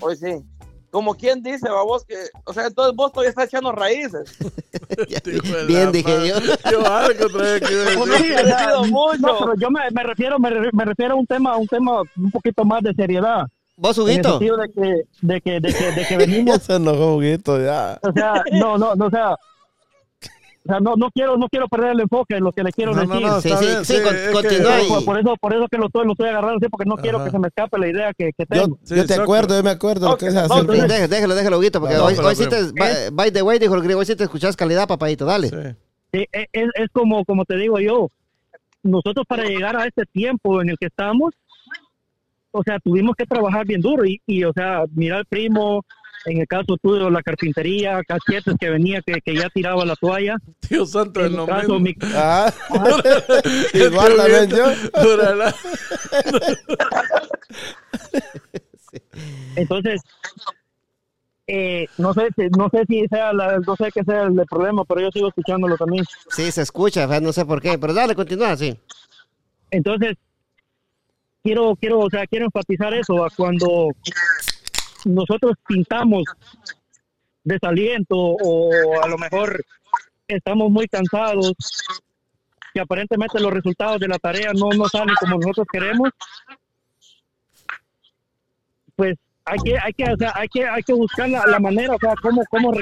hoy 0.00 0.16
sí. 0.16 0.44
Como 0.90 1.14
quien 1.14 1.42
dice, 1.42 1.68
va 1.68 1.82
vos 1.82 2.04
que, 2.04 2.14
o 2.44 2.52
sea, 2.52 2.66
entonces 2.68 2.94
vos 2.94 3.10
todavía 3.10 3.30
estás 3.30 3.46
echando 3.46 3.72
raíces. 3.72 4.36
Bien, 5.66 5.90
dije 5.92 6.28
yo. 6.28 6.36
Yo 6.70 6.86
algo 6.86 8.84
mucho. 8.86 9.18
No, 9.18 9.38
pero 9.38 9.54
yo 9.58 9.70
me, 9.70 9.80
me 9.92 10.02
refiero 10.04 10.38
me, 10.38 10.50
re- 10.50 10.70
me 10.72 10.84
refiero 10.84 11.14
a 11.14 11.16
un 11.16 11.26
tema 11.26 11.56
un 11.56 11.66
tema 11.66 12.00
un 12.16 12.30
poquito 12.30 12.64
más 12.64 12.82
de 12.82 12.92
seriedad. 12.94 13.46
¿Vos, 13.76 13.98
En 13.98 14.04
el 14.04 14.10
Huguito? 14.12 14.30
sentido 14.30 14.56
de 14.56 14.68
que, 14.70 15.02
de 15.22 15.40
que, 15.40 15.50
de 15.60 15.74
que, 15.74 15.84
de 15.92 16.06
que 16.06 16.14
Ya 16.14 16.18
venimos, 16.18 16.62
se 16.62 16.74
enojó 16.76 17.16
Huguito, 17.16 17.60
ya. 17.60 17.98
o 18.02 18.12
sea, 18.12 18.44
no, 18.52 18.78
no, 18.78 18.94
no, 18.94 19.06
o 19.06 19.10
sea, 19.10 19.34
o 20.66 20.70
sea, 20.70 20.80
no, 20.80 20.94
no 20.96 21.10
quiero, 21.10 21.36
no 21.36 21.46
quiero 21.48 21.68
perder 21.68 21.90
el 21.92 22.00
enfoque 22.00 22.36
en 22.36 22.44
lo 22.44 22.50
que 22.52 22.62
le 22.62 22.72
quiero 22.72 22.92
No, 22.94 23.02
decir. 23.02 23.14
no, 23.14 23.20
no, 23.34 23.40
Sí, 23.40 23.48
está 23.48 23.60
sí, 23.60 23.66
bien, 23.66 23.84
sí, 23.84 23.94
con- 24.02 24.14
es 24.16 24.26
que- 24.28 24.32
continúa 24.32 24.76
ahí. 24.76 24.88
por, 24.88 25.04
por 25.04 25.18
eso, 25.20 25.34
por 25.40 25.54
eso 25.54 25.66
que 25.70 25.76
lo 25.76 25.86
estoy, 25.86 26.06
lo 26.06 26.12
estoy 26.12 26.28
agarrando 26.30 26.56
así, 26.56 26.68
porque 26.70 26.88
no 26.88 26.96
quiero 26.96 27.22
que 27.22 27.30
se 27.30 27.38
me 27.38 27.48
escape 27.48 27.78
la 27.78 27.88
idea 27.88 28.12
que, 28.14 28.32
que 28.32 28.44
Yo, 28.50 28.62
tengo. 28.64 28.78
Sí, 28.82 28.90
yo 28.90 28.94
te 28.96 29.00
exacto. 29.02 29.22
acuerdo, 29.24 29.56
yo 29.56 29.62
me 29.62 29.70
acuerdo 29.70 30.08
lo 30.08 30.16
que 30.16 30.26
es 30.28 30.36
así. 30.36 30.48
déjalo, 30.66 31.08
déjalo, 31.08 31.34
déjalo, 31.34 31.60
porque 31.80 31.94
No, 31.96 32.04
hoy, 32.06 32.14
hoy 32.16 32.34
sí 32.36 32.44
te. 32.48 32.56
pero- 32.56 32.72
by- 32.74 33.10
By 33.12 33.30
the 33.32 33.42
way, 33.42 33.58
dijo 33.58 33.74
el 33.74 33.82
griego, 33.82 34.00
hoy 34.00 34.06
sí 34.06 34.16
te 34.16 34.24
escuchas 34.24 34.56
calidad, 34.56 34.88
papadito, 34.88 35.26
dale. 35.26 35.48
Sí. 35.48 35.56
Sí, 36.14 36.26
es, 36.32 36.46
es- 36.74 36.88
como, 36.92 37.24
como 37.24 37.44
te 37.44 37.56
digo 37.56 37.78
yo, 37.80 38.08
nosotros 38.82 39.26
para 39.28 39.44
llegar 39.44 39.76
a 39.76 39.84
este 39.86 40.04
tiempo 40.06 40.62
en 40.62 40.70
el 40.70 40.78
que 40.78 40.86
estamos, 40.86 41.34
o 42.52 42.62
sea, 42.62 42.78
tuvimos 42.78 43.16
que 43.16 43.26
trabajar 43.26 43.66
bien 43.66 43.80
duro 43.80 44.04
y, 44.04 44.20
y 44.26 44.44
o 44.44 44.52
sea, 44.52 44.84
mirar 44.94 45.18
al 45.18 45.26
primo, 45.26 45.84
en 46.26 46.38
el 46.40 46.46
caso 46.46 46.76
tuyo, 46.82 47.10
la 47.10 47.22
carpintería, 47.22 48.02
cachetes 48.02 48.54
que 48.58 48.70
venía, 48.70 49.00
que, 49.02 49.20
que 49.20 49.34
ya 49.34 49.48
tiraba 49.50 49.84
la 49.84 49.96
toalla. 49.96 50.36
Dios 50.68 50.90
santo, 50.90 51.24
En 51.24 51.36
lo 51.36 51.46
mi 51.46 51.52
caso, 51.52 51.80
mi, 51.80 51.94
Ah, 52.14 52.52
igual 53.74 54.16
también 54.16 54.50
yo. 54.50 54.66
Entonces, 59.56 60.00
eh, 61.46 61.86
no 61.98 62.14
sé 62.14 62.28
si, 62.36 62.48
no 62.56 62.70
sé 62.70 62.84
si 62.88 63.06
sea 63.08 63.32
la, 63.32 63.58
no 63.58 63.76
sé 63.76 63.90
qué 63.92 64.02
sea 64.04 64.22
el, 64.22 64.34
problema, 64.48 64.84
pero 64.84 65.02
yo 65.02 65.10
sigo 65.12 65.28
escuchándolo 65.28 65.76
también. 65.76 66.04
Sí, 66.30 66.50
se 66.50 66.62
escucha, 66.62 67.06
no 67.20 67.32
sé 67.32 67.44
por 67.44 67.60
qué, 67.60 67.78
pero 67.78 67.92
dale, 67.92 68.14
continúa, 68.14 68.56
sí. 68.56 68.78
Entonces, 69.70 70.16
quiero, 71.42 71.76
quiero, 71.76 72.00
o 72.00 72.10
sea, 72.10 72.26
quiero 72.26 72.46
enfatizar 72.46 72.94
eso, 72.94 73.24
a 73.24 73.28
cuando 73.30 73.90
nosotros 75.04 75.54
pintamos 75.66 76.24
desaliento 77.42 78.16
o 78.16 79.02
a 79.02 79.08
lo 79.08 79.18
mejor 79.18 79.64
estamos 80.28 80.70
muy 80.70 80.86
cansados 80.88 81.52
y 82.72 82.80
aparentemente 82.80 83.40
los 83.40 83.52
resultados 83.52 84.00
de 84.00 84.08
la 84.08 84.18
tarea 84.18 84.52
no 84.52 84.68
nos 84.70 84.90
salen 84.90 85.14
como 85.20 85.36
nosotros 85.36 85.66
queremos, 85.70 86.10
pues 88.96 89.16
hay 89.44 89.58
que, 89.64 89.78
hay 89.78 89.92
que, 89.92 90.04
o 90.04 90.16
sea, 90.16 90.32
hay 90.34 90.48
que, 90.48 90.66
hay 90.66 90.82
que 90.82 90.92
buscar 90.92 91.28
la, 91.28 91.60
manera, 91.60 91.94
o 91.94 91.98
sea, 91.98 92.14
cómo, 92.20 92.42
cómo. 92.50 92.72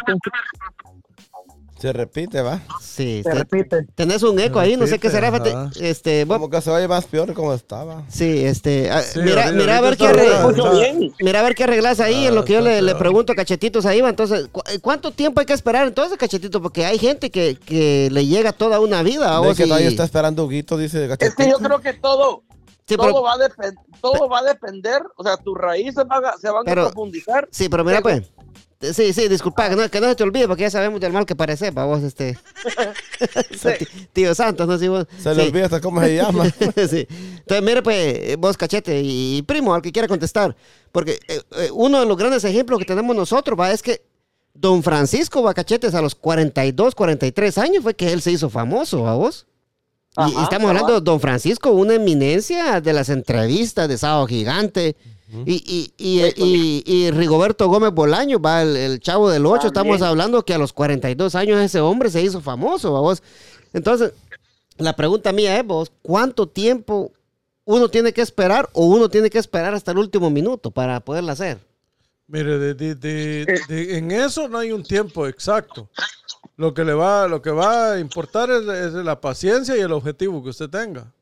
Se 1.83 1.93
repite, 1.93 2.41
va. 2.43 2.61
Sí, 2.81 3.23
Se 3.25 3.31
te- 3.31 3.35
repite. 3.35 3.87
tenés 3.97 4.23
un 4.23 4.39
eco 4.39 4.61
ahí, 4.61 4.77
no 4.77 4.87
sé 4.87 5.01
qué 5.01 5.11
será. 5.11 5.33
Este, 5.81 6.25
Como 6.29 6.49
que 6.49 6.61
se 6.61 6.71
oye 6.71 6.87
más 6.87 7.07
peor 7.07 7.35
como 7.35 7.53
estaba. 7.53 8.05
sí, 8.09 8.45
este, 8.45 8.89
ah, 8.89 9.03
Sí, 9.03 9.19
mira, 9.21 9.47
ahorita- 9.47 9.61
mira 9.61 9.79
a 9.79 9.81
ver 9.81 9.97
qué 9.97 10.07
ahorita 10.07 10.23
arre- 10.23 10.27
está- 10.33 10.49
Escucho 10.51 10.71
bien. 10.79 11.13
Mira 11.21 11.41
a 11.41 11.43
ver 11.43 11.55
qué 11.57 11.65
arreglas 11.65 11.99
ahí 11.99 12.27
Ah, 12.27 12.29
en 12.29 12.35
lo 12.37 12.45
que 12.45 12.53
yo 12.53 12.61
le, 12.61 12.81
le 12.83 12.95
pregunto 12.95 13.33
a 13.33 13.35
Cachetitos 13.35 13.85
ahí 13.85 14.01
va. 14.01 14.11
Entonces, 14.11 14.47
¿cu- 14.53 14.63
¿cuánto 14.81 15.11
tiempo 15.11 15.41
hay 15.41 15.47
que 15.47 15.55
esperar 15.55 15.89
entonces, 15.89 16.17
Cachetito? 16.17 16.63
Porque 16.63 16.85
hay 16.87 16.99
gente 17.01 17.31
que, 17.33 17.57
que 17.57 18.09
le 18.13 18.27
llega 18.27 18.53
toda 18.53 18.79
una 18.79 19.03
vida. 19.03 19.37
a 19.37 19.41
Ve 19.41 19.49
vos 19.49 19.57
que 19.57 19.65
todavía 19.65 19.89
está 19.89 20.05
esperando 20.05 20.45
Huguito, 20.45 20.77
dice 20.77 21.09
Es 21.19 21.35
que 21.35 21.51
yo 21.51 21.59
creo 21.59 21.81
que 21.81 21.95
todo, 21.95 22.45
Sí, 22.87 22.97
todo, 22.97 23.07
pero, 23.09 23.23
va 23.23 23.33
a 23.33 23.39
depen- 23.39 23.75
todo 24.01 24.29
va 24.29 24.39
a 24.39 24.43
depender, 24.45 25.03
o 25.17 25.25
sea, 25.25 25.37
tus 25.37 25.59
raíces 25.59 26.05
van 26.07 26.25
a- 26.27 26.37
se 26.41 26.49
van 26.49 26.63
Pero- 26.65 26.83
a 26.83 26.91
profundizar. 26.91 27.49
sí, 27.51 27.69
pero 27.69 27.85
mira 27.85 28.01
pues. 28.03 28.23
Sí, 28.95 29.13
sí, 29.13 29.29
disculpa, 29.29 29.69
que 29.71 29.77
no, 29.77 29.89
que 29.89 30.01
no 30.01 30.09
se 30.09 30.17
te 30.17 30.23
olvide 30.25 30.49
porque 30.49 30.63
ya 30.65 30.71
sabemos 30.71 31.01
del 31.01 31.13
mal 31.13 31.25
que 31.25 31.37
parece 31.37 31.71
para 31.73 31.87
vos, 31.87 32.03
este. 32.03 32.37
Tío 34.13 34.35
Santos, 34.35 34.67
no 34.67 34.75
sé 34.75 34.85
si 34.85 34.89
vos. 34.89 35.07
Se 35.23 35.35
le 35.35 35.45
olvida 35.45 35.67
hasta 35.67 35.81
cómo 35.81 36.01
se 36.01 36.17
llama. 36.17 36.45
sí. 36.51 37.07
Entonces, 37.09 37.63
mire, 37.63 37.83
pues, 37.83 38.37
vos, 38.39 38.57
cachete, 38.57 39.01
y, 39.05 39.43
primo, 39.43 39.75
al 39.75 39.83
que 39.83 39.93
quiera 39.93 40.09
contestar. 40.09 40.57
Porque 40.91 41.19
eh, 41.29 41.41
eh, 41.59 41.71
uno 41.73 42.01
de 42.01 42.07
los 42.07 42.17
grandes 42.17 42.45
ejemplos 42.45 42.79
que 42.79 42.85
tenemos 42.85 43.15
nosotros, 43.15 43.59
va, 43.59 43.71
es 43.73 43.83
que 43.83 44.03
don 44.55 44.83
Francisco 44.83 45.43
Bacachetes 45.43 45.95
a 45.95 46.03
los 46.03 46.15
42, 46.15 46.95
43 46.95 47.59
años 47.59 47.83
fue 47.83 47.95
que 47.95 48.13
él 48.13 48.21
se 48.21 48.33
hizo 48.33 48.51
famoso, 48.51 49.07
¿a 49.09 49.15
vos? 49.15 49.47
Y- 50.17 50.43
estamos 50.43 50.69
hablando 50.69 50.95
de 50.95 51.01
don 51.01 51.21
Francisco, 51.21 51.71
una 51.71 51.95
eminencia 51.95 52.81
de 52.81 52.93
las 52.93 53.09
entrevistas 53.09 53.89
de 53.89 53.97
Sábado 53.97 54.27
Gigante. 54.27 54.97
Y, 55.47 55.93
y, 55.97 56.23
y, 56.37 56.83
y- 56.87 57.11
Rigoberto 57.11 57.67
Gómez 57.69 57.93
Bolaño, 57.93 58.39
va, 58.39 58.63
el, 58.63 58.77
el 58.77 59.01
chavo 59.01 59.31
del 59.31 59.47
8, 59.47 59.71
También. 59.73 59.95
estamos 59.95 60.03
hablando 60.03 60.45
que 60.45 60.53
a 60.55 60.59
los 60.59 60.73
42 60.73 61.35
años 61.35 61.61
ese 61.61 61.81
hombre 61.81 62.11
se 62.11 62.21
hizo 62.23 62.41
famoso, 62.41 62.97
¿a 62.97 63.01
vos? 63.01 63.23
Entonces, 63.73 64.13
la 64.77 64.95
pregunta 64.95 65.33
mía 65.33 65.59
es, 65.59 65.67
vos, 65.67 65.91
¿cuánto 66.03 66.47
tiempo 66.49 67.13
uno 67.65 67.89
tiene 67.89 68.13
que 68.13 68.21
esperar 68.21 68.69
o 68.73 68.87
uno 68.87 69.09
tiene 69.09 69.31
que 69.31 69.39
esperar 69.39 69.73
hasta 69.75 69.93
el 69.93 69.99
último 69.99 70.29
minuto 70.31 70.71
para 70.71 71.01
poderla 71.01 71.33
hacer? 71.33 71.59
Mire, 72.27 72.59
de, 72.59 72.75
de- 72.75 72.95
de- 72.95 73.61
de- 73.69 73.99
en 73.99 74.11
eso 74.11 74.49
no 74.49 74.59
hay 74.59 74.73
un 74.73 74.83
tiempo 74.83 75.27
exacto. 75.27 75.89
Lo 76.57 76.75
que 76.75 76.85
le 76.85 76.93
va, 76.93 77.27
lo 77.29 77.41
que 77.41 77.51
va 77.51 77.93
a 77.93 77.99
importar 78.01 78.51
es, 78.51 78.63
es 78.69 78.93
la 78.93 79.21
paciencia 79.21 79.77
y 79.77 79.81
el 79.81 79.93
objetivo 79.93 80.43
que 80.43 80.51
usted 80.51 80.69
tenga. 80.69 81.13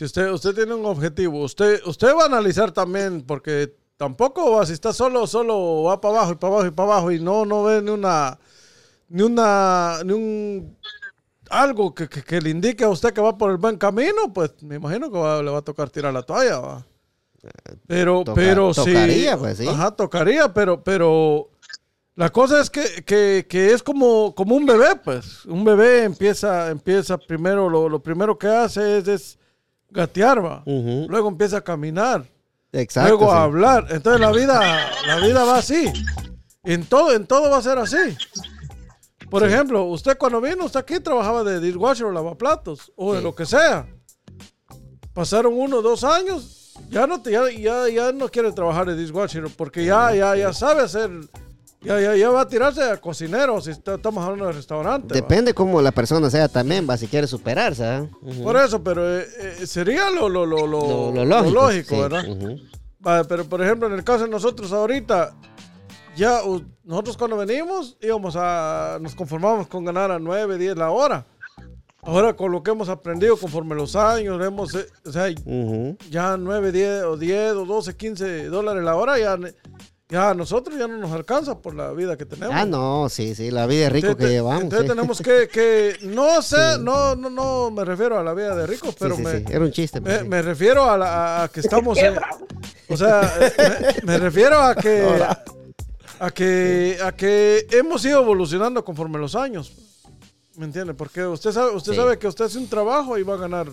Si 0.00 0.04
usted, 0.06 0.30
usted 0.32 0.54
tiene 0.54 0.72
un 0.72 0.86
objetivo, 0.86 1.42
usted, 1.42 1.82
usted 1.84 2.14
va 2.16 2.22
a 2.22 2.24
analizar 2.24 2.72
también, 2.72 3.20
porque 3.20 3.76
tampoco 3.98 4.52
va, 4.52 4.64
si 4.64 4.72
está 4.72 4.94
solo, 4.94 5.26
solo 5.26 5.82
va 5.82 6.00
para 6.00 6.14
abajo 6.20 6.32
y 6.32 6.34
para 6.36 6.52
abajo 6.54 6.66
y 6.66 6.70
para 6.70 6.92
abajo 6.92 7.12
y 7.12 7.20
no, 7.20 7.44
no 7.44 7.64
ve 7.64 7.82
ni 7.82 7.90
una, 7.90 8.38
ni 9.10 9.22
una, 9.24 9.98
ni 10.02 10.12
un 10.14 10.78
algo 11.50 11.94
que, 11.94 12.08
que- 12.08 12.22
que 12.22 12.40
le 12.40 12.48
indique 12.48 12.82
a 12.82 12.88
usted 12.88 13.12
que 13.12 13.20
va 13.20 13.36
por 13.36 13.50
el 13.50 13.58
buen 13.58 13.76
camino, 13.76 14.32
pues 14.32 14.54
me 14.62 14.76
imagino 14.76 15.10
que 15.10 15.18
va- 15.18 15.42
le 15.42 15.50
va 15.50 15.58
a 15.58 15.62
tocar 15.62 15.90
tirar 15.90 16.14
la 16.14 16.22
toalla. 16.22 16.60
¿va? 16.60 16.86
Pero, 17.86 18.22
Toca- 18.24 18.34
pero 18.40 18.72
sí. 18.72 18.80
tocaría, 18.94 19.36
pues, 19.36 19.58
sí. 19.58 19.68
Ajá, 19.68 19.90
tocaría, 19.90 20.50
pero, 20.54 20.82
pero 20.82 21.50
la 22.16 22.30
cosa 22.30 22.58
es 22.62 22.70
que, 22.70 23.04
que- 23.04 23.44
que 23.46 23.74
es 23.74 23.82
como, 23.82 24.34
como 24.34 24.54
un 24.56 24.64
bebé, 24.64 24.96
pues. 25.04 25.44
Un 25.44 25.62
bebé 25.62 26.04
empieza, 26.04 26.70
empieza 26.70 27.18
primero, 27.18 27.68
lo, 27.68 27.86
lo 27.86 28.02
primero 28.02 28.38
que 28.38 28.46
hace 28.46 28.96
es, 28.96 29.06
es 29.08 29.38
gatear, 29.90 30.44
va. 30.44 30.62
Luego 30.66 31.28
empieza 31.28 31.58
a 31.58 31.60
caminar. 31.60 32.24
Exacto. 32.72 33.08
luego 33.08 33.32
sí. 33.32 33.36
a 33.36 33.42
hablar. 33.42 33.86
Entonces 33.90 34.20
la 34.20 34.30
vida, 34.30 34.90
la 35.06 35.16
vida 35.16 35.44
va 35.44 35.58
así. 35.58 35.92
En 36.62 36.84
todo, 36.84 37.12
en 37.12 37.26
todo 37.26 37.50
va 37.50 37.58
a 37.58 37.62
ser 37.62 37.78
así. 37.78 38.16
Por 39.30 39.44
ejemplo, 39.44 39.84
usted 39.84 40.18
cuando 40.18 40.40
vino, 40.40 40.64
usted 40.64 40.80
aquí 40.80 40.98
trabajaba 40.98 41.44
de 41.44 41.60
dishwasher 41.60 42.06
o 42.06 42.12
lavaplatos, 42.12 42.92
o 42.96 43.14
de 43.14 43.22
lo 43.22 43.34
que 43.34 43.46
sea. 43.46 43.86
Pasaron 45.14 45.54
uno 45.56 45.82
dos 45.82 46.02
años, 46.02 46.74
ya 46.90 47.06
no, 47.06 47.22
te, 47.22 47.30
ya, 47.30 47.48
ya, 47.50 47.88
ya 47.88 48.12
no 48.12 48.28
quiere 48.28 48.50
trabajar 48.52 48.86
de 48.88 48.96
dishwasher, 48.96 49.44
porque 49.56 49.84
ya, 49.84 50.14
ya, 50.14 50.34
ya 50.34 50.52
sabe 50.52 50.82
hacer, 50.82 51.10
ya, 51.82 52.00
ya, 52.00 52.16
ya 52.16 52.30
va 52.30 52.42
a 52.42 52.48
tirarse 52.48 52.82
a 52.82 52.96
cocinero, 52.98 53.60
si 53.60 53.70
está- 53.70 53.94
estamos 53.94 54.22
hablando 54.24 54.46
de 54.46 54.52
restaurante. 54.52 55.08
va. 55.14 55.14
Depende 55.14 55.54
cómo 55.54 55.80
la 55.80 55.92
persona 55.92 56.28
sea 56.30 56.48
también, 56.48 56.86
va, 56.88 56.96
si 56.96 57.06
quiere 57.06 57.26
superarse. 57.26 57.84
¿ah? 57.84 58.06
Ujú. 58.22 58.42
Por 58.42 58.56
eso, 58.56 58.82
pero 58.82 59.18
eh, 59.20 59.26
eh, 59.60 59.66
sería 59.66 60.10
lo, 60.10 60.28
lo, 60.28 60.44
lo, 60.46 60.66
lo, 60.66 61.12
Lo, 61.12 61.24
lo 61.24 61.50
lógico. 61.50 61.94
sí, 61.94 62.00
¿verdad? 62.00 62.24
ujú. 62.28 62.56
Va, 63.06 63.24
pero 63.24 63.44
por 63.46 63.62
ejemplo, 63.62 63.86
en 63.88 63.94
el 63.94 64.04
caso 64.04 64.24
de 64.24 64.30
nosotros 64.30 64.72
ahorita, 64.72 65.34
ya 66.16 66.44
u- 66.44 66.62
nosotros 66.84 67.16
cuando 67.16 67.36
venimos 67.38 67.96
íbamos 68.02 68.34
a, 68.36 68.98
nos 69.00 69.14
conformamos 69.14 69.66
con 69.68 69.84
ganar 69.84 70.10
a 70.10 70.18
9, 70.18 70.58
10 70.58 70.76
la 70.76 70.90
hora. 70.90 71.24
Ahora 72.02 72.34
con 72.34 72.50
lo 72.50 72.62
que 72.62 72.70
hemos 72.70 72.88
aprendido 72.88 73.36
conforme 73.36 73.74
los 73.74 73.94
años, 73.94 74.42
hemos, 74.44 74.74
eh, 74.74 74.86
o 75.06 75.12
sea, 75.12 75.28
Ujú. 75.44 75.96
ya 76.10 76.36
9, 76.38 76.72
10 76.72 77.04
o 77.04 77.16
10 77.18 77.52
o 77.52 77.64
12, 77.66 77.94
15 77.96 78.46
dólares 78.46 78.82
la 78.82 78.96
hora, 78.96 79.18
ya, 79.18 79.36
ya 80.10 80.30
a 80.30 80.34
nosotros 80.34 80.76
ya 80.78 80.86
no 80.88 80.96
nos 80.98 81.12
alcanza 81.12 81.58
por 81.58 81.74
la 81.74 81.92
vida 81.92 82.16
que 82.16 82.26
tenemos. 82.26 82.54
Ah, 82.54 82.64
no, 82.66 83.08
sí, 83.08 83.34
sí, 83.34 83.50
la 83.50 83.66
vida 83.66 83.82
de 83.84 83.90
rico 83.90 84.08
Entonces, 84.08 84.26
que 84.28 84.32
llevamos. 84.32 84.62
entonces 84.62 84.86
sí. 84.88 84.94
tenemos 84.94 85.20
que, 85.22 85.48
que 85.48 85.96
no 86.02 86.42
sé, 86.42 86.78
no, 86.80 87.14
no, 87.16 87.30
no 87.30 87.70
me 87.70 87.84
refiero 87.84 88.18
a 88.18 88.24
la 88.24 88.34
vida 88.34 88.54
de 88.56 88.66
ricos, 88.66 88.90
Sí, 88.90 88.96
pero 88.98 89.16
sí, 89.16 89.22
me, 89.22 89.38
sí, 89.38 89.44
Era 89.48 89.60
un 89.64 89.70
chiste. 89.72 90.00
pues, 90.00 90.16
me, 90.18 90.22
sí. 90.22 90.28
me 90.28 90.42
refiero 90.42 90.90
a, 90.90 90.98
la- 90.98 91.44
a 91.44 91.48
que 91.48 91.60
estamos 91.60 91.96
en- 91.98 92.16
o 92.88 92.96
sea 92.96 93.22
eh, 93.40 93.94
me, 94.02 94.12
me 94.12 94.18
refiero 94.18 94.60
a 94.60 94.74
que 94.74 95.06
a 96.18 96.30
que 96.32 96.98
a 97.02 97.12
que 97.12 97.66
hemos 97.70 98.04
ido 98.04 98.20
evolucionando 98.20 98.84
conforme 98.84 99.18
los 99.18 99.34
años 99.36 99.72
¿me 100.56 100.64
entiende? 100.66 100.92
porque 100.94 101.24
usted 101.24 101.52
sabe 101.52 101.70
usted 101.74 101.92
Sí. 101.92 101.98
sabe 101.98 102.18
que 102.18 102.26
usted 102.26 102.44
hace 102.46 102.58
un 102.58 102.68
trabajo 102.68 103.16
y 103.16 103.22
va 103.22 103.34
a 103.34 103.38
ganar 103.38 103.68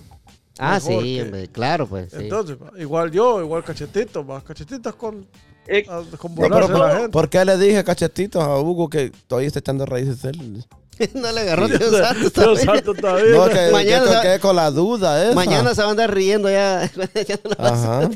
Ah, 0.60 0.80
sí, 0.80 0.98
que- 1.32 1.50
claro, 1.52 1.86
pues. 1.88 2.10
sí. 2.12 2.18
entonces 2.22 2.58
igual 2.78 3.12
yo 3.12 3.42
igual 3.42 3.64
cachetito 3.64 4.26
va 4.26 4.42
cachetitas 4.42 4.96
con 4.96 5.28
Eh, 5.68 5.86
a- 5.90 6.04
con 6.18 6.34
No, 6.36 6.42
pero 6.42 6.50
volarse 6.50 6.72
la 6.74 6.78
por, 6.80 6.92
gente 6.92 7.10
¿por 7.10 7.30
qué 7.30 7.46
le 7.46 7.58
dije 7.58 7.84
cachetito 7.84 8.42
a 8.42 8.60
Hugo 8.62 8.90
que 8.90 9.12
todavía 9.28 9.48
está 9.48 9.60
echando 9.60 9.86
raíces 9.86 10.24
él? 10.26 10.64
no 11.14 11.32
le 11.32 11.42
agarró 11.42 11.68
Dios 11.68 11.92
santo. 11.98 12.20
Dios 12.22 12.34
todavía. 12.34 12.64
santo 12.66 12.94
todavía. 12.96 13.36
No, 13.36 13.50
que, 13.50 13.72
Mañana 13.72 14.22
que, 14.22 14.40
con 14.40 14.56
la 14.56 14.72
duda 14.72 15.26
esa. 15.26 15.36
Mañana 15.36 15.76
se 15.76 15.82
va 15.82 15.90
a 15.90 15.92
andar 15.92 16.14
riendo 16.14 16.50
ya. 16.50 16.90
no 16.96 17.66
Ajá. 17.66 18.10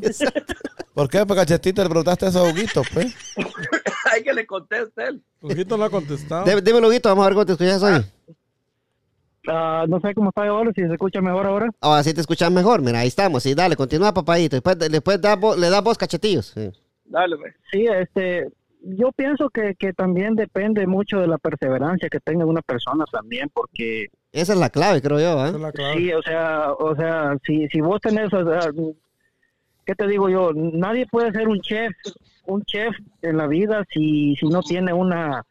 ¿Por 0.94 1.10
qué? 1.10 1.26
Porque 1.26 1.42
cachetito 1.42 1.84
le 1.84 1.90
preguntaste 1.90 2.28
eso 2.28 2.40
a 2.46 2.50
Huguito, 2.50 2.82
pues. 2.94 3.14
hay 4.12 4.24
que 4.24 4.34
le 4.34 4.46
conteste 4.46 5.04
él. 5.10 5.24
Huguito 5.42 5.78
no 5.78 5.86
ha 5.86 5.90
contestado 5.90 6.44
Dé- 6.46 6.62
Dímelo, 6.62 6.90
Guito, 6.90 7.08
vamos 7.10 7.24
a 7.24 7.28
ver 7.28 7.34
cómo 7.36 7.46
te 7.46 7.52
escuchas 7.54 7.82
hoy. 7.84 8.04
Ah, 9.48 9.86
no 9.88 10.00
sé 10.00 10.14
cómo 10.14 10.30
está 10.30 10.44
ahora, 10.44 10.72
si 10.76 10.82
se 10.82 10.92
escucha 10.94 11.20
mejor 11.22 11.48
ahora. 11.48 11.68
Ahora 11.82 12.04
sí 12.04 12.14
te 12.14 12.22
escuchas 12.22 12.52
mejor, 12.52 12.82
mira, 12.82 13.00
ahí 13.00 13.08
estamos. 13.08 13.42
Sí, 13.42 13.56
dale, 13.56 13.76
continúa, 13.76 14.14
papadito. 14.14 14.56
Después, 14.56 14.78
después 14.78 15.20
da 15.20 15.36
le 15.58 15.70
das 15.70 15.84
vos 15.84 15.98
cachetillos. 15.98 16.52
Sí. 16.54 16.70
Dale, 17.12 17.36
pues. 17.38 17.54
Sí, 17.70 17.86
este, 17.88 18.48
yo 18.84 19.12
pienso 19.12 19.50
que, 19.50 19.76
que 19.76 19.92
también 19.92 20.36
depende 20.36 20.88
mucho 20.88 21.20
de 21.20 21.28
la 21.28 21.38
perseverancia 21.38 22.08
que 22.10 22.22
tenga 22.22 22.46
una 22.46 22.62
persona 22.62 23.04
también, 23.12 23.50
porque 23.54 24.08
Esa 24.32 24.54
es 24.54 24.60
la 24.60 24.70
clave, 24.70 25.02
creo 25.02 25.20
yo. 25.20 25.46
Esa 25.46 25.48
¿eh? 25.48 25.56
es 25.56 25.62
la 25.62 25.72
clave. 25.74 25.98
sí, 25.98 26.14
o 26.14 26.22
sea, 26.22 26.72
o 26.72 26.96
sea, 26.96 27.38
si, 27.46 27.68
si 27.68 27.82
vos 27.82 28.00
tenés, 28.00 28.34
o 28.34 28.50
sea, 28.50 28.72
¿qué 29.86 29.94
te 29.94 30.08
digo 30.08 30.30
yo? 30.30 30.52
Nadie 30.54 31.06
puede 31.06 31.34
ser 31.34 31.50
un 31.50 31.60
chef, 31.60 31.92
un 32.46 32.64
chef 32.64 32.96
en 33.22 33.38
la 33.38 33.48
vida 33.48 33.84
si, 33.92 34.34
si 34.38 34.48
no 34.48 34.62
tiene 34.62 34.94
una, 34.94 35.46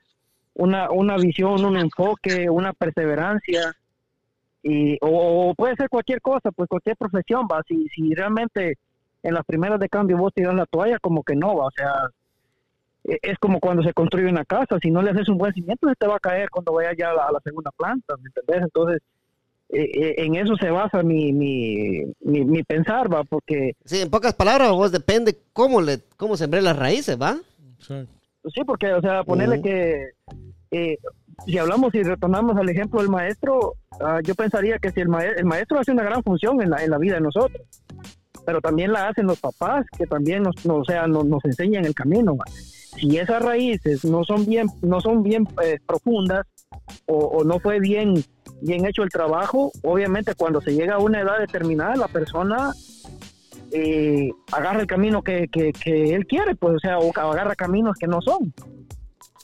una, 0.54 0.90
una 0.90 1.16
visión, 1.18 1.62
un 1.62 1.76
enfoque, 1.76 2.48
una 2.48 2.72
perseverancia. 2.72 3.74
Y, 4.62 4.96
o, 5.02 5.50
o 5.50 5.54
puede 5.54 5.76
ser 5.76 5.90
cualquier 5.90 6.22
cosa, 6.22 6.50
pues 6.52 6.70
cualquier 6.70 6.96
profesión, 6.96 7.46
va. 7.50 7.62
Si, 7.68 7.86
si 7.88 8.14
realmente 8.14 8.78
en 9.22 9.34
las 9.34 9.44
primeras 9.44 9.78
de 9.80 9.88
cambio 9.88 10.16
vos 10.16 10.32
tiras 10.34 10.54
la 10.54 10.66
toalla, 10.66 10.98
como 10.98 11.22
que 11.22 11.36
no, 11.36 11.56
va. 11.56 11.66
O 11.66 11.70
sea, 11.70 11.92
e- 13.04 13.18
es 13.22 13.38
como 13.38 13.60
cuando 13.60 13.82
se 13.82 13.92
construye 13.92 14.28
una 14.28 14.44
casa, 14.44 14.78
si 14.80 14.90
no 14.90 15.02
le 15.02 15.10
haces 15.10 15.28
un 15.28 15.38
buen 15.38 15.52
cimiento, 15.52 15.88
se 15.88 15.94
te 15.94 16.06
va 16.06 16.16
a 16.16 16.20
caer 16.20 16.48
cuando 16.50 16.72
vaya 16.72 16.90
ya 16.98 17.10
a 17.10 17.14
la, 17.14 17.22
a 17.26 17.32
la 17.32 17.40
segunda 17.40 17.70
planta, 17.76 18.14
¿me 18.18 18.28
entendés? 18.28 18.62
Entonces, 18.62 19.02
eh, 19.70 19.84
eh, 19.94 20.14
en 20.18 20.34
eso 20.34 20.56
se 20.56 20.70
basa 20.70 21.02
mi, 21.02 21.32
mi, 21.32 22.02
mi, 22.20 22.44
mi 22.44 22.62
pensar, 22.64 23.12
va, 23.12 23.22
porque 23.24 23.72
Sí, 23.84 24.00
en 24.00 24.10
pocas 24.10 24.34
palabras, 24.34 24.70
vos 24.72 24.90
depende 24.90 25.38
cómo 25.52 25.80
le 25.80 26.00
cómo 26.16 26.36
sembré 26.36 26.60
las 26.60 26.76
raíces, 26.76 27.16
¿va? 27.20 27.36
Sí. 27.78 28.06
Sí, 28.54 28.62
porque, 28.66 28.92
o 28.94 29.00
sea, 29.02 29.22
ponerle 29.22 29.60
que 29.62 30.10
eh, 30.70 30.96
si 31.46 31.58
hablamos 31.58 31.94
y 31.94 32.02
retornamos 32.02 32.56
al 32.56 32.68
ejemplo 32.70 33.00
del 33.00 33.10
maestro, 33.10 33.74
ah, 34.00 34.20
yo 34.24 34.34
pensaría 34.34 34.78
que 34.78 34.90
si 34.90 35.00
el, 35.00 35.08
mae- 35.08 35.34
el 35.36 35.44
maestro 35.44 35.78
hace 35.78 35.92
una 35.92 36.02
gran 36.04 36.22
función 36.22 36.60
en 36.62 36.70
la, 36.70 36.82
en 36.82 36.90
la 36.90 36.98
vida 36.98 37.14
de 37.16 37.20
nosotros, 37.20 37.60
pero 38.44 38.60
también 38.60 38.92
la 38.92 39.08
hacen 39.08 39.26
los 39.26 39.40
papás, 39.40 39.84
que 39.96 40.06
también 40.06 40.42
nos, 40.42 40.64
no, 40.64 40.76
o 40.76 40.84
sea, 40.84 41.06
nos, 41.06 41.24
nos 41.26 41.44
enseñan 41.44 41.84
el 41.84 41.94
camino. 41.94 42.36
Si 42.96 43.16
esas 43.16 43.42
raíces 43.42 44.04
no 44.04 44.24
son 44.24 44.46
bien, 44.46 44.66
no 44.82 45.00
son 45.00 45.22
bien 45.22 45.46
eh, 45.62 45.78
profundas 45.86 46.46
o, 47.06 47.16
o 47.16 47.44
no 47.44 47.60
fue 47.60 47.78
bien, 47.80 48.14
bien 48.62 48.84
hecho 48.86 49.02
el 49.02 49.10
trabajo, 49.10 49.70
obviamente 49.82 50.34
cuando 50.34 50.60
se 50.60 50.72
llega 50.74 50.96
a 50.96 50.98
una 50.98 51.20
edad 51.20 51.38
determinada, 51.38 51.94
la 51.96 52.08
persona 52.08 52.72
eh, 53.72 54.30
agarra 54.52 54.80
el 54.80 54.86
camino 54.86 55.22
que, 55.22 55.46
que, 55.48 55.72
que 55.72 56.14
él 56.14 56.26
quiere, 56.26 56.54
pues, 56.56 56.74
o 56.76 56.78
sea, 56.80 56.98
o 56.98 57.12
agarra 57.16 57.54
caminos 57.54 57.96
que 57.98 58.06
no 58.06 58.20
son. 58.20 58.52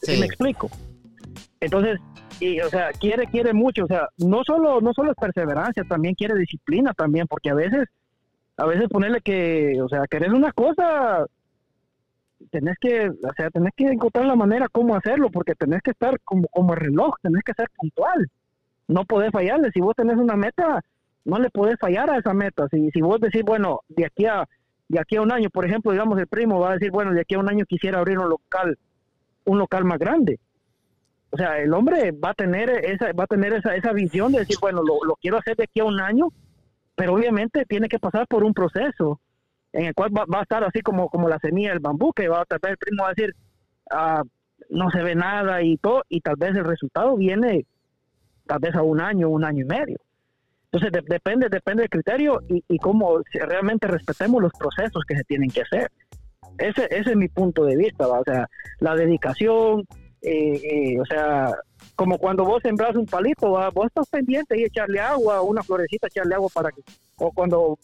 ¿Sí 0.02 0.14
Sí. 0.14 0.20
me 0.20 0.26
explico? 0.26 0.68
Entonces, 1.60 1.98
y, 2.40 2.60
o 2.60 2.68
sea, 2.68 2.90
quiere, 2.92 3.26
quiere 3.28 3.52
mucho, 3.54 3.84
o 3.84 3.86
sea, 3.86 4.08
no 4.18 4.42
solo, 4.44 4.80
no 4.80 4.92
solo 4.92 5.12
es 5.12 5.16
perseverancia, 5.16 5.84
también 5.88 6.14
quiere 6.14 6.34
disciplina 6.38 6.92
también, 6.92 7.26
porque 7.26 7.50
a 7.50 7.54
veces, 7.54 7.86
a 8.56 8.66
veces 8.66 8.88
ponerle 8.88 9.20
que, 9.20 9.80
o 9.82 9.88
sea, 9.88 10.06
querer 10.08 10.32
una 10.32 10.52
cosa, 10.52 11.26
tenés 12.50 12.76
que, 12.80 13.08
o 13.08 13.32
sea, 13.36 13.50
tenés 13.50 13.72
que 13.76 13.84
encontrar 13.84 14.26
la 14.26 14.36
manera 14.36 14.68
cómo 14.70 14.96
hacerlo, 14.96 15.30
porque 15.30 15.54
tenés 15.54 15.82
que 15.82 15.90
estar 15.90 16.18
como, 16.20 16.48
como 16.48 16.74
el 16.74 16.80
reloj, 16.80 17.14
tenés 17.22 17.42
que 17.44 17.52
ser 17.52 17.68
puntual, 17.76 18.30
no 18.88 19.04
podés 19.04 19.30
fallarle, 19.30 19.70
si 19.72 19.80
vos 19.80 19.94
tenés 19.94 20.16
una 20.16 20.36
meta, 20.36 20.80
no 21.24 21.38
le 21.38 21.50
podés 21.50 21.76
fallar 21.78 22.10
a 22.10 22.18
esa 22.18 22.32
meta, 22.32 22.66
si, 22.70 22.90
si 22.90 23.00
vos 23.00 23.20
decís, 23.20 23.42
bueno, 23.44 23.80
de 23.88 24.06
aquí 24.06 24.24
a, 24.26 24.48
de 24.88 25.00
aquí 25.00 25.16
a 25.16 25.22
un 25.22 25.32
año, 25.32 25.50
por 25.50 25.66
ejemplo, 25.66 25.92
digamos, 25.92 26.18
el 26.18 26.26
primo 26.26 26.60
va 26.60 26.70
a 26.70 26.74
decir, 26.74 26.90
bueno, 26.90 27.12
de 27.12 27.20
aquí 27.20 27.34
a 27.34 27.40
un 27.40 27.50
año 27.50 27.66
quisiera 27.66 27.98
abrir 27.98 28.18
un 28.18 28.30
local, 28.30 28.78
un 29.44 29.58
local 29.58 29.84
más 29.84 29.98
grande, 29.98 30.40
o 31.30 31.36
sea, 31.36 31.58
el 31.58 31.74
hombre 31.74 32.12
va 32.12 32.30
a 32.30 32.34
tener 32.34 32.70
esa, 32.70 33.12
va 33.12 33.24
a 33.24 33.26
tener 33.26 33.52
esa, 33.52 33.74
esa 33.74 33.92
visión 33.92 34.32
de 34.32 34.38
decir, 34.38 34.56
bueno, 34.62 34.82
lo 34.82 35.16
quiero 35.20 35.36
hacer 35.36 35.56
de 35.56 35.64
aquí 35.64 35.80
a 35.80 35.84
un 35.84 36.00
año, 36.00 36.28
pero 36.96 37.14
obviamente 37.14 37.64
tiene 37.66 37.88
que 37.88 37.98
pasar 37.98 38.26
por 38.26 38.42
un 38.42 38.54
proceso 38.54 39.20
en 39.72 39.86
el 39.86 39.94
cual 39.94 40.10
va, 40.16 40.38
a 40.38 40.42
estar 40.42 40.64
así 40.64 40.80
como, 40.80 41.08
como 41.08 41.28
la 41.28 41.38
semilla 41.38 41.70
del 41.70 41.80
bambú, 41.80 42.12
que 42.12 42.28
va 42.28 42.40
a 42.40 42.44
tal 42.46 42.58
vez 42.62 42.72
el 42.72 42.78
primo 42.78 43.04
a 43.04 43.10
decir, 43.10 43.34
ah, 43.90 44.22
no 44.70 44.90
se 44.90 45.02
ve 45.02 45.14
nada 45.14 45.62
y 45.62 45.76
todo, 45.76 46.02
y 46.08 46.22
tal 46.22 46.36
vez 46.36 46.56
el 46.56 46.64
resultado 46.64 47.14
viene 47.16 47.66
tal 48.46 48.58
vez 48.60 48.74
a 48.74 48.82
un 48.82 49.00
año, 49.00 49.28
un 49.28 49.44
año 49.44 49.64
y 49.64 49.68
medio. 49.68 49.98
Entonces 50.72 50.92
de- 50.92 51.14
depende, 51.14 51.48
depende 51.50 51.82
del 51.82 51.90
criterio 51.90 52.40
y, 52.48 52.64
y 52.68 52.78
cómo 52.78 53.20
realmente 53.32 53.86
respetemos 53.86 54.42
los 54.42 54.52
procesos 54.58 55.04
que 55.06 55.16
se 55.16 55.24
tienen 55.24 55.50
que 55.50 55.62
hacer. 55.62 55.90
Ese, 56.58 56.86
ese 56.90 57.10
es 57.10 57.16
mi 57.16 57.28
punto 57.28 57.64
de 57.64 57.76
vista, 57.76 58.06
¿va? 58.06 58.20
o 58.20 58.24
sea, 58.24 58.48
la 58.80 58.94
dedicación, 58.94 59.84
eh, 60.26 60.60
eh, 60.62 61.00
o 61.00 61.04
sea, 61.06 61.54
como 61.94 62.18
cuando 62.18 62.44
vos 62.44 62.60
sembras 62.62 62.94
un 62.96 63.06
palito, 63.06 63.52
¿va? 63.52 63.70
vos 63.70 63.86
estás 63.86 64.08
pendiente 64.08 64.58
y 64.58 64.64
echarle 64.64 65.00
agua, 65.00 65.40
una 65.42 65.62
florecita, 65.62 66.08
echarle 66.08 66.34
agua 66.34 66.48
para 66.52 66.70
que, 66.70 66.82
o 67.16 67.30
cuando 67.32 67.78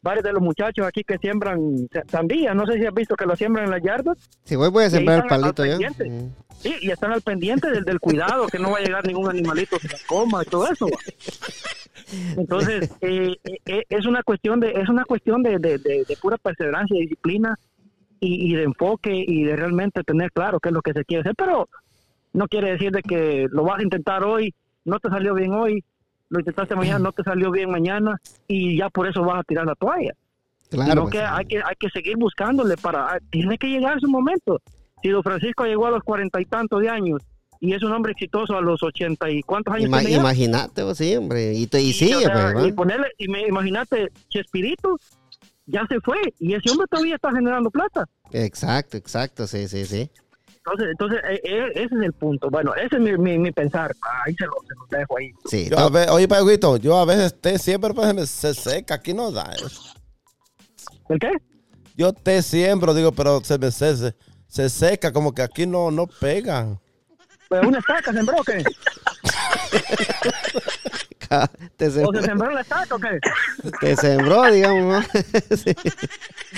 varios 0.00 0.24
de 0.24 0.32
los 0.32 0.42
muchachos 0.42 0.86
aquí 0.86 1.02
que 1.04 1.18
siembran 1.18 1.60
sa- 1.92 2.02
sandía, 2.08 2.54
no 2.54 2.64
sé 2.66 2.78
si 2.78 2.86
has 2.86 2.94
visto 2.94 3.14
que 3.16 3.26
lo 3.26 3.36
siembran 3.36 3.66
en 3.66 3.70
las 3.72 3.82
yardas, 3.82 4.16
Si 4.44 4.56
voy, 4.56 4.70
voy 4.70 4.84
a 4.84 4.90
sembrar 4.90 5.22
el 5.22 5.28
palito 5.28 5.64
yo. 5.66 5.76
Mm. 5.78 6.30
sí, 6.60 6.74
y 6.80 6.90
están 6.90 7.12
al 7.12 7.20
pendiente 7.22 7.70
del, 7.70 7.84
del 7.84 8.00
cuidado, 8.00 8.46
que 8.46 8.58
no 8.58 8.70
va 8.70 8.78
a 8.78 8.80
llegar 8.80 9.06
ningún 9.06 9.28
animalito 9.28 9.76
que 9.78 9.88
la 9.88 9.98
coma 10.06 10.42
y 10.44 10.46
todo 10.50 10.70
eso. 10.72 10.86
¿va? 10.86 10.98
Entonces, 12.36 12.90
eh, 13.02 13.36
eh, 13.66 13.82
es 13.88 14.06
una 14.06 14.22
cuestión 14.22 14.60
de, 14.60 14.70
es 14.70 14.88
una 14.88 15.04
cuestión 15.04 15.42
de, 15.42 15.58
de, 15.58 15.78
de- 15.78 16.04
de 16.08 16.16
pura 16.20 16.38
perseverancia 16.38 16.96
y 16.96 17.02
disciplina 17.02 17.58
y, 18.20 18.52
y 18.52 18.54
de 18.54 18.64
enfoque 18.64 19.24
y 19.26 19.44
de 19.44 19.56
realmente 19.56 20.02
tener 20.02 20.30
claro 20.32 20.60
qué 20.60 20.68
es 20.70 20.74
lo 20.74 20.82
que 20.82 20.92
se 20.92 21.04
quiere 21.04 21.22
hacer, 21.22 21.34
pero 21.36 21.68
no 22.32 22.46
quiere 22.46 22.72
decir 22.72 22.92
de 22.92 23.02
que 23.02 23.46
lo 23.50 23.64
vas 23.64 23.80
a 23.80 23.82
intentar 23.82 24.24
hoy, 24.24 24.54
no 24.84 24.98
te 24.98 25.08
salió 25.08 25.34
bien 25.34 25.52
hoy, 25.52 25.82
lo 26.30 26.40
intentaste 26.40 26.76
mañana, 26.76 26.98
no 26.98 27.12
te 27.12 27.22
salió 27.22 27.50
bien 27.50 27.70
mañana 27.70 28.20
y 28.46 28.76
ya 28.76 28.90
por 28.90 29.08
eso 29.08 29.22
vas 29.22 29.40
a 29.40 29.44
tirar 29.44 29.66
la 29.66 29.74
toalla. 29.74 30.12
Claro. 30.70 30.90
sino 30.90 31.02
pues, 31.04 31.14
que 31.14 31.20
hay 31.22 31.46
que 31.46 31.56
hay 31.56 31.74
que 31.78 31.88
seguir 31.88 32.18
buscándole 32.18 32.76
para 32.76 33.06
ah, 33.06 33.18
tiene 33.30 33.56
que 33.56 33.68
llegar 33.68 33.98
su 34.00 34.08
momento. 34.08 34.60
Si 35.02 35.08
don 35.08 35.22
Francisco 35.22 35.64
llegó 35.64 35.86
a 35.86 35.90
los 35.90 36.02
cuarenta 36.02 36.40
y 36.40 36.44
tantos 36.44 36.82
de 36.82 36.90
años 36.90 37.22
y 37.60 37.72
es 37.72 37.82
un 37.82 37.92
hombre 37.92 38.12
exitoso 38.12 38.54
a 38.54 38.60
los 38.60 38.82
ochenta 38.82 39.30
y 39.30 39.42
cuántos 39.42 39.74
años 39.74 39.88
Ima-? 39.88 40.02
Imagínate, 40.02 40.82
vos, 40.82 40.98
sí, 40.98 41.16
hombre. 41.16 41.54
Y, 41.54 41.66
te- 41.68 41.80
y 41.80 41.90
o 41.90 41.94
sigue, 41.94 42.20
sea, 42.20 42.52
pues, 42.52 42.66
y 42.66 42.72
ponerle 42.72 43.06
y 43.16 43.28
me, 43.28 43.46
imagínate 43.48 44.10
Chespirito 44.28 44.98
ya 45.70 45.86
se 45.88 46.00
fue 46.00 46.16
y 46.38 46.54
ese 46.54 46.70
hombre 46.70 46.86
todavía 46.90 47.14
está 47.14 47.30
generando 47.30 47.70
plata. 47.70 48.04
Exacto, 48.32 48.96
exacto, 48.96 49.46
sí, 49.46 49.68
sí, 49.68 49.84
sí. 49.84 50.10
Entonces, 50.56 50.88
entonces 50.90 51.20
eh, 51.30 51.40
eh, 51.44 51.66
ese 51.76 51.94
es 51.94 52.02
el 52.02 52.12
punto. 52.12 52.50
Bueno, 52.50 52.74
ese 52.74 52.96
es 52.96 53.00
mi, 53.00 53.16
mi, 53.16 53.38
mi 53.38 53.52
pensar. 53.52 53.94
Ahí 54.24 54.34
se 54.34 54.44
lo, 54.46 54.52
se 54.66 54.74
lo 54.74 54.98
dejo 54.98 55.18
ahí. 55.18 55.30
Sí, 55.46 55.68
Yo 55.70 55.78
a 55.78 55.88
ve- 55.88 56.08
oye, 56.10 56.28
Paguito, 56.28 56.76
yo 56.76 56.98
a 56.98 57.04
veces 57.04 57.40
té 57.40 57.58
siempre 57.58 57.94
pues, 57.94 58.28
se 58.28 58.54
seca, 58.54 58.94
aquí 58.94 59.14
no 59.14 59.30
da 59.30 59.50
eso. 59.54 59.82
¿El 61.08 61.18
qué? 61.18 61.30
Yo 61.96 62.12
té 62.12 62.42
siembro, 62.42 62.94
digo, 62.94 63.12
pero 63.12 63.40
se 63.42 63.58
me 63.58 63.70
se, 63.70 63.96
se, 63.96 64.14
se 64.46 64.68
seca, 64.68 65.12
como 65.12 65.32
que 65.32 65.42
aquí 65.42 65.66
no, 65.66 65.90
no 65.90 66.06
pega. 66.06 66.78
Pues 67.48 67.66
una 67.66 67.78
estaca 67.78 68.12
sembró 68.12 68.36
o 68.36 68.44
qué? 71.28 71.68
te, 71.76 71.86
¿O 71.86 71.90
se 71.90 72.00
sembró, 72.00 72.22
sembró 72.22 72.50
la 72.50 72.60
estaca 72.60 72.94
o 72.94 72.98
qué? 72.98 73.18
te 73.80 73.96
sembró, 73.96 74.50
digamos. 74.50 75.04
¿no? 75.04 75.22
sí. 75.56 75.74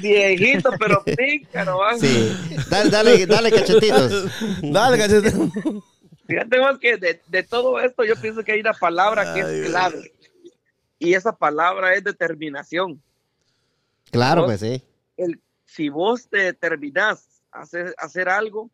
Viejito, 0.00 0.70
pero 0.78 1.02
pícaro, 1.04 1.80
sí. 1.98 2.36
Dale, 2.68 2.90
dale, 2.90 3.26
dale, 3.26 3.50
cachetitos. 3.50 4.30
Dale, 4.62 4.98
cachete. 4.98 5.32
Fíjate 6.26 6.60
más 6.60 6.78
que 6.78 6.96
de, 6.96 7.20
de 7.26 7.42
todo 7.42 7.80
esto 7.80 8.04
yo 8.04 8.14
pienso 8.16 8.44
que 8.44 8.52
hay 8.52 8.60
una 8.60 8.72
palabra 8.72 9.34
que 9.34 9.40
es 9.40 9.68
clave. 9.68 10.12
Y 10.98 11.14
esa 11.14 11.32
palabra 11.32 11.94
es 11.94 12.04
determinación. 12.04 13.02
Claro, 14.10 14.44
pues 14.44 14.60
sí. 14.60 14.82
El, 15.16 15.40
si 15.64 15.88
vos 15.88 16.28
te 16.28 16.38
determinás 16.38 17.42
a 17.50 17.62
hacer, 17.62 17.94
a 17.98 18.06
hacer 18.06 18.28
algo, 18.28 18.70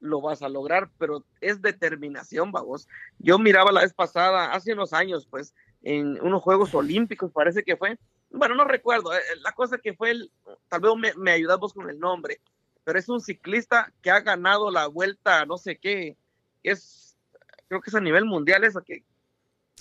lo 0.00 0.20
vas 0.20 0.42
a 0.42 0.48
lograr, 0.48 0.90
pero 0.98 1.24
es 1.40 1.60
determinación, 1.60 2.52
vamos. 2.52 2.86
Yo 3.18 3.38
miraba 3.38 3.72
la 3.72 3.80
vez 3.82 3.92
pasada, 3.92 4.52
hace 4.52 4.72
unos 4.72 4.92
años, 4.92 5.26
pues, 5.28 5.54
en 5.82 6.20
unos 6.20 6.42
Juegos 6.42 6.74
Olímpicos, 6.74 7.32
parece 7.32 7.62
que 7.62 7.76
fue. 7.76 7.98
Bueno, 8.30 8.54
no 8.54 8.64
recuerdo. 8.64 9.12
eh, 9.12 9.20
La 9.42 9.52
cosa 9.52 9.78
que 9.78 9.94
fue, 9.94 10.10
el, 10.10 10.30
tal 10.68 10.80
vez 10.80 10.92
me, 10.96 11.14
me 11.16 11.30
ayudas 11.32 11.58
vos 11.58 11.72
con 11.72 11.88
el 11.88 11.98
nombre, 11.98 12.40
pero 12.84 12.98
es 12.98 13.08
un 13.08 13.20
ciclista 13.20 13.92
que 14.02 14.10
ha 14.10 14.20
ganado 14.20 14.70
la 14.70 14.86
vuelta, 14.86 15.44
no 15.46 15.58
sé 15.58 15.76
qué, 15.78 16.16
es, 16.62 17.16
creo 17.68 17.80
que 17.80 17.90
es 17.90 17.94
a 17.94 18.00
nivel 18.00 18.24
mundial 18.24 18.64
eso, 18.64 18.82
que 18.82 19.04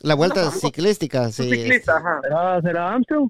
La 0.01 0.15
vuelta 0.15 0.45
No, 0.45 0.51
ciclística, 0.51 1.31
sí. 1.31 1.49
ciclista, 1.49 1.97
ajá. 1.97 2.21
¿Será, 2.23 2.61
será 2.61 2.89
Armstrong? 2.93 3.29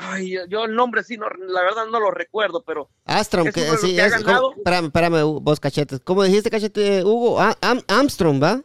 Ay, 0.00 0.36
yo, 0.48 0.64
el 0.64 0.76
nombre 0.76 1.02
sí, 1.02 1.16
no, 1.16 1.26
la 1.28 1.60
verdad 1.62 1.86
no 1.90 1.98
lo 1.98 2.12
recuerdo, 2.12 2.62
pero 2.64 2.88
Es 3.04 3.28
que 3.28 3.50
sí, 3.78 3.96
que 3.96 4.06
es. 4.06 4.22
¿cómo? 4.22 4.54
espérame, 4.56 4.84
espérame, 4.86 5.22
vos 5.42 5.58
cachetes. 5.58 5.98
¿Cómo 6.04 6.22
dijiste, 6.22 6.50
cachete, 6.50 7.02
Hugo? 7.04 7.40
Ah, 7.40 7.56
Am- 7.60 7.82
Armstrong, 7.88 8.40
¿va? 8.40 8.62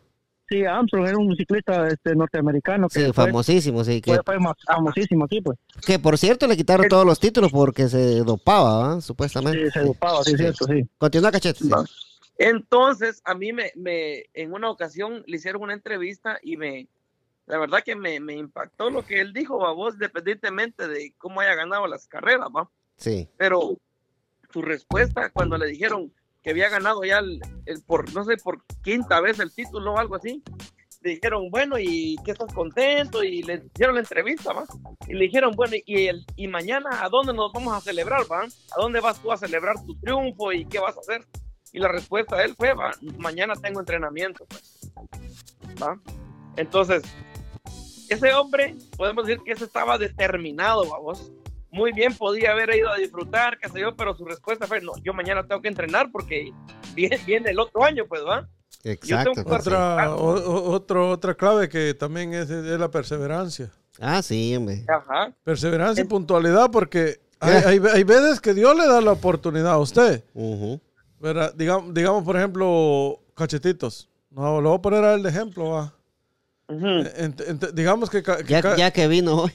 Sí, 0.47 0.63
Armstrong 0.63 1.07
era 1.07 1.17
un 1.17 1.35
ciclista 1.35 1.87
este, 1.87 2.13
norteamericano 2.15 2.87
que 2.87 2.99
Sí, 2.99 3.05
fue, 3.13 3.25
famosísimo, 3.25 3.83
sí. 3.83 3.99
Que, 3.99 4.19
fue, 4.23 4.37
famosísimo 4.67 5.25
aquí, 5.25 5.41
pues. 5.41 5.57
que 5.83 5.97
por 5.97 6.19
cierto 6.19 6.45
le 6.45 6.55
quitaron 6.55 6.87
todos 6.87 7.05
los 7.05 7.19
títulos 7.19 7.51
porque 7.51 7.89
se 7.89 8.19
dopaba, 8.19 8.77
¿va? 8.95 9.01
Supuestamente. 9.01 9.65
Sí, 9.65 9.71
se 9.71 9.79
dopaba, 9.85 10.23
sí, 10.23 10.37
cierto, 10.37 10.65
sí. 10.67 10.87
Continúa, 10.99 11.31
cachete. 11.31 11.63
sí. 11.63 11.71
Entonces, 12.37 13.21
a 13.25 13.33
mí 13.35 13.53
me, 13.53 13.71
me, 13.75 14.25
en 14.33 14.53
una 14.53 14.69
ocasión 14.69 15.23
le 15.25 15.37
hicieron 15.37 15.63
una 15.63 15.73
entrevista 15.73 16.37
y 16.43 16.57
me, 16.57 16.87
la 17.45 17.57
verdad 17.57 17.83
que 17.83 17.95
me, 17.95 18.19
me 18.19 18.33
impactó 18.33 18.89
lo 18.89 19.05
que 19.05 19.19
él 19.19 19.33
dijo, 19.33 19.65
a 19.65 19.73
vos, 19.73 19.95
independientemente 19.95 20.87
de 20.87 21.13
cómo 21.17 21.41
haya 21.41 21.55
ganado 21.55 21.87
las 21.87 22.07
carreras, 22.07 22.47
¿va? 22.55 22.69
Sí. 22.97 23.29
Pero 23.37 23.77
su 24.51 24.61
respuesta 24.61 25.29
cuando 25.29 25.57
le 25.57 25.67
dijeron 25.67 26.13
que 26.41 26.51
había 26.51 26.69
ganado 26.69 27.03
ya 27.03 27.19
el, 27.19 27.41
el 27.65 27.81
por, 27.83 28.13
no 28.13 28.23
sé, 28.23 28.37
por 28.37 28.63
quinta 28.81 29.19
vez 29.21 29.39
el 29.39 29.53
título 29.53 29.93
o 29.93 29.97
algo 29.97 30.15
así, 30.15 30.43
le 31.03 31.11
dijeron, 31.11 31.49
bueno, 31.49 31.77
¿y 31.77 32.15
qué 32.23 32.31
estás 32.31 32.53
contento? 32.53 33.23
Y 33.23 33.43
le 33.43 33.65
hicieron 33.73 33.95
la 33.95 34.01
entrevista, 34.01 34.53
¿va? 34.53 34.65
Y 35.07 35.13
le 35.13 35.25
dijeron, 35.25 35.53
bueno, 35.55 35.75
¿y, 35.85 36.07
el, 36.07 36.25
y 36.35 36.47
mañana 36.47 37.03
a 37.03 37.09
dónde 37.09 37.33
nos 37.33 37.51
vamos 37.51 37.73
a 37.75 37.81
celebrar, 37.81 38.21
va? 38.31 38.43
¿A 38.43 38.81
dónde 38.81 39.01
vas 39.01 39.21
tú 39.21 39.31
a 39.31 39.37
celebrar 39.37 39.75
tu 39.85 39.95
triunfo 39.99 40.53
y 40.53 40.65
qué 40.65 40.79
vas 40.79 40.95
a 40.95 41.01
hacer? 41.01 41.25
Y 41.73 41.79
la 41.79 41.89
respuesta 41.89 42.37
de 42.37 42.45
él 42.45 42.55
fue, 42.55 42.73
va, 42.73 42.91
mañana 43.17 43.53
tengo 43.55 43.79
entrenamiento, 43.79 44.45
pues. 44.45 44.93
¿Va? 45.81 45.99
Entonces, 46.55 47.03
ese 48.09 48.33
hombre, 48.33 48.75
podemos 48.97 49.25
decir 49.25 49.41
que 49.43 49.51
ese 49.53 49.65
estaba 49.65 49.97
determinado, 49.97 50.87
vamos. 50.89 51.31
Muy 51.71 51.91
bien, 51.91 52.13
podía 52.15 52.51
haber 52.51 52.75
ido 52.75 52.89
a 52.89 52.97
disfrutar, 52.97 53.57
qué 53.57 53.67
sé 53.69 53.79
yo, 53.79 53.95
pero 53.95 54.15
su 54.15 54.25
respuesta 54.25 54.67
fue, 54.67 54.79
no, 54.81 54.91
yo 55.03 55.11
mañana 55.13 55.45
tengo 55.47 55.61
que 55.61 55.69
entrenar 55.69 56.11
porque 56.11 56.51
viene, 56.93 57.17
viene 57.25 57.49
el 57.49 57.59
otro 57.59 57.83
año, 57.83 58.05
pues, 58.07 58.21
¿va? 58.23 58.47
Exacto. 58.83 59.31
Otra, 59.45 60.13
o- 60.13 60.33
o- 60.35 60.71
otro, 60.71 61.09
otra 61.09 61.33
clave 61.33 61.69
que 61.69 61.93
también 61.95 62.33
es, 62.33 62.49
es 62.49 62.79
la 62.79 62.91
perseverancia. 62.91 63.71
Ah, 63.99 64.21
sí, 64.21 64.55
hombre. 64.55 64.85
Ajá. 64.87 65.33
Perseverancia 65.43 66.03
y 66.03 66.07
puntualidad 66.07 66.69
porque 66.69 67.19
hay, 67.39 67.53
hay, 67.65 67.81
hay 67.91 68.03
veces 68.03 68.39
que 68.41 68.53
Dios 68.53 68.75
le 68.75 68.85
da 68.85 69.01
la 69.01 69.13
oportunidad 69.13 69.71
a 69.73 69.77
usted. 69.79 70.23
¿verdad? 71.19 71.53
Digamos, 71.55 71.93
digamos, 71.93 72.23
por 72.23 72.35
ejemplo, 72.37 73.19
cachetitos. 73.35 74.09
No, 74.29 74.59
lo 74.61 74.69
voy 74.69 74.77
a 74.77 74.81
poner 74.81 75.03
a 75.05 75.13
él 75.13 75.23
de 75.23 75.29
ejemplo, 75.29 75.69
va. 75.69 75.93
Ent- 76.67 77.41
ent- 77.45 77.71
digamos 77.73 78.09
que, 78.09 78.23
Ya, 78.47 78.91
que 78.91 79.07
vino 79.07 79.41
hoy. 79.43 79.51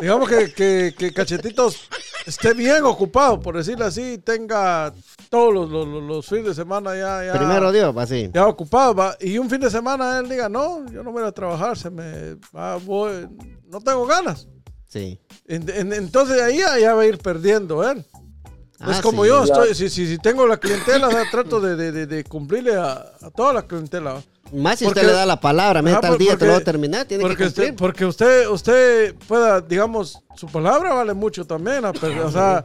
digamos 0.00 0.28
que, 0.28 0.52
que- 0.52 0.94
que 0.96 1.12
cachetitos 1.12 1.88
esté 2.26 2.54
bien 2.54 2.84
ocupado, 2.84 3.40
por 3.40 3.56
decirlo 3.56 3.84
así, 3.84 4.18
tenga 4.18 4.92
todos 5.30 5.52
los, 5.54 5.70
los- 5.70 5.86
los- 5.86 6.02
los 6.02 6.26
fines 6.26 6.46
de 6.46 6.54
semana 6.54 6.94
ya, 6.96 7.24
ya, 7.24 7.32
Primero 7.34 7.70
Dios, 7.72 7.94
así. 7.98 8.30
ya 8.32 8.46
ocupado, 8.46 8.94
va. 8.94 9.16
Y 9.20 9.38
un 9.38 9.48
fin 9.50 9.60
de 9.60 9.70
semana 9.70 10.18
él 10.18 10.28
diga, 10.28 10.48
no, 10.48 10.86
yo 10.90 11.02
no 11.02 11.12
voy 11.12 11.22
a 11.24 11.32
trabajar, 11.32 11.76
se 11.76 11.90
me 11.90 12.34
va, 12.54 12.76
voy- 12.76 13.28
no 13.70 13.80
tengo 13.80 14.06
ganas. 14.06 14.48
Sí. 14.88 15.20
En- 15.46 15.68
en- 15.68 15.92
entonces 15.92 16.40
ahí 16.40 16.58
ya, 16.58 16.78
ya 16.78 16.94
va 16.94 17.02
a 17.02 17.06
ir 17.06 17.18
perdiendo 17.18 17.88
él. 17.88 17.98
es 17.98 18.98
Ah, 18.98 19.00
como 19.02 19.22
sí. 19.24 19.28
yo, 19.30 19.44
estoy, 19.44 19.74
si, 19.74 19.88
si, 19.88 20.06
si 20.06 20.18
tengo 20.18 20.46
la 20.46 20.58
clientela, 20.58 21.08
o 21.08 21.10
sea, 21.10 21.24
trato 21.30 21.60
de, 21.60 21.76
de- 21.76 21.92
de- 21.92 22.06
de 22.06 22.24
cumplirle 22.24 22.76
a, 22.76 22.92
a 23.22 23.30
toda 23.34 23.52
la 23.54 23.62
clientela. 23.66 24.22
Más 24.52 24.78
si 24.78 24.84
Porque- 24.84 25.00
usted 25.00 25.10
le 25.12 25.16
da 25.18 25.26
la 25.26 25.40
palabra, 25.40 25.80
Ajá, 25.80 26.00
tal 26.00 26.18
día 26.18 26.36
te 26.36 26.44
lo 26.44 26.52
voy 26.52 26.54
a 26.54 26.58
porque- 26.58 26.64
terminar, 26.64 27.04
tiene 27.06 27.22
que 27.24 27.28
porque 27.28 27.44
cumplir. 27.44 27.64
usted, 27.70 27.76
porque 27.78 28.04
usted, 28.04 28.48
usted 28.48 29.14
pueda, 29.26 29.60
digamos, 29.60 30.22
su 30.36 30.46
palabra 30.46 30.94
vale 30.94 31.14
mucho 31.14 31.44
también. 31.46 31.82
la 31.82 31.90
o 31.90 32.30
sea, 32.30 32.64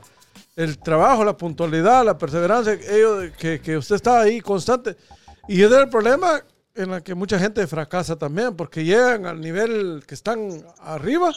el 0.56 0.78
trabajo, 0.78 1.24
la 1.24 1.36
puntualidad, 1.36 2.06
la 2.06 2.18
perseverancia, 2.18 2.74
ellos, 2.74 3.32
que, 3.38 3.60
que 3.62 3.78
usted 3.78 3.96
está 3.96 4.22
ahí 4.22 4.42
constante. 4.42 4.96
Y 5.48 5.64
es 5.64 5.72
el 5.72 5.90
problema 5.90 6.42
en 6.76 6.92
el 6.94 7.04
que 7.04 7.16
mucha 7.16 7.40
gente 7.40 7.66
fracasa 7.68 8.16
también, 8.18 8.56
porque 8.56 8.84
llegan 8.84 9.26
al 9.26 9.42
nivel 9.42 10.04
que 10.08 10.14
están 10.14 10.64
arriba, 10.80 11.32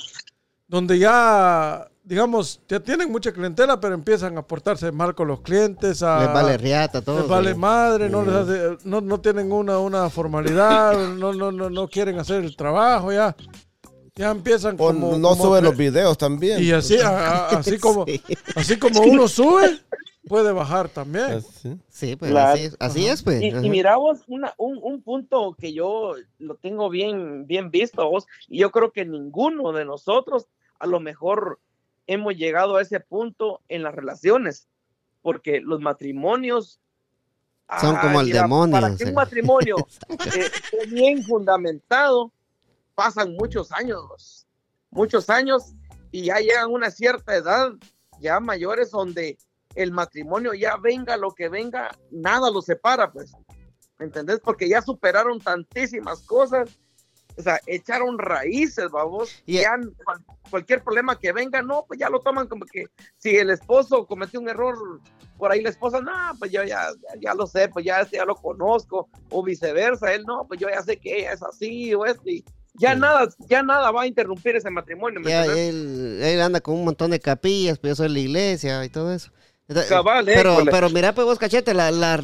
donde 0.68 0.99
ya, 0.99 1.88
digamos, 2.05 2.61
ya 2.69 2.81
tienen 2.81 3.11
mucha 3.11 3.33
clientela, 3.33 3.81
pero 3.81 3.95
empiezan 3.95 4.37
a 4.39 4.43
portarse 4.47 4.93
mal 4.93 5.15
con 5.15 5.29
los 5.29 5.41
clientes. 5.41 6.03
A, 6.03 6.21
Les 6.21 6.33
vale 6.35 6.57
riata 6.59 7.01
todo. 7.03 7.21
les 7.21 7.29
vale 7.29 7.55
madre, 7.55 8.09
no, 8.11 8.23
les 8.25 8.35
hace- 8.35 8.79
no, 8.85 9.01
no 9.01 9.21
tienen 9.21 9.51
una, 9.51 9.79
una 9.79 10.11
formalidad, 10.11 10.93
no, 11.17 11.33
no, 11.33 11.51
no, 11.51 11.71
no 11.71 11.89
quieren 11.89 12.19
hacer 12.19 12.45
el 12.45 12.57
trabajo, 12.57 13.13
ya, 13.13 13.35
ya 14.15 14.31
empiezan 14.31 14.75
O 14.75 14.87
como... 14.89 15.17
no 15.19 15.37
como 15.37 15.61
los 15.61 15.77
videos 15.77 16.19
también. 16.19 16.63
Y 16.63 16.73
así, 16.73 16.99
a- 17.01 17.09
a- 17.09 17.49
así, 17.59 17.79
como, 17.79 18.05
Sí. 18.07 18.21
así 18.55 18.79
como 18.79 19.01
uno 19.03 19.27
sube, 19.27 19.81
puede 20.29 20.53
bajar 20.53 20.89
también. 20.91 21.25
Así. 21.25 21.77
Sí, 21.89 22.17
pues 22.17 22.31
Claro. 22.31 22.53
así, 22.55 22.65
es- 22.65 22.77
así 22.81 23.07
es, 23.07 23.23
pues. 23.23 23.41
Y, 23.43 23.47
y 23.49 23.71
mira 23.71 23.97
vos, 23.97 24.21
una, 24.29 24.53
un, 24.59 24.79
un 24.83 25.01
punto 25.03 25.57
que 25.59 25.73
yo 25.73 26.13
lo 26.39 26.55
tengo 26.57 26.91
bien, 26.91 27.47
bien 27.47 27.71
visto 27.71 28.09
vos, 28.11 28.27
y 28.49 28.59
yo 28.59 28.71
creo 28.71 28.93
que 28.93 29.07
ninguno 29.07 29.73
de 29.73 29.87
nosotros 29.87 30.47
a 30.79 30.87
lo 30.87 31.01
mejor 31.01 31.61
hemos 32.07 32.35
llegado 32.35 32.77
a 32.77 32.83
ese 32.83 33.01
punto 33.01 33.61
en 33.69 33.83
las 33.83 33.95
relaciones, 33.95 34.69
porque 35.23 35.61
los 35.61 35.81
matrimonios 35.81 36.81
Son 37.81 37.97
como 37.97 38.21
el 38.21 38.31
demonio, 38.31 38.73
Para 38.81 38.95
que 38.95 39.05
un 39.05 39.15
matrimonio 39.15 39.77
eh, 40.09 40.51
esté 40.53 40.87
bien 40.87 41.23
fundamentado, 41.23 42.33
pasan 42.95 43.35
muchos 43.35 43.73
años, 43.73 44.47
muchos 44.91 45.31
años, 45.31 45.75
y 46.11 46.25
ya 46.25 46.39
llegan 46.39 46.65
a 46.65 46.69
una 46.69 46.91
cierta 46.91 47.35
edad, 47.35 47.73
ya 48.21 48.39
mayores, 48.39 48.91
donde 48.91 49.39
el 49.75 49.93
matrimonio 49.93 50.55
ya 50.55 50.77
venga 50.77 51.17
lo 51.17 51.33
que 51.33 51.49
venga, 51.49 51.97
nada 52.11 52.51
los 52.51 52.67
separa, 52.67 53.11
pues. 53.13 53.33
¿Me 53.99 54.07
entendés? 54.07 54.41
Porque 54.41 54.69
ya 54.69 54.83
superaron 54.83 55.41
tantísimas 55.41 56.23
cosas. 56.23 56.69
O 57.37 57.43
sea, 57.43 57.61
echaron 57.66 58.18
raíces, 58.18 58.89
vamos. 58.91 59.30
Y- 59.47 59.55
Ya 59.62 59.72
cual- 60.05 60.24
cualquier 60.51 60.82
problema 60.82 61.18
que 61.18 61.32
venga, 61.32 61.62
no, 61.62 61.85
pues 61.87 61.99
ya 61.99 62.09
lo 62.09 62.20
toman 62.20 62.47
como 62.47 62.64
que 62.66 62.87
si 63.16 63.37
el 63.37 63.51
esposo 63.51 64.07
cometió 64.07 64.41
un 64.41 64.49
error, 64.49 64.76
por 65.37 65.51
ahí 65.51 65.61
la 65.62 65.70
esposa, 65.70 66.01
no, 66.01 66.12
pues 66.39 66.53
yo 66.53 66.62
ya, 66.62 66.91
ya, 66.93 67.20
ya 67.20 67.35
lo 67.35 67.47
sé, 67.47 67.68
pues 67.68 67.85
ya, 67.85 68.09
ya 68.09 68.24
lo 68.24 68.37
conozco, 68.37 69.09
o 69.30 69.43
viceversa, 69.43 70.14
él 70.14 70.24
no, 70.26 70.47
pues 70.47 70.61
yo 70.61 70.68
ya 70.68 70.82
sé 70.82 70.97
que 70.97 71.18
ella 71.18 71.32
es 71.32 71.43
así 71.43 71.93
o 71.95 72.05
esto, 72.07 72.22
y 72.26 72.45
ya 72.74 72.95
Sí. 72.95 73.01
nada, 73.01 73.28
ya 73.49 73.62
nada 73.62 73.91
va 73.91 74.03
a 74.03 74.07
interrumpir 74.07 74.55
ese 74.57 74.70
matrimonio. 74.70 75.20
¿me 75.20 75.30
Ya, 75.30 75.45
él, 75.45 76.20
él 76.22 76.41
anda 76.41 76.61
con 76.61 76.74
un 76.76 76.85
montón 76.85 77.11
de 77.11 77.18
capillas, 77.20 77.78
pues 77.78 77.93
yo 77.93 77.97
soy 77.97 78.09
la 78.11 78.18
iglesia 78.20 78.85
y 78.85 78.89
todo 78.89 79.12
eso. 79.12 79.32
Pero, 79.67 80.59
pero 80.71 80.91
mira, 80.91 81.15
pues 81.15 81.27
vos, 81.27 81.39
cachete, 81.39 81.73
la, 81.73 81.91
la- 81.91 82.17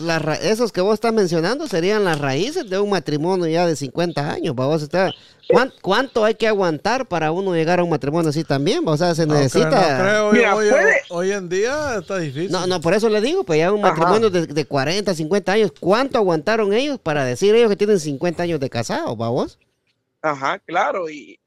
esos 0.43 0.72
que 0.72 0.82
vos 0.82 0.95
estás 0.95 1.14
mencionando 1.14 1.66
serían 1.66 2.05
las 2.05 2.18
raíces 2.20 2.68
de 2.68 2.78
un 2.78 2.91
matrimonio 2.91 3.47
ya 3.47 3.66
de 3.66 3.76
50 3.76 4.30
años. 4.32 4.55
¿va? 4.55 4.66
Vos 4.66 4.82
está, 4.82 5.11
¿cuán- 5.49 5.72
¿Cuánto 5.80 6.22
hay 6.26 6.34
que 6.34 6.47
aguantar 6.47 7.09
para 7.09 7.32
uno 7.32 7.55
llegar 7.55 7.80
a 7.80 7.84
un 7.84 7.88
matrimonio 7.88 8.28
así 8.28 8.45
también? 8.45 8.84
¿va? 8.86 8.93
O 8.93 8.97
sea, 8.99 9.14
se 9.14 9.24
No 9.26 9.32
creo, 9.32 9.43
necesita... 9.45 9.70
no 9.99 10.05
creo, 10.05 10.26
hoy- 10.28 10.36
Mira, 10.36 10.55
hoy, 10.55 10.68
hoy 11.09 11.32
en 11.32 11.49
día 11.49 11.97
está 11.99 12.18
difícil. 12.18 12.51
No, 12.53 12.66
no, 12.66 12.78
por 12.82 12.93
eso 12.93 13.09
le 13.09 13.22
digo, 13.22 13.43
pues 13.45 13.59
ya 13.59 13.72
un 13.72 13.80
matrimonio 13.80 14.28
de, 14.28 14.47
de 14.47 14.64
40, 14.66 15.14
50 15.14 15.53
años, 15.53 15.72
¿cuánto 15.80 16.18
aguantaron 16.18 16.74
ellos 16.74 16.99
para 16.99 17.24
decir 17.24 17.55
ellos 17.55 17.70
que 17.70 17.76
tienen 17.76 17.99
50 18.01 18.43
años 18.43 18.61
de 18.61 18.68
casados, 18.68 19.18
va 19.18 19.30
vos? 19.30 19.59
Ajá, 20.20 20.59
claro, 20.59 21.09
y 21.09 21.41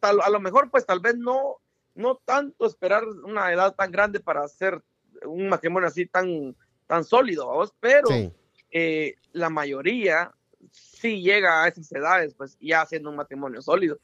tal- 0.00 0.20
a, 0.22 0.30
lo 0.30 0.38
mejor 0.38 0.70
pues 0.70 0.86
tal 0.86 1.00
vez 1.00 1.16
no, 1.16 1.56
no 1.96 2.20
tanto 2.24 2.64
esperar 2.64 3.02
una 3.24 3.52
edad 3.52 3.74
tan 3.74 3.90
grande 3.90 4.20
para 4.20 4.44
hacer 4.44 4.80
un 5.26 5.48
matrimonio 5.48 5.88
así 5.88 6.06
tan, 6.06 6.54
tan 6.86 7.04
sólido, 7.04 7.46
vamos, 7.46 7.72
pero 7.80 8.08
Sí. 8.08 8.30
eh, 8.70 9.14
la 9.32 9.50
mayoría 9.50 10.32
sí 10.70 11.22
llega 11.22 11.64
a 11.64 11.68
esas 11.68 11.90
edades, 11.92 12.34
pues 12.34 12.56
ya 12.60 12.82
haciendo 12.82 13.10
un 13.10 13.16
matrimonio 13.16 13.60
sólido, 13.62 13.98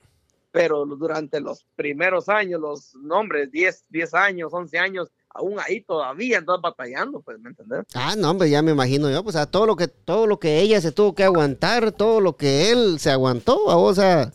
pero 0.51 0.85
durante 0.87 1.41
los 1.41 1.65
primeros 1.77 2.29
años, 2.29 2.61
los 2.61 2.95
nombres, 2.97 3.51
10, 3.51 3.85
10 3.91 4.15
años, 4.15 4.53
11 4.53 4.79
años, 4.79 5.09
aún 5.31 5.57
ahí 5.61 5.83
todavía 5.83 6.39
andas 6.39 6.61
batallando, 6.61 7.21
pues, 7.21 7.39
¿me 7.39 7.51
entendés? 7.51 7.85
Ah, 7.95 8.15
no, 8.17 8.31
hombre, 8.31 8.51
ya 8.51 8.63
me 8.63 8.73
imagino 8.73 9.11
yo, 9.11 9.23
pues 9.23 9.37
a 9.37 9.47
todo 9.51 9.67
lo 9.67 9.77
que 9.77 9.87
todo 9.89 10.27
lo 10.27 10.41
que 10.41 10.61
ella 10.61 10.81
se 10.81 10.91
tuvo 10.91 11.15
que 11.15 11.23
aguantar, 11.25 11.93
todo 11.93 12.21
lo 12.21 12.37
que 12.37 12.71
él 12.73 12.99
se 12.99 13.11
aguantó, 13.11 13.63
o 13.65 13.95
sea, 13.95 14.33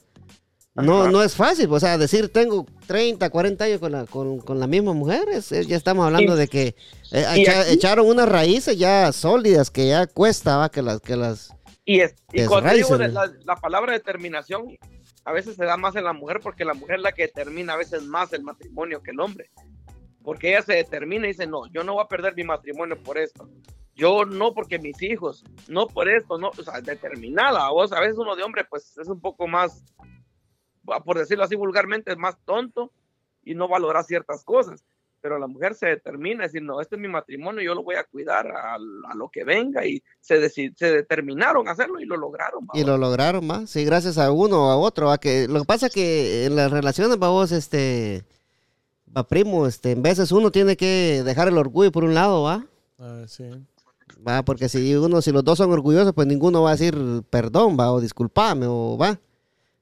no 0.75 1.07
no 1.11 1.21
es 1.23 1.35
fácil, 1.35 1.67
o 1.71 1.79
sea, 1.79 1.97
decir 1.97 2.29
tengo 2.33 2.65
30, 2.87 3.29
40 3.29 3.63
años 3.65 3.79
con 3.79 3.91
la 3.91 4.05
con, 4.05 4.39
con 4.39 4.59
la 4.59 4.65
misma 4.67 4.93
mujer, 4.93 5.29
es- 5.29 5.51
es- 5.51 5.67
ya 5.67 5.77
estamos 5.77 6.05
hablando 6.05 6.35
de 6.35 6.47
que 6.47 6.67
eh, 7.11 7.25
echa- 7.35 7.67
echaron 7.69 8.07
unas 8.07 8.27
raíces 8.27 8.77
ya 8.77 9.11
sólidas 9.11 9.69
que 9.69 9.87
ya 9.89 10.07
cuesta, 10.07 10.57
¿va? 10.57 10.69
que 10.69 10.81
las 10.81 10.99
que 10.99 11.15
las 11.15 11.53
Y, 11.85 11.99
es, 11.99 12.15
y 12.31 12.45
cuando 12.47 12.69
digo 12.73 12.97
de 12.97 13.07
la, 13.09 13.31
la 13.45 13.55
palabra 13.57 13.93
determinación, 13.93 14.77
a 15.25 15.31
veces 15.31 15.55
se 15.55 15.65
da 15.65 15.77
más 15.77 15.95
en 15.95 16.05
la 16.05 16.13
mujer 16.13 16.39
porque 16.41 16.65
la 16.65 16.73
mujer 16.73 16.95
es 16.95 17.01
la 17.03 17.11
que 17.11 17.23
determina 17.23 17.73
a 17.73 17.77
veces 17.77 18.03
más 18.03 18.33
el 18.33 18.41
matrimonio 18.43 19.01
que 19.03 19.11
el 19.11 19.19
hombre. 19.19 19.51
Porque 20.23 20.49
ella 20.51 20.61
se 20.61 20.73
determina 20.73 21.25
y 21.27 21.31
dice, 21.31 21.45
no, 21.45 21.67
yo 21.73 21.83
no 21.83 21.93
voy 21.95 22.03
a 22.03 22.07
perder 22.07 22.33
mi 22.35 22.45
matrimonio 22.45 22.97
por 22.97 23.17
esto. 23.17 23.49
Yo 23.95 24.23
no 24.25 24.53
porque 24.53 24.79
mis 24.79 25.01
hijos, 25.01 25.43
no 25.67 25.85
por 25.87 26.07
esto, 26.09 26.37
no, 26.37 26.49
o 26.57 26.63
sea, 26.63 26.79
determinada. 26.81 27.69
Vos 27.69 27.91
a 27.91 27.99
veces 27.99 28.17
uno 28.17 28.35
de 28.35 28.43
hombre 28.43 28.63
pues 28.69 28.97
es 28.97 29.07
un 29.09 29.19
poco 29.19 29.47
más, 29.47 29.83
por 30.83 31.17
decirlo 31.17 31.43
así 31.43 31.55
vulgarmente, 31.55 32.11
es 32.11 32.17
más 32.17 32.35
tonto 32.45 32.91
y 33.43 33.55
no 33.55 33.67
valora 33.67 34.03
ciertas 34.03 34.43
cosas. 34.43 34.83
Pero 35.21 35.39
la 35.39 35.47
mujer 35.47 35.73
se 35.73 35.85
determina, 35.87 36.43
es 36.43 36.51
decir, 36.51 36.65
no, 36.67 36.81
este 36.81 36.95
es 36.97 37.01
mi 37.01 37.07
matrimonio, 37.07 37.61
yo 37.61 37.73
lo 37.75 37.81
voy 37.83 37.95
a 37.95 38.03
cuidar 38.03 38.45
a, 38.47 38.73
a 38.75 39.15
lo 39.15 39.29
que 39.29 39.45
venga 39.45 39.85
y 39.85 40.03
se, 40.19 40.41
deci- 40.41 40.73
se 40.75 40.91
determinaron 40.91 41.65
a 41.67 41.71
hacerlo 41.71 42.01
y 42.01 42.05
lo 42.05 42.17
lograron. 42.17 42.65
y 42.73 42.83
vamos. 42.83 42.85
lo 42.87 42.97
lograron 42.97 43.47
más, 43.47 43.69
sí, 43.69 43.85
gracias 43.85 44.17
a 44.17 44.31
uno 44.33 44.67
o 44.67 44.71
a 44.71 44.75
otro, 44.77 45.07
¿va? 45.07 45.17
que 45.17 45.47
lo 45.47 45.59
que 45.61 45.65
pasa 45.65 45.89
que 45.89 46.45
en 46.45 46.57
las 46.57 46.71
relaciones, 46.71 47.17
va 47.21 47.29
vos, 47.29 47.53
este, 47.53 48.25
va 49.15 49.25
primo, 49.25 49.65
este, 49.65 49.91
en 49.91 50.01
veces 50.01 50.29
uno 50.33 50.51
tiene 50.51 50.75
que 50.75 51.21
dejar 51.23 51.47
el 51.47 51.57
orgullo 51.57 51.91
por 51.93 52.03
un 52.03 52.13
lado, 52.13 52.43
va. 52.43 52.65
Ah, 52.99 53.23
sí. 53.25 53.45
Va, 54.27 54.43
porque 54.43 54.67
si 54.67 54.93
uno, 54.95 55.21
si 55.21 55.31
los 55.31 55.43
dos 55.45 55.57
son 55.57 55.71
orgullosos, 55.71 56.11
pues 56.13 56.27
ninguno 56.27 56.61
va 56.63 56.71
a 56.71 56.75
decir 56.75 56.95
perdón, 57.29 57.77
va, 57.79 57.93
o 57.93 58.01
disculpame, 58.01 58.65
o 58.67 58.97
va. 58.97 59.17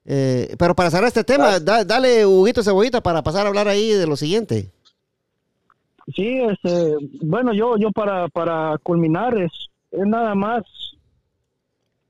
Eh, 0.06 0.56
pero 0.58 0.76
para 0.76 0.90
cerrar 0.90 1.08
este 1.08 1.24
tema, 1.24 1.60
da- 1.60 1.84
dale 1.84 2.26
Huguito 2.26 2.64
Cebollita 2.64 3.02
para 3.02 3.22
pasar 3.22 3.46
a 3.46 3.50
hablar 3.50 3.68
ahí 3.68 3.90
de 3.92 4.08
lo 4.08 4.16
siguiente. 4.16 4.72
Sí, 6.16 6.40
este, 6.42 6.96
bueno, 7.22 7.54
yo, 7.54 7.78
yo 7.78 7.92
para, 7.92 8.28
para 8.30 8.78
culminar 8.80 9.38
es, 9.38 9.52
es 9.92 10.06
nada 10.06 10.34
más 10.36 10.64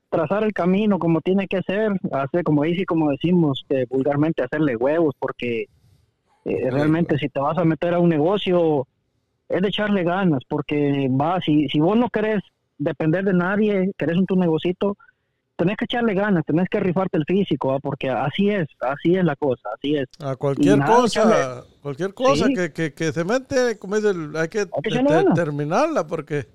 trazar 0.08 0.44
el 0.44 0.52
camino 0.52 0.98
como 0.98 1.20
tiene 1.20 1.46
que 1.46 1.62
ser, 1.62 1.92
hacer 2.12 2.44
como 2.44 2.62
dice, 2.64 2.84
como 2.84 3.10
decimos 3.10 3.64
que 3.68 3.86
vulgarmente 3.88 4.42
hacerle 4.42 4.76
huevos, 4.76 5.14
porque 5.18 5.66
eh, 6.44 6.70
realmente 6.70 7.16
si 7.18 7.28
te 7.28 7.40
vas 7.40 7.56
a 7.58 7.64
meter 7.64 7.94
a 7.94 7.98
un 7.98 8.08
negocio 8.08 8.86
es 9.48 9.62
de 9.62 9.68
echarle 9.68 10.02
ganas, 10.02 10.42
porque 10.48 11.08
va, 11.10 11.40
si, 11.40 11.68
si 11.68 11.78
vos 11.78 11.96
no 11.96 12.08
querés 12.08 12.42
depender 12.78 13.24
de 13.24 13.34
nadie, 13.34 13.92
querés 13.96 14.16
un 14.16 14.26
tu 14.26 14.36
negocito, 14.36 14.96
tenés 15.56 15.76
que 15.76 15.84
echarle 15.84 16.14
ganas, 16.14 16.44
tenés 16.44 16.68
que 16.68 16.80
rifarte 16.80 17.18
el 17.18 17.24
físico, 17.26 17.68
¿va? 17.68 17.78
porque 17.78 18.08
así 18.10 18.50
es, 18.50 18.68
así 18.80 19.14
es 19.16 19.24
la 19.24 19.36
cosa, 19.36 19.68
así 19.76 19.94
es. 19.96 20.06
A 20.20 20.34
cualquier 20.36 20.78
nada, 20.78 20.96
cosa, 20.96 21.64
cualquier 21.82 22.14
cosa 22.14 22.46
Sí. 22.46 22.54
que, 22.54 22.72
que, 22.72 22.94
que 22.94 23.12
se 23.12 23.24
mete, 23.24 23.78
como 23.78 23.96
dice, 23.96 24.12
hay 24.36 24.48
que, 24.48 24.66
te- 24.66 25.34
terminarla 25.34 26.06
porque 26.06 26.48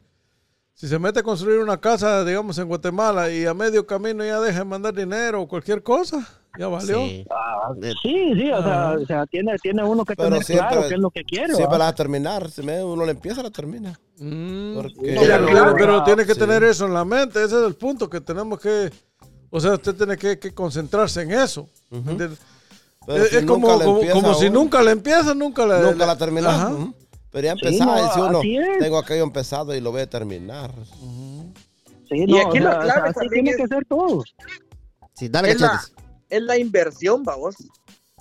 si 0.74 0.88
se 0.88 1.00
mete 1.00 1.20
a 1.22 1.24
construir 1.24 1.60
una 1.60 1.78
casa, 1.80 2.24
digamos, 2.26 2.58
en 2.60 2.68
Guatemala 2.68 3.32
y 3.32 3.46
a 3.46 3.54
medio 3.54 3.88
camino 3.88 4.24
ya 4.26 4.40
deja 4.40 4.60
de 4.60 4.66
mandar 4.66 4.94
dinero 4.94 5.42
o 5.42 5.48
cualquier 5.48 5.82
cosa, 5.84 6.28
ya 6.58 6.68
valió. 6.68 6.98
Sí. 7.00 7.26
Ah, 7.30 7.72
Eh, 7.82 7.94
sí, 8.02 8.32
sí, 8.36 8.52
o 8.52 8.62
sea, 8.64 8.90
Ajá. 8.92 8.98
o 9.02 9.06
sea, 9.06 9.26
tiene, 9.28 9.56
tiene 9.62 9.84
uno 9.84 10.04
que 10.06 10.16
Pero 10.16 10.30
tener 10.30 10.44
siempre- 10.44 10.68
claro 10.68 10.88
qué 10.88 10.94
es 10.96 11.00
lo 11.02 11.10
que 11.12 11.24
quiere. 11.24 11.54
Siempre 11.56 11.78
¿va? 11.78 11.88
a 11.90 11.96
terminar. 11.96 12.50
Si 12.52 12.62
me- 12.64 12.84
uno 12.84 13.06
le 13.06 13.12
empieza, 13.12 13.44
la 13.44 13.52
termina. 13.52 14.00
Mm, 14.20 14.76
Porque- 14.76 14.94
pero, 15.02 15.22
Mira, 15.22 15.36
pero- 15.38 15.48
claro. 15.48 15.76
pero 15.78 16.04
tiene 16.04 16.26
que 16.26 16.34
Sí. 16.34 16.40
tener 16.40 16.64
eso 16.64 16.86
en 16.86 16.94
la 16.94 17.06
mente, 17.06 17.44
ese 17.44 17.56
es 17.60 17.68
el 17.68 17.76
punto 17.76 18.10
que 18.10 18.22
tenemos 18.22 18.60
que, 18.60 18.92
o 19.50 19.60
sea, 19.60 19.74
usted 19.74 19.96
tiene 19.96 20.18
que, 20.18 20.40
que 20.40 20.54
concentrarse 20.54 21.22
en 21.22 21.32
eso. 21.32 21.68
es 23.08 23.30
si 23.30 23.36
es 23.38 23.46
como, 23.46 23.68
como, 24.14 24.34
si 24.34 24.50
nunca 24.50 24.82
la 24.82 24.92
empieza, 24.92 25.34
nunca 25.34 25.66
la, 25.66 25.80
Nunca 25.82 26.06
la 26.06 26.14
ujú. 26.14 26.94
Pero 27.32 27.46
ya 27.46 27.54
Sí, 27.56 27.60
empezaba, 27.68 27.96
no, 27.98 28.04
dice 28.08 28.20
uno, 28.22 28.42
tengo 28.80 28.98
aquello 28.98 29.24
empezado 29.24 29.76
y 29.76 29.82
lo 29.82 29.92
voy 29.92 30.02
a 30.02 30.10
terminar. 30.10 30.72
Sí, 32.10 32.24
Y 32.26 32.38
aquí 32.38 32.58
o 32.60 32.62
la 32.64 32.72
sea, 32.72 32.80
clave 32.80 32.92
sea, 32.94 33.04
así 33.04 33.14
también 33.14 33.30
tiene 33.32 33.50
es- 33.52 33.58
que 33.58 33.68
ser 33.68 33.86
todo. 33.86 34.24
Sí, 35.14 35.28
dale, 35.30 35.52
Es 35.52 35.60
la-. 35.62 35.82
Es 36.30 36.42
la 36.42 36.58
inversión, 36.58 37.24
vamos. 37.24 37.56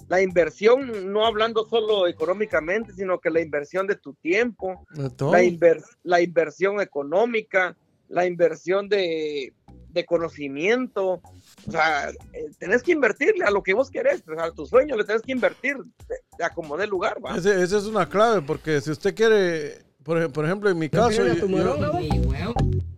la 0.08 0.20
inversión, 0.22 1.12
no 1.12 1.26
hablando 1.26 1.66
solo 1.66 2.06
económicamente, 2.06 2.92
sino 2.92 3.18
que 3.18 3.30
la 3.30 3.40
inversión 3.40 3.86
de 3.86 3.96
tu 3.96 4.14
tiempo, 4.14 4.86
la, 5.32 5.42
inver- 5.42 5.82
la 6.04 6.20
inversión 6.20 6.80
económica, 6.80 7.76
la 8.08 8.24
inversión 8.26 8.88
de, 8.88 9.52
de 9.90 10.04
conocimiento. 10.04 11.20
O 11.66 11.70
sea, 11.72 12.10
eh, 12.32 12.46
tenés 12.58 12.82
que 12.84 12.92
invertirle 12.92 13.44
a 13.44 13.50
lo 13.50 13.62
que 13.62 13.74
vos 13.74 13.90
querés, 13.90 14.22
o 14.28 14.34
sea, 14.34 14.44
a 14.44 14.52
tu 14.52 14.64
sueño 14.66 14.96
le 14.96 15.02
tenés 15.04 15.22
que 15.22 15.32
invertir 15.32 15.76
de, 16.08 16.16
de 16.38 16.44
acomodar 16.44 16.84
el 16.84 16.90
lugar. 16.90 17.18
¿va? 17.24 17.36
Ese- 17.36 17.60
Esa 17.62 17.78
es 17.78 17.84
una 17.86 18.08
clave, 18.08 18.42
porque 18.42 18.80
si 18.80 18.90
usted 18.92 19.12
quiere, 19.14 19.78
por, 20.04 20.18
ej- 20.18 20.30
por 20.30 20.44
ejemplo, 20.44 20.70
en 20.70 20.78
mi 20.78 20.88
caso, 20.88 21.10
yo? 21.34 21.46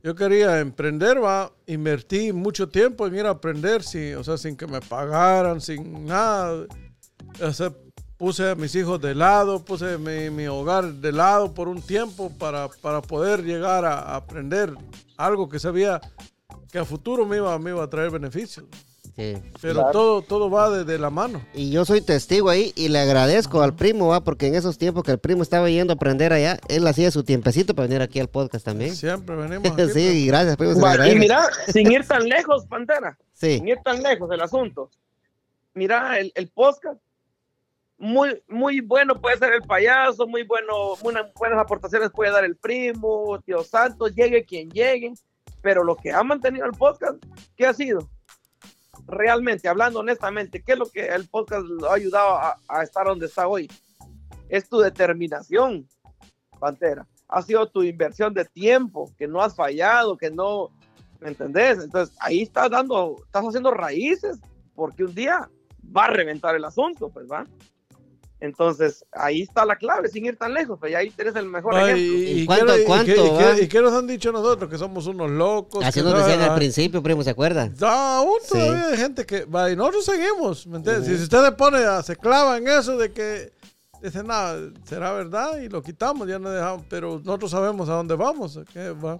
Yo 0.02 0.14
quería 0.14 0.60
emprender, 0.60 1.22
va, 1.22 1.52
invertí 1.66 2.32
mucho 2.32 2.68
tiempo 2.68 3.06
en 3.06 3.16
ir 3.16 3.26
a 3.26 3.30
aprender, 3.30 3.82
o 4.16 4.24
sea, 4.24 4.36
sin 4.36 4.56
que 4.56 4.66
me 4.66 4.80
pagaran, 4.80 5.60
sin 5.60 6.06
nada. 6.06 6.66
Puse 8.16 8.50
a 8.50 8.54
mis 8.56 8.74
hijos 8.74 9.00
de 9.00 9.14
lado, 9.14 9.64
puse 9.64 9.96
mi, 9.96 10.28
mi 10.28 10.48
hogar 10.48 10.92
de 10.92 11.12
lado 11.12 11.54
por 11.54 11.68
un 11.68 11.80
tiempo 11.80 12.32
para, 12.36 12.68
para 12.82 13.00
poder 13.00 13.44
llegar 13.44 13.84
a, 13.84 14.00
a 14.00 14.16
aprender 14.16 14.74
algo 15.16 15.48
que 15.48 15.60
sabía 15.60 16.00
que 16.72 16.78
a 16.78 16.84
futuro 16.84 17.24
me 17.24 17.36
iba, 17.36 17.56
me 17.60 17.70
iba 17.70 17.84
a 17.84 17.88
traer 17.88 18.10
beneficios. 18.10 18.66
Sí. 19.18 19.36
Pero 19.60 19.90
todo, 19.90 20.22
todo 20.22 20.48
va 20.48 20.70
de, 20.70 20.84
de 20.84 20.96
la 20.96 21.10
mano. 21.10 21.44
Y 21.52 21.72
yo 21.72 21.84
soy 21.84 22.00
testigo 22.00 22.50
ahí 22.50 22.72
y 22.76 22.88
le 22.88 23.00
agradezco 23.00 23.62
al 23.62 23.74
primo, 23.74 24.06
va, 24.06 24.22
porque 24.22 24.46
en 24.46 24.54
esos 24.54 24.78
tiempos 24.78 25.02
que 25.02 25.10
el 25.10 25.18
primo 25.18 25.42
estaba 25.42 25.68
yendo 25.68 25.92
a 25.92 25.96
aprender 25.96 26.32
allá, 26.32 26.60
él 26.68 26.86
hacía 26.86 27.10
su 27.10 27.24
tiempecito 27.24 27.74
para 27.74 27.88
venir 27.88 28.00
aquí 28.00 28.20
al 28.20 28.28
podcast 28.28 28.64
también. 28.64 28.94
Siempre 28.94 29.34
venimos 29.34 29.68
aquí. 29.72 29.90
Sí, 29.92 30.00
y 30.00 30.26
gracias, 30.28 30.56
primo. 30.56 30.80
Va, 30.80 31.08
y 31.08 31.16
mira, 31.16 31.48
sin 31.72 31.90
ir 31.90 32.06
tan 32.06 32.28
lejos, 32.28 32.66
Pantera, 32.66 33.18
Sí, 33.32 33.56
sin 33.56 33.66
ir 33.66 33.78
tan 33.82 34.00
lejos 34.04 34.30
el 34.30 34.40
asunto. 34.40 34.88
Mira, 35.74 36.16
el, 36.20 36.30
el 36.36 36.46
podcast, 36.50 37.00
muy, 37.98 38.40
muy 38.46 38.80
bueno 38.80 39.20
puede 39.20 39.38
ser 39.38 39.52
el 39.52 39.62
payaso, 39.62 40.28
muy 40.28 40.44
bueno, 40.44 40.94
unas 41.02 41.34
buenas 41.34 41.58
aportaciones 41.58 42.10
puede 42.12 42.30
dar 42.30 42.44
el 42.44 42.54
primo, 42.54 43.40
Tío 43.44 43.64
Santos, 43.64 44.14
llegue 44.14 44.44
quien 44.44 44.70
llegue, 44.70 45.12
pero 45.60 45.82
lo 45.82 45.96
que 45.96 46.12
ha 46.12 46.22
mantenido 46.22 46.66
el 46.66 46.72
podcast, 46.72 47.16
¿qué 47.56 47.66
ha 47.66 47.74
sido? 47.74 48.08
Realmente, 49.06 49.68
hablando 49.68 50.00
honestamente, 50.00 50.62
¿qué 50.62 50.72
es 50.72 50.78
lo 50.78 50.86
que 50.86 51.06
el 51.06 51.26
podcast 51.28 51.64
lo 51.64 51.90
ha 51.90 51.94
ayudado 51.94 52.38
a, 52.68 52.82
estar 52.82 53.06
donde 53.06 53.26
está 53.26 53.46
hoy? 53.46 53.70
Es 54.48 54.68
tu 54.68 54.78
determinación, 54.78 55.86
Pantera. 56.58 57.06
Ha 57.28 57.42
sido 57.42 57.68
tu 57.68 57.82
inversión 57.82 58.32
de 58.34 58.44
tiempo, 58.44 59.12
que 59.16 59.28
no 59.28 59.42
has 59.42 59.54
fallado, 59.54 60.16
que 60.16 60.30
no, 60.30 60.70
¿me 61.20 61.28
entendés? 61.28 61.82
Entonces 61.82 62.16
ahí 62.20 62.42
estás 62.42 62.70
dando, 62.70 63.16
estás 63.24 63.44
haciendo 63.44 63.70
raíces, 63.70 64.38
porque 64.74 65.04
un 65.04 65.14
día 65.14 65.48
va 65.96 66.06
a 66.06 66.10
reventar 66.10 66.54
el 66.54 66.64
asunto, 66.64 67.10
pues 67.10 67.26
va. 67.30 67.44
Entonces 68.40 69.04
ahí 69.12 69.42
está 69.42 69.64
la 69.64 69.74
clave, 69.76 70.08
sin 70.08 70.24
ir 70.26 70.36
tan 70.36 70.54
lejos, 70.54 70.78
pues 70.78 70.92
y 70.92 70.94
ahí 70.94 71.10
tienes 71.10 71.34
el 71.34 71.46
mejor 71.46 71.74
Ay, 71.74 71.90
ejemplo. 71.92 72.02
y, 72.18 72.22
¿Y 72.22 72.40
y 72.42 72.46
cuánto- 72.46 72.78
y 72.78 72.84
cuánto, 72.84 73.04
qué- 73.06 73.12
y 73.12 73.14
qué- 73.16 73.44
va? 73.44 73.60
y 73.62 73.68
qué 73.68 73.80
nos 73.80 73.92
han 73.92 74.06
dicho 74.06 74.30
nosotros? 74.30 74.70
Que 74.70 74.78
somos 74.78 75.06
unos 75.08 75.28
locos. 75.30 75.84
así 75.84 76.00
nos 76.02 76.12
no- 76.12 76.18
decían 76.20 76.40
al 76.42 76.50
ah, 76.50 76.54
principio, 76.54 77.02
primo, 77.02 77.24
¿se 77.24 77.30
acuerda? 77.30 77.68
da, 77.76 78.18
aún 78.18 78.38
Sí. 78.42 78.50
todavía 78.52 78.86
hay 78.88 78.96
gente 78.96 79.26
que 79.26 79.44
va 79.44 79.70
y 79.70 79.76
nosotros 79.76 80.04
seguimos, 80.04 80.66
¿me 80.68 80.76
entiendes? 80.76 81.06
Si 81.18 81.22
usted 81.24 81.44
se 81.44 81.52
pone, 81.52 81.78
a- 81.78 82.02
se 82.02 82.14
clava 82.16 82.56
en 82.58 82.68
eso 82.68 82.96
de 82.96 83.10
que 83.12 83.52
dice, 84.00 84.22
nada, 84.22 84.56
será 84.88 85.12
verdad 85.12 85.58
y 85.58 85.68
lo 85.68 85.82
quitamos, 85.82 86.28
ya 86.28 86.38
no 86.38 86.48
dejamos, 86.50 86.84
pero 86.88 87.20
nosotros 87.24 87.50
sabemos 87.50 87.88
a 87.88 87.94
dónde 87.94 88.14
vamos, 88.14 88.56
¿a 88.56 88.64
qué 88.72 88.90
va? 88.90 89.18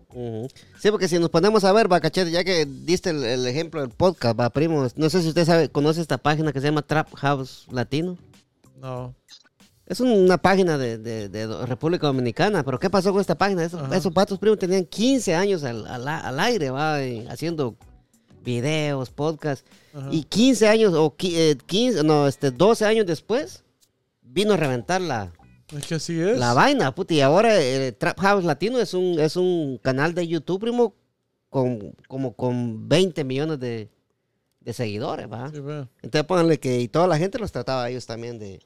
Sí, 0.79 0.93
porque 0.93 1.09
si 1.09 1.19
nos 1.19 1.31
ponemos 1.31 1.65
a 1.65 1.73
ver, 1.73 1.91
va, 1.93 1.99
cachete, 1.99 2.31
ya 2.31 2.45
que 2.45 2.65
diste 2.65 3.11
el, 3.11 3.25
el 3.25 3.45
ejemplo 3.49 3.81
del 3.81 3.91
podcast, 3.91 4.39
va, 4.39 4.49
primo, 4.51 4.87
no 4.95 5.11
sé 5.11 5.23
si 5.23 5.29
usted 5.29 5.45
sabe, 5.45 5.69
conoce 5.71 6.01
esta 6.01 6.19
página 6.19 6.53
que 6.53 6.61
se 6.61 6.69
llama 6.69 6.83
Trap 6.83 7.13
House 7.17 7.67
Latino. 7.73 8.17
No. 8.81 9.15
Es 9.87 10.01
una 10.01 10.37
página 10.37 10.77
de, 10.77 10.99
de- 10.99 11.29
de 11.31 11.47
Do- 11.47 11.65
República 11.65 12.07
Dominicana, 12.09 12.63
pero 12.63 12.79
¿qué 12.79 12.91
pasó 12.91 13.11
con 13.11 13.21
esta 13.23 13.39
página? 13.39 13.65
Esos, 13.65 13.81
Ajá. 13.83 13.97
esos 13.97 14.13
patos 14.13 14.39
primos 14.39 14.59
tenían 14.59 14.85
15 14.85 15.35
años 15.35 15.65
al, 15.65 15.87
al- 15.87 16.07
al 16.07 16.41
aire, 16.41 16.71
va, 16.71 17.03
y 17.03 17.27
haciendo 17.27 17.75
videos, 18.45 19.11
podcasts, 19.11 19.65
Ajá. 19.95 20.09
y 20.13 20.25
15 20.25 20.69
años, 20.69 20.93
o 20.95 21.17
qui- 21.17 21.35
eh, 21.35 21.57
15, 21.67 22.03
no, 22.05 22.27
este, 22.29 22.51
12 22.51 22.85
años 22.85 23.07
después, 23.07 23.65
vino 24.23 24.53
a 24.53 24.57
reventar 24.59 25.01
la, 25.01 25.33
Es 25.75 25.87
que 25.87 25.95
así 25.95 26.21
es. 26.21 26.39
la 26.39 26.53
vaina, 26.53 26.95
puti, 26.95 27.17
y 27.17 27.21
ahora 27.23 27.59
el 27.59 27.95
Trap 27.95 28.19
House 28.21 28.45
Latino 28.45 28.79
es 28.79 28.93
un, 28.95 29.19
es 29.19 29.37
un 29.37 29.79
canal 29.83 30.15
de 30.15 30.29
YouTube, 30.29 30.61
primo, 30.61 30.95
con, 31.49 31.95
como 32.09 32.35
con 32.35 32.89
20 32.91 33.25
millones 33.25 33.59
de, 33.59 33.89
de 34.61 34.73
seguidores, 34.75 35.27
va. 35.33 35.49
Sí. 35.51 35.57
Entonces 36.03 36.25
pónganle 36.25 36.61
que 36.61 36.79
y 36.81 36.89
toda 36.89 37.07
la 37.07 37.17
gente 37.17 37.39
los 37.39 37.53
trataba 37.53 37.85
a 37.85 37.91
ellos 37.91 38.05
también 38.05 38.39
de, 38.39 38.61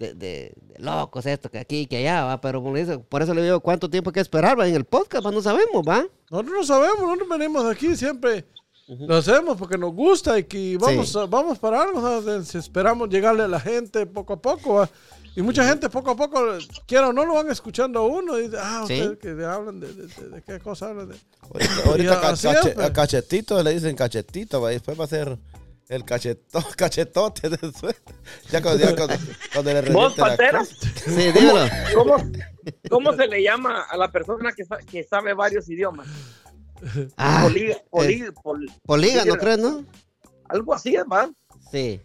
de, 0.00 0.14
de- 0.14 0.52
de 0.56 0.78
locos, 0.78 1.24
esto, 1.26 1.50
que 1.50 1.58
aquí, 1.58 1.86
que 1.86 1.98
allá, 1.98 2.24
va. 2.24 2.40
Pero 2.40 2.60
como 2.62 2.74
dice, 2.76 2.98
por 2.98 3.22
eso 3.22 3.32
le 3.34 3.42
digo 3.44 3.60
cuánto 3.60 3.88
tiempo 3.88 4.10
hay 4.10 4.14
que 4.14 4.20
esperar, 4.20 4.58
va. 4.58 4.66
En 4.66 4.74
el 4.74 4.84
podcast, 4.84 5.24
va, 5.24 5.30
no 5.30 5.42
sabemos, 5.42 5.84
va. 5.88 6.04
Nosotros 6.30 6.54
no 6.58 6.64
sabemos, 6.64 7.00
nosotros 7.02 7.28
venimos 7.28 7.64
aquí 7.66 7.94
siempre. 7.96 8.46
Lo 8.88 9.18
hacemos 9.18 9.56
porque 9.56 9.78
nos 9.78 9.94
gusta 9.94 10.36
y 10.36 10.42
que 10.44 10.76
vamos, 10.76 11.10
Sí. 11.12 11.18
a- 11.18 11.26
vamos 11.26 11.58
para 11.60 11.82
algo. 11.82 12.42
si 12.42 12.58
esperamos 12.58 13.08
llegarle 13.08 13.44
a 13.44 13.48
la 13.48 13.60
gente 13.60 14.04
poco 14.06 14.32
a 14.32 14.42
poco. 14.42 14.74
¿va? 14.74 14.90
Y 15.36 15.42
mucha 15.42 15.64
gente 15.64 15.88
poco 15.88 16.10
a 16.10 16.16
poco, 16.16 16.40
quiera 16.86 17.08
o 17.08 17.12
no, 17.12 17.24
lo 17.24 17.34
van 17.34 17.48
escuchando 17.50 18.00
a 18.00 18.06
uno. 18.06 18.36
Y 18.36 18.44
dice, 18.48 18.56
ah, 18.58 18.82
Sí. 18.88 18.94
ustedes 19.00 19.18
que 19.18 19.44
hablan 19.44 19.78
de, 19.78 19.92
de- 19.94 20.06
de- 20.08 20.28
de 20.30 20.42
qué 20.42 20.58
cosa 20.58 20.88
hablan. 20.88 21.08
De... 21.10 21.14
Ahorita, 21.52 21.72
ahorita 21.86 22.14
es, 22.14 22.20
cache- 22.42 22.72
pues. 22.74 22.86
a 22.86 22.92
cachetito 22.92 23.62
le 23.62 23.74
dicen 23.74 23.94
cachetito, 23.94 24.60
va, 24.60 24.72
y 24.72 24.74
después 24.76 24.98
va 24.98 25.04
a 25.04 25.08
ser 25.08 25.38
el 25.90 26.04
cacheto, 26.04 26.64
cachetote. 26.76 27.50
Ya 28.50 28.62
cuando, 28.62 28.84
ya 28.84 28.96
cuando, 28.96 29.14
cuando 29.52 29.72
le 29.74 29.90
¿Vos, 29.92 30.14
Pantera? 30.14 30.64
Sí, 30.64 31.32
dímelo. 31.32 31.66
¿Cómo, 31.94 32.16
¿Cómo 32.88 33.12
se 33.14 33.26
le 33.26 33.42
llama 33.42 33.82
a 33.82 33.96
la 33.96 34.10
persona 34.10 34.52
que, 34.52 34.64
sa- 34.64 34.78
que 34.78 35.02
sabe 35.04 35.34
varios 35.34 35.68
idiomas? 35.68 36.06
Ah, 37.16 37.40
Poli- 37.42 37.76
poli- 37.90 38.30
pol- 38.42 38.72
polígano, 38.86 39.34
¿crees, 39.34 39.58
no? 39.58 39.84
algo 40.48 40.74
así, 40.74 40.96
¿va? 41.12 41.28
Sí. 41.70 42.00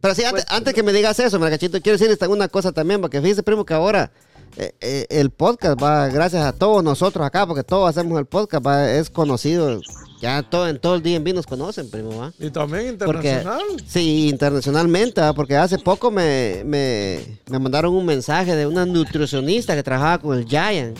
Pero 0.00 0.14
sí, 0.14 0.24
antes, 0.24 0.44
Pues- 0.44 0.56
antes 0.56 0.74
que 0.74 0.82
me 0.82 0.92
digas 0.92 1.18
eso, 1.20 1.38
Marcachito, 1.38 1.80
quiero 1.80 1.96
decirles 1.98 2.20
una 2.28 2.48
cosa 2.48 2.72
también, 2.72 3.00
porque 3.00 3.20
fíjese, 3.20 3.42
primo, 3.42 3.64
que 3.64 3.74
ahora 3.74 4.12
eh, 4.56 4.74
eh, 4.80 5.06
el 5.10 5.30
podcast 5.30 5.80
va, 5.82 6.08
gracias 6.08 6.44
a 6.44 6.52
todos 6.52 6.82
nosotros 6.84 7.24
acá, 7.26 7.46
porque 7.46 7.62
todos 7.64 7.88
hacemos 7.88 8.18
el 8.18 8.26
podcast, 8.26 8.66
va, 8.66 8.90
es 8.90 9.10
conocido, 9.10 9.80
ya 10.20 10.42
todo, 10.42 10.68
en 10.68 10.78
todo 10.78 10.96
el 10.96 11.02
DMV 11.02 11.34
nos 11.34 11.46
conocen, 11.46 11.90
primo, 11.90 12.16
va. 12.18 12.32
Y 12.38 12.50
también 12.50 12.98
Porque, 12.98 13.30
internacional. 13.32 13.62
sí, 13.86 14.28
internacionalmente, 14.28 15.20
¿va? 15.20 15.32
porque 15.32 15.56
hace 15.56 15.78
poco 15.78 16.10
me, 16.10 16.62
me, 16.64 17.20
me 17.50 17.58
mandaron 17.58 17.94
un 17.94 18.04
mensaje 18.04 18.54
de 18.54 18.66
una 18.66 18.84
nutricionista 18.84 19.74
que 19.74 19.82
trabajaba 19.82 20.18
con 20.18 20.36
el 20.36 20.44
Giant 20.46 20.98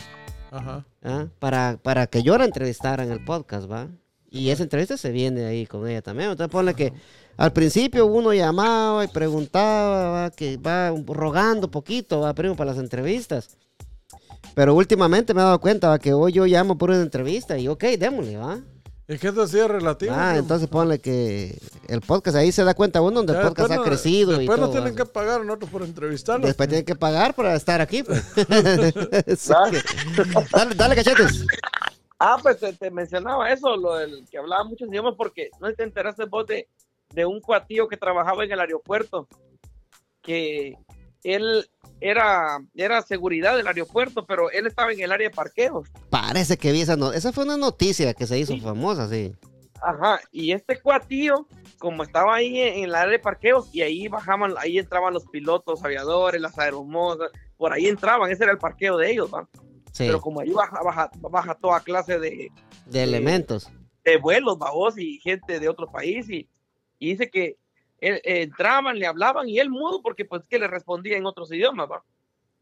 Ajá. 0.50 0.84
¿ah? 1.04 1.26
para, 1.38 1.78
para 1.82 2.06
que 2.06 2.22
yo 2.22 2.36
la 2.38 2.44
entrevistara 2.46 3.04
en 3.04 3.12
el 3.12 3.22
podcast, 3.24 3.70
¿va? 3.70 3.88
Y 4.30 4.50
esa 4.50 4.62
entrevista 4.62 4.96
se 4.96 5.10
viene 5.10 5.44
ahí 5.44 5.66
con 5.66 5.86
ella 5.88 6.02
también. 6.02 6.30
Entonces 6.30 6.52
ponle 6.52 6.74
que 6.74 6.92
al 7.36 7.52
principio 7.52 8.06
uno 8.06 8.32
llamaba 8.32 9.04
y 9.04 9.08
preguntaba, 9.08 10.10
¿va? 10.10 10.30
que 10.30 10.56
va 10.56 10.92
rogando 11.06 11.70
poquito, 11.70 12.20
¿va? 12.20 12.32
Primo, 12.32 12.54
para 12.54 12.70
las 12.70 12.80
entrevistas. 12.80 13.56
Pero 14.54 14.74
últimamente 14.74 15.34
me 15.34 15.40
he 15.40 15.44
dado 15.44 15.60
cuenta 15.60 15.88
¿va? 15.88 15.98
que 15.98 16.12
hoy 16.12 16.32
yo 16.32 16.46
llamo 16.46 16.78
por 16.78 16.90
una 16.90 17.02
entrevista 17.02 17.58
y 17.58 17.66
ok, 17.68 17.82
démosle, 17.98 18.36
¿va? 18.36 18.60
Es 19.10 19.20
que 19.20 19.26
esto 19.26 19.44
sí 19.48 19.58
es 19.58 19.66
relativo. 19.66 20.12
Ah, 20.16 20.36
entonces 20.36 20.68
ponle 20.68 21.00
que 21.00 21.58
el 21.88 22.00
podcast, 22.00 22.36
ahí 22.36 22.52
se 22.52 22.62
da 22.62 22.74
cuenta 22.74 23.00
uno 23.00 23.16
donde 23.16 23.32
Ya 23.32 23.40
el 23.40 23.48
podcast 23.48 23.70
después 23.70 23.88
ha 23.88 23.90
crecido 23.90 24.34
y 24.34 24.38
Después 24.38 24.56
todo. 24.56 24.66
nos 24.68 24.76
tienen 24.76 24.94
que 24.94 25.04
pagar 25.04 25.40
a 25.40 25.44
nosotros 25.44 25.68
por 25.68 25.82
entrevistarlos. 25.82 26.46
Después 26.46 26.68
tienen 26.68 26.84
que 26.84 26.94
pagar 26.94 27.34
para 27.34 27.56
estar 27.56 27.80
aquí. 27.80 28.04
pues. 28.04 28.22
Dale, 30.52 30.74
dale, 30.76 30.94
cachetes. 30.94 31.44
Ah, 32.20 32.38
pues 32.40 32.58
te, 32.60 32.72
te 32.74 32.88
mencionaba 32.92 33.50
eso, 33.50 33.76
lo 33.76 33.96
del 33.96 34.24
que 34.30 34.38
hablaba 34.38 34.62
muchos 34.62 34.88
idiomas, 34.88 35.14
porque 35.16 35.50
no 35.60 35.72
te 35.74 35.82
enteraste 35.82 36.26
vos 36.26 36.46
de, 36.46 36.68
de 37.12 37.26
un 37.26 37.40
cuatillo 37.40 37.88
que 37.88 37.96
trabajaba 37.96 38.44
en 38.44 38.52
el 38.52 38.60
aeropuerto, 38.60 39.26
que 40.22 40.76
él 41.24 41.68
era, 42.00 42.58
era 42.74 43.02
seguridad 43.02 43.56
del 43.56 43.66
aeropuerto, 43.66 44.24
pero 44.26 44.50
él 44.50 44.66
estaba 44.66 44.92
en 44.92 45.00
el 45.00 45.12
área 45.12 45.28
de 45.28 45.34
parqueos. 45.34 45.88
Parece 46.10 46.56
que 46.56 46.72
vi 46.72 46.80
esa 46.82 46.96
no- 46.96 47.12
Esa 47.12 47.32
fue 47.32 47.44
una 47.44 47.56
noticia 47.56 48.14
que 48.14 48.26
se 48.26 48.38
hizo 48.38 48.52
Sí. 48.54 48.60
famosa, 48.60 49.08
sí. 49.08 49.34
Ajá, 49.82 50.20
y 50.30 50.52
este 50.52 50.78
cuatillo, 50.80 51.46
como 51.78 52.02
estaba 52.02 52.34
ahí 52.34 52.60
en, 52.60 52.74
en 52.78 52.84
el 52.84 52.94
área 52.94 53.12
de 53.12 53.18
parqueos, 53.18 53.68
y 53.72 53.80
ahí 53.80 54.08
bajaban, 54.08 54.54
ahí 54.58 54.78
entraban 54.78 55.14
los 55.14 55.24
pilotos, 55.26 55.82
aviadores, 55.82 56.40
las 56.40 56.58
aeromosas, 56.58 57.30
por 57.56 57.72
ahí 57.72 57.86
entraban, 57.86 58.30
ese 58.30 58.42
era 58.44 58.52
el 58.52 58.58
parqueo 58.58 58.98
de 58.98 59.10
ellos, 59.10 59.30
¿va? 59.32 59.48
Sí, 59.92 60.04
Pero 60.06 60.20
como 60.20 60.40
ahí 60.40 60.50
baja, 60.50 60.82
baja, 60.82 61.10
baja 61.20 61.54
toda 61.54 61.80
clase 61.80 62.18
de, 62.18 62.50
de 62.86 63.02
elementos. 63.02 63.70
de 64.04 64.18
vuelos, 64.18 64.58
babos, 64.58 64.98
y 64.98 65.18
gente 65.20 65.58
de 65.58 65.68
otro 65.68 65.90
país, 65.90 66.28
y, 66.28 66.46
y 66.98 67.10
dice 67.12 67.30
que 67.30 67.56
él- 68.00 68.20
eh, 68.24 68.42
entraban, 68.42 68.98
le 68.98 69.06
hablaban, 69.06 69.48
y 69.48 69.58
él 69.58 69.70
mudo, 69.70 70.02
porque 70.02 70.24
pues 70.24 70.42
que 70.48 70.58
le 70.58 70.66
respondía 70.68 71.16
en 71.16 71.26
otros 71.26 71.52
idiomas, 71.52 71.90
¿va? 71.90 72.02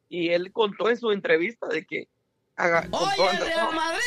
Y 0.09 0.31
él 0.31 0.53
contó 0.53 0.89
en 0.91 0.97
su 0.97 1.11
entrevista 1.13 1.67
de 1.69 1.85
que 1.85 2.09
haga- 2.57 2.89
Oye, 2.91 3.31
el 3.33 3.47
Real 3.47 3.75
Madrid. 3.75 4.03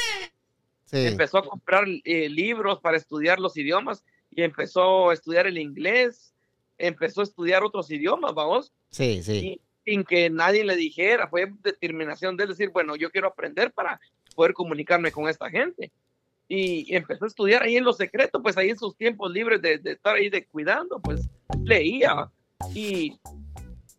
Sí. 0.85 1.07
empezó 1.07 1.37
a 1.37 1.45
comprar 1.45 1.85
eh, 2.03 2.27
libros 2.27 2.79
para 2.81 2.97
estudiar 2.97 3.39
los 3.39 3.55
idiomas, 3.55 4.03
y 4.29 4.43
empezó 4.43 5.09
a 5.09 5.13
estudiar 5.13 5.47
el 5.47 5.57
inglés, 5.57 6.33
empezó 6.77 7.21
a 7.21 7.23
estudiar 7.23 7.63
otros 7.63 7.89
idiomas, 7.91 8.33
vamos, 8.33 8.73
Sí, 8.89 9.21
sí. 9.23 9.37
y 9.37 9.61
sin 9.91 10.03
que 10.03 10.29
nadie 10.29 10.63
le 10.65 10.75
dijera, 10.75 11.27
fue 11.27 11.51
determinación 11.61 12.35
de 12.37 12.43
él 12.43 12.49
decir, 12.49 12.69
bueno, 12.69 12.95
yo 12.95 13.09
quiero 13.09 13.27
aprender 13.27 13.71
para 13.71 13.99
poder 14.35 14.53
comunicarme 14.53 15.11
con 15.11 15.27
esta 15.29 15.49
gente. 15.49 15.91
Y 16.53 16.93
empezó 16.93 17.23
a 17.23 17.27
estudiar 17.29 17.63
ahí 17.63 17.77
en 17.77 17.85
lo 17.85 17.93
secreto, 17.93 18.41
pues 18.41 18.57
ahí 18.57 18.71
en 18.71 18.77
sus 18.77 18.97
tiempos 18.97 19.31
libres 19.31 19.61
de, 19.61 19.77
de 19.77 19.93
estar 19.93 20.15
ahí 20.15 20.29
de 20.29 20.45
cuidando, 20.47 20.99
pues 20.99 21.29
leía 21.63 22.29
y, 22.75 23.17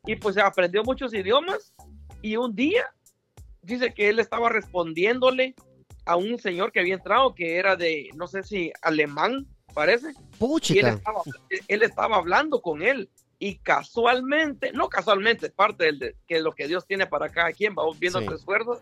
y 0.04 0.16
pues 0.16 0.36
aprendió 0.36 0.84
muchos 0.84 1.14
idiomas 1.14 1.72
y 2.20 2.36
un 2.36 2.54
día 2.54 2.92
dice 3.62 3.94
que 3.94 4.10
él 4.10 4.18
estaba 4.18 4.50
respondiéndole 4.50 5.54
a 6.04 6.16
un 6.16 6.38
señor 6.38 6.72
que 6.72 6.80
había 6.80 6.92
entrado 6.92 7.34
que 7.34 7.56
era 7.56 7.74
de, 7.74 8.10
no 8.16 8.26
sé 8.26 8.42
si 8.42 8.70
alemán, 8.82 9.46
parece, 9.72 10.12
y 10.74 10.78
él 10.80 10.88
estaba, 10.88 11.22
él 11.68 11.82
estaba 11.82 12.16
hablando 12.16 12.60
con 12.60 12.82
él 12.82 13.08
y 13.38 13.56
casualmente, 13.60 14.72
no 14.72 14.90
casualmente, 14.90 15.48
parte 15.48 15.84
del 15.84 15.98
de, 15.98 16.16
que 16.26 16.38
lo 16.40 16.52
que 16.52 16.68
Dios 16.68 16.86
tiene 16.86 17.06
para 17.06 17.30
cada 17.30 17.50
quien, 17.52 17.74
vamos 17.74 17.98
viendo 17.98 18.18
Sí. 18.18 18.26
los 18.26 18.40
esfuerzos, 18.40 18.80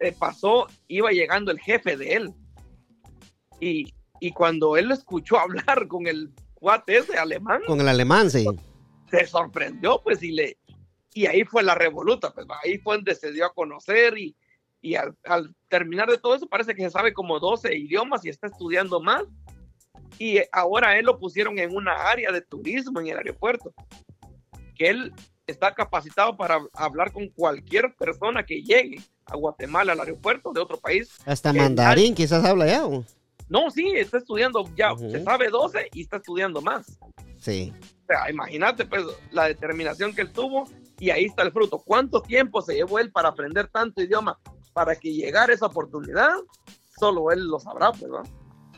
eh, 0.00 0.12
pasó, 0.18 0.66
iba 0.88 1.10
llegando 1.10 1.50
el 1.50 1.58
jefe 1.58 1.96
de 1.96 2.12
él 2.12 2.34
y, 3.60 3.92
y 4.20 4.32
cuando 4.32 4.76
él 4.76 4.90
escuchó 4.92 5.38
hablar 5.40 5.86
con 5.88 6.06
el 6.06 6.32
cuate 6.54 6.98
ese 6.98 7.18
alemán, 7.18 7.62
Con 7.66 7.80
el 7.80 7.88
alemán, 7.88 8.30
sí. 8.30 8.46
se 9.10 9.26
sorprendió 9.26 10.00
pues 10.02 10.22
y 10.22 10.32
le 10.32 10.58
y 11.14 11.24
ahí 11.26 11.44
fue 11.44 11.62
la 11.62 11.74
revoluta, 11.74 12.30
pues 12.34 12.46
ahí 12.62 12.76
fue 12.78 12.96
donde 12.96 13.14
se 13.14 13.32
dio 13.32 13.46
a 13.46 13.54
conocer 13.54 14.18
y, 14.18 14.36
y 14.82 14.96
al, 14.96 15.16
al 15.24 15.54
terminar 15.68 16.10
de 16.10 16.18
todo 16.18 16.34
eso 16.34 16.46
parece 16.46 16.74
que 16.74 16.82
se 16.82 16.90
sabe 16.90 17.14
como 17.14 17.40
12 17.40 17.74
idiomas 17.74 18.22
y 18.24 18.28
está 18.28 18.48
estudiando 18.48 19.00
más 19.00 19.24
y 20.18 20.40
ahora 20.52 20.98
él 20.98 21.06
lo 21.06 21.18
pusieron 21.18 21.58
en 21.58 21.74
una 21.74 21.92
área 21.92 22.32
de 22.32 22.40
turismo 22.40 23.00
en 23.00 23.08
el 23.08 23.18
aeropuerto, 23.18 23.72
que 24.74 24.88
él 24.88 25.12
está 25.46 25.74
capacitado 25.74 26.36
para 26.36 26.58
hablar 26.72 27.12
con 27.12 27.28
cualquier 27.28 27.94
persona 27.94 28.44
que 28.44 28.62
llegue 28.62 29.00
a 29.26 29.36
Guatemala 29.36 29.92
al 29.92 30.00
aeropuerto 30.00 30.52
de 30.52 30.60
otro 30.60 30.78
país. 30.78 31.10
Hasta 31.24 31.52
mandarín 31.52 32.14
quizás 32.14 32.44
habla 32.44 32.66
ya. 32.66 32.86
¿o? 32.86 33.04
No, 33.48 33.70
sí, 33.70 33.92
está 33.94 34.18
estudiando 34.18 34.64
ya, 34.76 34.92
Ujú. 34.92 35.10
se 35.10 35.22
sabe 35.22 35.48
12 35.50 35.88
y 35.92 36.02
está 36.02 36.16
estudiando 36.16 36.60
más. 36.60 36.98
Sí. 37.38 37.72
O 38.02 38.06
sea, 38.06 38.30
imagínate 38.30 38.84
pues 38.86 39.04
la 39.30 39.44
determinación 39.44 40.14
que 40.14 40.22
él 40.22 40.32
tuvo 40.32 40.68
y 40.98 41.10
ahí 41.10 41.26
está 41.26 41.42
el 41.42 41.52
fruto. 41.52 41.78
¿Cuánto 41.78 42.20
tiempo 42.22 42.60
se 42.62 42.74
llevó 42.74 42.98
él 42.98 43.10
para 43.12 43.28
aprender 43.28 43.68
tanto 43.68 44.02
idioma 44.02 44.38
para 44.72 44.96
que 44.96 45.12
llegara 45.12 45.52
esa 45.52 45.66
oportunidad? 45.66 46.30
Solo 46.98 47.30
él 47.30 47.44
lo 47.46 47.58
sabrá, 47.60 47.92
pues, 47.92 48.10
¿no? 48.10 48.22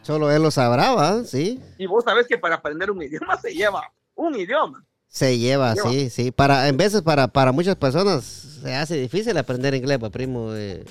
Solo 0.03 0.31
él 0.31 0.43
lo 0.43 0.51
sabrá, 0.51 0.95
¿va? 0.95 1.25
Sí. 1.25 1.61
Y 1.79 1.87
vos 1.87 2.05
sabes 2.05 2.27
que 2.27 2.39
para 2.39 2.57
aprender 2.57 2.91
un 2.91 3.03
idioma 3.03 3.37
se 3.41 3.53
lleva 3.55 3.91
un 4.15 4.35
idioma. 4.37 4.85
Se 5.07 5.39
lleva, 5.39 5.75
Lleva. 5.75 5.91
sí, 5.91 6.11
sí. 6.11 6.31
Para, 6.31 6.69
en 6.69 6.77
veces 6.77 7.01
para, 7.03 7.29
para 7.29 7.53
muchas 7.53 7.77
personas 7.77 8.25
se 8.25 8.75
hace 8.75 8.97
difícil 8.97 9.37
aprender 9.39 9.75
inglés, 9.75 9.99
va, 10.03 10.11
primo. 10.11 10.55
eh, 10.55 10.85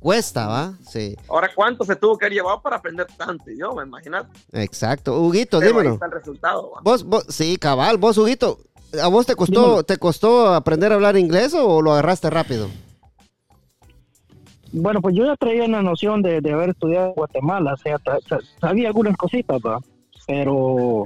cuesta, 0.00 0.46
¿va? 0.48 0.72
Sí, 0.88 1.14
Ahora, 1.28 1.50
¿cuánto 1.54 1.84
se 1.84 1.94
tuvo 1.94 2.18
que 2.18 2.24
haber 2.26 2.38
llevado 2.38 2.60
para 2.60 2.76
aprender 2.76 3.06
tanto 3.16 3.50
idioma? 3.50 3.84
Imagínate. 3.84 4.30
exacto. 4.52 5.20
Huguito, 5.20 5.58
Pero 5.60 5.70
ahí 5.70 5.76
dímelo. 5.76 5.94
está 5.94 6.06
el 6.06 6.12
resultado. 6.12 6.70
¿va? 6.74 6.80
Vos, 6.82 7.04
vos, 7.04 7.24
sí, 7.28 7.56
cabal, 7.58 7.98
vos, 7.98 8.18
Huguito, 8.18 8.58
¿a 9.02 9.06
vos 9.08 9.26
te 9.26 9.36
costó, 9.36 9.84
te 9.84 9.98
costó 9.98 10.54
aprender 10.54 10.90
a 10.90 10.96
hablar 10.96 11.16
inglés 11.16 11.54
o 11.54 11.80
lo 11.82 11.92
agarraste 11.92 12.28
rápido? 12.30 12.68
Bueno, 14.72 15.00
pues 15.00 15.14
yo 15.16 15.24
ya 15.26 15.36
traía 15.36 15.64
una 15.64 15.82
noción 15.82 16.22
de, 16.22 16.40
de 16.40 16.52
haber 16.52 16.70
estudiado 16.70 17.08
en 17.08 17.14
Guatemala, 17.14 17.74
o 17.74 17.76
sea, 17.76 17.96
sabía 18.60 18.88
algunas 18.88 19.16
cositas, 19.16 19.60
¿va? 19.66 19.80
pero 20.26 21.04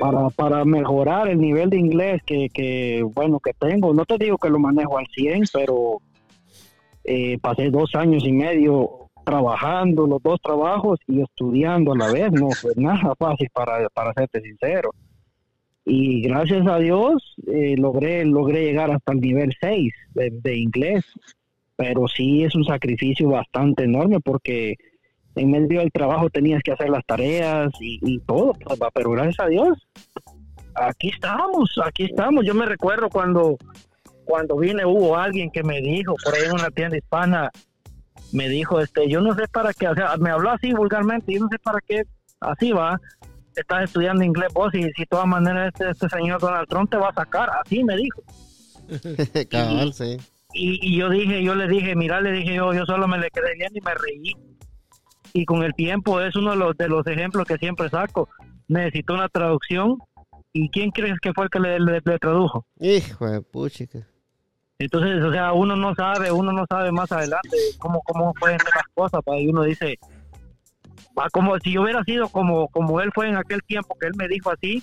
para, 0.00 0.30
para 0.30 0.64
mejorar 0.64 1.26
el 1.28 1.40
nivel 1.40 1.70
de 1.70 1.76
inglés 1.76 2.22
que, 2.24 2.48
que, 2.50 3.02
bueno, 3.14 3.40
que 3.40 3.52
tengo, 3.52 3.92
no 3.92 4.04
te 4.04 4.16
digo 4.16 4.38
que 4.38 4.48
lo 4.48 4.60
manejo 4.60 4.96
al 4.96 5.08
100, 5.08 5.42
pero 5.52 6.00
eh, 7.04 7.38
pasé 7.38 7.70
dos 7.70 7.94
años 7.94 8.24
y 8.26 8.32
medio 8.32 9.10
trabajando, 9.24 10.06
los 10.06 10.22
dos 10.22 10.40
trabajos 10.42 10.98
y 11.06 11.22
estudiando 11.22 11.92
a 11.92 11.96
la 11.96 12.12
vez, 12.12 12.32
no 12.32 12.50
fue 12.50 12.72
nada 12.76 13.14
fácil 13.18 13.48
para, 13.52 13.88
para 13.90 14.12
serte 14.12 14.40
sincero. 14.40 14.90
Y 15.86 16.22
gracias 16.22 16.66
a 16.66 16.78
Dios 16.78 17.34
eh, 17.46 17.76
logré, 17.76 18.24
logré 18.24 18.64
llegar 18.64 18.90
hasta 18.90 19.12
el 19.12 19.20
nivel 19.20 19.52
6 19.60 19.92
de, 20.14 20.56
inglés 20.56 21.04
pero 21.76 22.06
sí 22.06 22.44
es 22.44 22.54
un 22.54 22.64
sacrificio 22.64 23.28
bastante 23.30 23.84
enorme 23.84 24.20
porque 24.20 24.76
en 25.34 25.50
medio 25.50 25.80
del 25.80 25.90
trabajo 25.90 26.30
tenías 26.30 26.62
que 26.62 26.72
hacer 26.72 26.88
las 26.88 27.04
tareas 27.04 27.70
y, 27.80 27.98
y 28.00 28.20
todo, 28.20 28.52
pues, 28.52 28.78
pero 28.94 29.10
gracias 29.10 29.40
a 29.40 29.48
Dios, 29.48 29.76
aquí 30.74 31.08
estamos, 31.08 31.78
aquí 31.84 32.04
estamos. 32.04 32.44
Yo 32.44 32.54
me 32.54 32.66
recuerdo 32.66 33.08
cuando, 33.08 33.56
cuando 34.24 34.56
vine 34.56 34.84
hubo 34.84 35.16
alguien 35.16 35.50
que 35.50 35.62
me 35.62 35.80
dijo, 35.80 36.14
por 36.24 36.34
ahí 36.34 36.44
en 36.46 36.52
una 36.52 36.70
tienda 36.70 36.96
hispana, 36.96 37.50
me 38.32 38.48
dijo, 38.48 38.80
este, 38.80 39.08
yo 39.08 39.20
no 39.20 39.34
sé 39.34 39.46
para 39.48 39.72
qué, 39.72 39.88
o 39.88 39.94
sea, 39.94 40.16
me 40.18 40.30
habló 40.30 40.50
así 40.50 40.72
vulgarmente, 40.72 41.32
yo 41.34 41.40
no 41.40 41.48
sé 41.48 41.58
para 41.58 41.78
qué, 41.86 42.02
así 42.40 42.72
va, 42.72 43.00
estás 43.54 43.84
estudiando 43.84 44.24
inglés 44.24 44.48
vos 44.52 44.74
y 44.74 44.82
si 44.82 44.88
de 45.02 45.06
todas 45.08 45.26
maneras 45.26 45.68
este, 45.72 45.90
este 45.90 46.08
señor 46.08 46.40
Donald 46.40 46.68
Trump 46.68 46.90
te 46.90 46.96
va 46.96 47.10
a 47.10 47.14
sacar, 47.14 47.48
así 47.64 47.84
me 47.84 47.96
dijo. 47.96 48.22
cabal, 49.50 49.92
sí. 49.92 50.16
Y, 50.52 50.78
y 50.94 50.98
yo 50.98 51.08
dije, 51.10 51.42
yo 51.42 51.54
le 51.54 51.66
dije, 51.68 51.94
mira, 51.96 52.20
le 52.20 52.32
dije 52.32 52.54
yo, 52.54 52.72
yo 52.74 52.84
solo 52.86 53.08
me 53.08 53.18
le 53.18 53.28
quedé 53.30 53.54
viendo 53.56 53.78
y 53.78 53.82
me 53.82 53.94
reí. 53.94 54.32
Y 55.32 55.44
con 55.46 55.64
el 55.64 55.74
tiempo 55.74 56.20
es 56.20 56.36
uno 56.36 56.52
de 56.52 56.56
los, 56.56 56.76
de 56.76 56.88
los 56.88 57.04
ejemplos 57.08 57.44
que 57.46 57.56
siempre 57.58 57.88
saco. 57.90 58.28
Necesito 58.68 59.14
una 59.14 59.28
traducción. 59.28 59.98
¿Y 60.52 60.68
quién 60.70 60.90
crees 60.92 61.18
que 61.20 61.32
fue 61.32 61.44
el 61.46 61.50
que 61.50 61.58
le, 61.58 61.80
le- 61.80 62.00
le 62.04 62.18
tradujo? 62.20 62.64
Hijo 62.78 63.28
de 63.28 63.40
puchica. 63.42 64.06
Entonces, 64.78 65.22
o 65.22 65.32
sea, 65.32 65.52
uno 65.52 65.76
no 65.76 65.94
sabe, 65.94 66.32
uno 66.32 66.52
no 66.52 66.64
sabe 66.68 66.90
más 66.90 67.10
adelante 67.12 67.56
cómo, 67.78 68.00
cómo 68.02 68.34
pueden 68.34 68.58
ser 68.58 68.72
las 68.74 68.84
cosas. 68.94 69.20
pa, 69.24 69.36
Y 69.38 69.48
uno 69.48 69.62
dice, 69.62 69.98
va 71.18 71.28
como 71.30 71.58
si 71.60 71.72
yo 71.72 71.82
hubiera 71.82 72.02
sido 72.04 72.28
como, 72.28 72.68
como 72.68 73.00
él 73.00 73.10
fue 73.14 73.28
en 73.28 73.36
aquel 73.36 73.62
tiempo 73.62 73.96
que 74.00 74.08
él 74.08 74.14
me 74.16 74.28
dijo 74.28 74.50
así, 74.50 74.82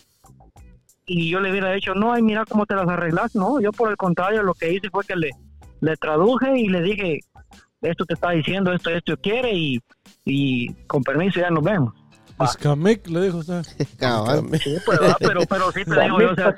y 1.06 1.30
yo 1.30 1.42
le 1.42 1.52
hubiera 1.52 1.72
dicho, 1.74 1.94
no, 1.94 2.14
ay, 2.14 2.22
mira 2.22 2.46
cómo 2.46 2.66
te 2.66 2.76
las 2.76 2.88
arreglas. 2.88 3.36
No, 3.36 3.60
yo 3.60 3.72
por 3.72 3.90
el 3.90 3.98
contrario, 3.98 4.44
lo 4.44 4.54
que 4.54 4.72
hice 4.72 4.90
fue 4.90 5.04
que 5.04 5.16
le, 5.16 5.32
le 5.82 5.98
traduje 5.98 6.58
y 6.58 6.70
le 6.70 6.82
dije, 6.82 7.20
esto 7.82 8.06
te 8.06 8.14
está 8.14 8.32
diciendo, 8.32 8.72
esto, 8.72 8.92
esto 8.92 9.18
quiere, 9.18 9.54
y, 9.54 9.82
y 10.24 10.74
con 10.86 11.04
permiso 11.04 11.40
ya 11.40 11.50
nos 11.50 11.64
vemos. 11.64 11.94
Escamic, 12.40 13.08
le 13.08 13.22
dijo 13.24 13.40
usted. 13.40 13.62
Cabal. 14.00 14.44
Sí, 14.60 14.78
pues, 14.86 15.00
va, 15.02 15.16
pero, 15.20 15.42
pero 15.50 15.72
sí 15.72 15.84
te 15.84 16.02
digo, 16.02 16.22
yo, 16.22 16.32
o 16.32 16.36
sea, 16.36 16.56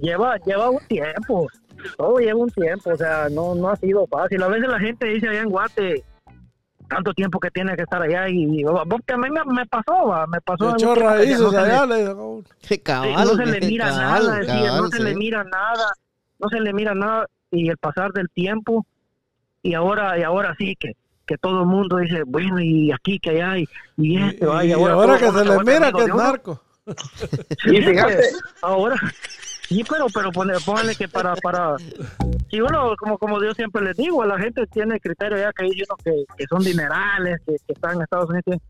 lleva, 0.00 0.36
lleva 0.46 0.70
un 0.70 0.86
tiempo, 0.86 1.48
todo 1.96 2.18
lleva 2.18 2.38
un 2.38 2.50
tiempo, 2.50 2.90
o 2.90 2.96
sea, 2.96 3.28
no, 3.30 3.54
no 3.54 3.70
ha 3.70 3.76
sido 3.76 4.06
fácil. 4.06 4.42
A 4.42 4.48
veces 4.48 4.68
la 4.68 4.78
gente 4.80 5.06
dice 5.06 5.28
allá 5.28 5.40
en 5.42 5.50
Guate, 5.50 6.04
tanto 6.88 7.12
tiempo 7.14 7.40
que 7.40 7.50
tiene 7.50 7.74
que 7.76 7.82
estar 7.82 8.00
allá, 8.00 8.28
y 8.28 8.62
porque 8.88 9.14
a 9.14 9.16
mí 9.16 9.28
me, 9.30 9.44
me 9.52 9.66
pasó, 9.66 10.06
va, 10.08 10.26
me 10.26 10.40
pasó. 10.40 10.74
Echó 10.74 10.94
raíces 10.94 11.40
no 11.40 11.50
se 11.50 11.56
le- 11.56 11.62
allá, 11.62 11.86
le 11.86 12.04
Cabal. 12.82 13.24
no 13.24 13.34
se 13.34 13.46
le 13.46 13.60
mira 13.66 13.88
cabal, 13.88 14.26
nada, 14.26 14.36
decía, 14.38 14.76
no 14.76 14.88
se 14.88 15.02
le 15.02 15.14
mira 15.16 15.44
nada, 15.44 15.92
no 16.38 16.48
se 16.48 16.60
le 16.60 16.72
mira 16.72 16.94
nada, 16.94 17.26
y 17.50 17.68
el 17.68 17.76
pasar 17.76 18.12
del 18.12 18.28
tiempo, 18.30 18.86
y 19.62 19.74
ahora, 19.74 20.18
y 20.18 20.22
ahora 20.22 20.54
sí 20.58 20.76
que 20.78 20.92
que 21.26 21.36
todo 21.38 21.62
el 21.62 21.66
mundo 21.66 21.96
dice, 21.96 22.22
bueno, 22.24 22.60
y 22.60 22.92
aquí 22.92 23.18
que 23.18 23.30
allá, 23.30 23.58
y, 23.58 23.62
y 23.96 24.16
Y, 24.16 24.22
este, 24.22 24.46
va, 24.46 24.64
y 24.64 24.70
ahora, 24.70 24.94
todo 24.94 25.18
que 25.18 25.38
se 25.40 25.44
le 25.44 25.58
mira 25.64 25.90
que 25.90 26.02
es 26.04 26.14
narco. 26.14 26.62
Sí, 27.64 27.76
Y 27.78 27.82
fíjate. 27.82 28.22
ahora, 28.62 28.94
sí, 29.68 29.84
pero, 29.88 30.06
pero 30.12 30.30
póngale 30.64 30.94
que 30.94 31.08
para, 31.08 31.34
para, 31.36 31.76
si 32.50 32.60
uno, 32.60 32.94
como, 32.98 33.18
como 33.18 33.42
yo 33.42 33.52
siempre 33.54 33.82
les 33.82 33.96
digo, 33.96 34.22
a 34.22 34.26
la 34.26 34.38
gente 34.38 34.66
tiene 34.66 35.00
criterio 35.00 35.38
ya 35.38 35.52
que 35.52 35.64
dice 35.64 35.84
uno 35.88 35.96
que, 36.04 36.24
que 36.36 36.46
son 36.46 36.62
dinerales, 36.62 37.40
que, 37.46 37.56
que 37.66 37.72
están 37.72 37.96
en 37.96 38.02
Estados 38.02 38.30
Unidos, 38.30 38.60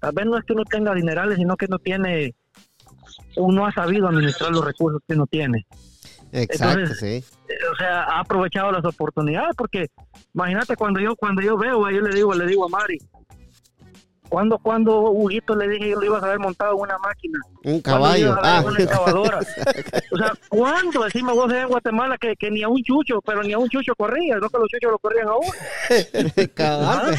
tal 0.00 0.12
vez 0.12 0.26
no 0.26 0.38
es 0.38 0.44
que 0.44 0.52
uno 0.52 0.64
tenga 0.64 0.94
dinerales, 0.94 1.38
sino 1.38 1.56
que 1.56 1.66
no 1.66 1.78
tiene, 1.78 2.34
uno 3.36 3.66
ha 3.66 3.72
sabido 3.72 4.08
administrar 4.08 4.50
los 4.52 4.64
recursos 4.64 5.00
que 5.06 5.14
uno 5.14 5.26
tiene. 5.26 5.66
Exacto, 6.32 6.80
Entonces, 6.80 6.98
sí. 6.98 7.34
Eh, 7.48 7.54
O 7.72 7.76
sea, 7.76 8.02
ha 8.04 8.20
aprovechado 8.20 8.72
las 8.72 8.84
oportunidades, 8.84 9.54
porque 9.56 9.86
imagínate 10.34 10.76
cuando 10.76 10.98
yo, 10.98 11.14
cuando 11.14 11.40
yo 11.42 11.56
veo, 11.56 11.88
yo 11.90 12.00
le 12.00 12.14
digo, 12.14 12.34
le 12.34 12.46
digo 12.46 12.64
a 12.64 12.68
Mari, 12.68 12.98
cuando, 14.34 14.58
cuando 14.58 15.10
Huguito 15.12 15.54
le 15.54 15.68
dije 15.68 15.90
yo 15.90 16.00
lo 16.00 16.06
iba 16.06 16.18
a 16.18 16.20
saber 16.20 16.40
montado 16.40 16.72
en 16.74 16.80
una 16.80 16.98
máquina, 16.98 17.38
Un 17.62 17.80
¿Cuándo 17.80 17.82
caballo. 17.82 18.26
ibas 18.26 18.38
Ah. 18.42 18.62
una 18.66 18.78
excavadora? 18.82 19.38
O 20.10 20.16
sea, 20.16 20.32
¿cuándo? 20.48 21.04
Decime 21.04 21.32
vos 21.32 21.52
en 21.52 21.68
Guatemala 21.68 22.18
que, 22.18 22.34
que 22.34 22.50
ni 22.50 22.64
a 22.64 22.68
un 22.68 22.82
chucho, 22.82 23.20
pero 23.24 23.44
ni 23.44 23.52
a 23.52 23.58
un 23.58 23.68
chucho 23.68 23.94
corría, 23.96 24.36
no 24.38 24.48
que 24.48 24.58
los 24.58 24.68
chuchos 24.68 24.90
lo 24.90 24.98
corrían 24.98 25.28
a 25.28 25.36
uno. 25.36 25.50
cabal. 26.54 27.14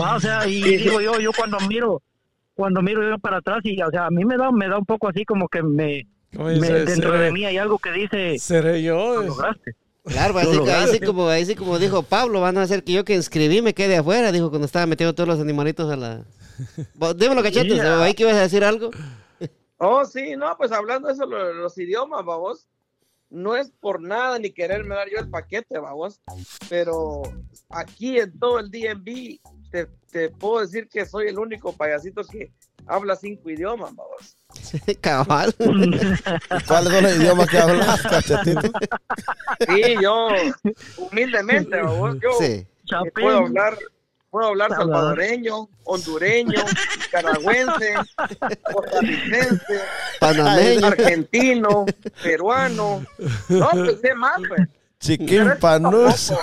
Va, 0.00 0.16
o 0.16 0.20
sea, 0.20 0.46
y 0.48 0.62
digo 0.78 1.00
yo, 1.00 1.20
yo 1.20 1.30
cuando 1.32 1.58
miro, 1.68 2.02
cuando 2.54 2.82
miro 2.82 3.08
yo 3.08 3.18
para 3.18 3.36
atrás 3.38 3.60
y, 3.62 3.80
o 3.82 3.90
sea, 3.90 4.06
a 4.06 4.10
mí 4.10 4.24
me 4.24 4.36
da, 4.36 4.50
me 4.50 4.68
da 4.68 4.78
un 4.78 4.84
poco 4.86 5.08
así 5.08 5.24
como 5.24 5.46
que 5.48 5.62
me, 5.62 6.06
Como 6.34 6.46
me- 6.48 6.54
dice, 6.54 6.84
dentro 6.84 7.12
seré- 7.12 7.24
de 7.24 7.32
mí 7.32 7.44
hay 7.44 7.56
algo 7.58 7.78
que 7.78 7.92
dice, 7.92 8.36
Seré 8.38 8.82
yo. 8.82 8.96
"Lo 9.16 9.22
lograste. 9.22 9.74
Claro, 10.04 10.36
así, 10.36 10.48
ahí, 10.48 10.56
lograste. 10.56 10.98
sí 10.98 11.00
como, 11.00 11.28
ahí 11.28 11.46
sí 11.46 11.54
como 11.54 11.78
dijo 11.78 12.02
Pablo, 12.02 12.40
van 12.40 12.58
a 12.58 12.62
hacer 12.62 12.82
que 12.82 12.92
yo 12.92 13.04
que 13.04 13.14
inscribí 13.14 13.62
me 13.62 13.72
quede 13.74 13.96
afuera, 13.98 14.32
dijo 14.32 14.50
cuando 14.50 14.66
estaba 14.66 14.86
metiendo 14.86 15.14
todos 15.14 15.28
los 15.28 15.40
animalitos 15.40 15.90
a 15.90 15.96
la... 15.96 16.24
Dímelo, 17.16 17.42
cachetes, 17.42 17.80
ah. 17.80 17.98
¿o 18.00 18.02
ahí 18.02 18.14
que 18.14 18.24
ibas 18.24 18.34
a 18.36 18.40
decir 18.42 18.64
algo? 18.64 18.90
Oh, 19.78 20.04
sí, 20.04 20.36
no, 20.36 20.56
pues 20.56 20.70
hablando 20.72 21.08
de 21.08 21.14
eso, 21.14 21.26
lo- 21.26 21.52
los, 21.54 21.76
idiomas, 21.78 22.24
vamos, 22.24 22.68
no 23.30 23.56
es 23.56 23.70
por 23.80 24.00
nada 24.00 24.38
ni 24.38 24.50
quererme 24.50 24.94
dar 24.94 25.08
yo 25.08 25.18
el 25.18 25.28
paquete, 25.30 25.78
vamos, 25.78 26.20
pero 26.68 27.22
aquí 27.68 28.18
en 28.18 28.38
todo 28.38 28.58
el 28.58 28.70
DMV 28.70 29.40
te, 29.70 29.86
te 30.10 30.28
puedo 30.30 30.60
decir 30.60 30.88
que 30.88 31.06
soy 31.06 31.28
el 31.28 31.38
único 31.38 31.72
payasito 31.72 32.22
que 32.24 32.52
habla 32.94 33.16
cinco 33.16 33.50
idiomas, 33.50 33.92
vamos. 33.94 34.36
Cabal. 35.00 35.54
¿Cuáles 35.58 36.92
son 36.92 37.02
los 37.02 37.16
idiomas 37.16 37.48
que 37.48 37.58
hablas, 37.58 38.02
cachetito? 38.02 38.60
Sí, 39.68 39.94
yo, 40.02 40.28
humildemente, 40.98 41.80
vamos, 41.80 42.16
yo 42.22 42.30
Sí. 42.38 42.66
puedo 43.14 43.38
hablar, 43.38 43.78
puedo 44.30 44.48
hablar 44.48 44.70
Salvador. 44.70 44.92
salvadoreño, 45.16 45.68
hondureño, 45.84 46.62
nicaragüense, 47.00 47.94
costarricense, 48.72 49.80
Panameño. 50.20 50.86
argentino, 50.86 51.86
peruano, 52.22 53.04
no, 53.48 53.70
pues 53.70 54.00
sé 54.00 54.14
más, 54.14 54.40
pues. 54.48 54.60
Chiquín 55.02 55.54
panús. 55.60 56.32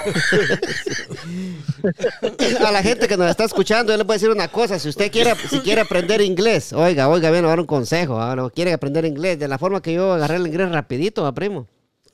A 2.66 2.72
la 2.72 2.84
gente 2.84 3.08
que 3.08 3.16
nos 3.16 3.30
está 3.30 3.46
escuchando, 3.46 3.94
yo 3.94 3.98
les 3.98 4.06
voy 4.06 4.16
a 4.16 4.18
decir 4.18 4.30
una 4.30 4.50
cosa. 4.50 4.78
Si 4.78 4.90
usted 4.90 5.10
quiere, 5.10 5.34
si 5.50 5.60
quiere 5.60 5.80
aprender 5.82 6.20
inglés, 6.20 6.74
oiga, 6.74 7.08
oiga, 7.08 7.32
bien, 7.32 7.44
le 7.44 7.48
voy 7.48 7.48
a 7.48 7.52
dar 7.52 7.62
un 7.62 7.66
consejo. 7.66 8.22
ah, 8.22 8.36
lo 8.36 8.50
quiere 8.50 8.74
aprender 8.74 9.06
inglés 9.06 9.40
de 9.40 9.48
la 9.48 9.58
forma 9.58 9.82
que 9.82 9.94
yo 9.94 10.12
agarré 10.14 10.36
el 10.36 10.46
inglés 10.46 10.72
rapidito, 10.72 11.24
¿va, 11.24 11.32
primo. 11.34 11.68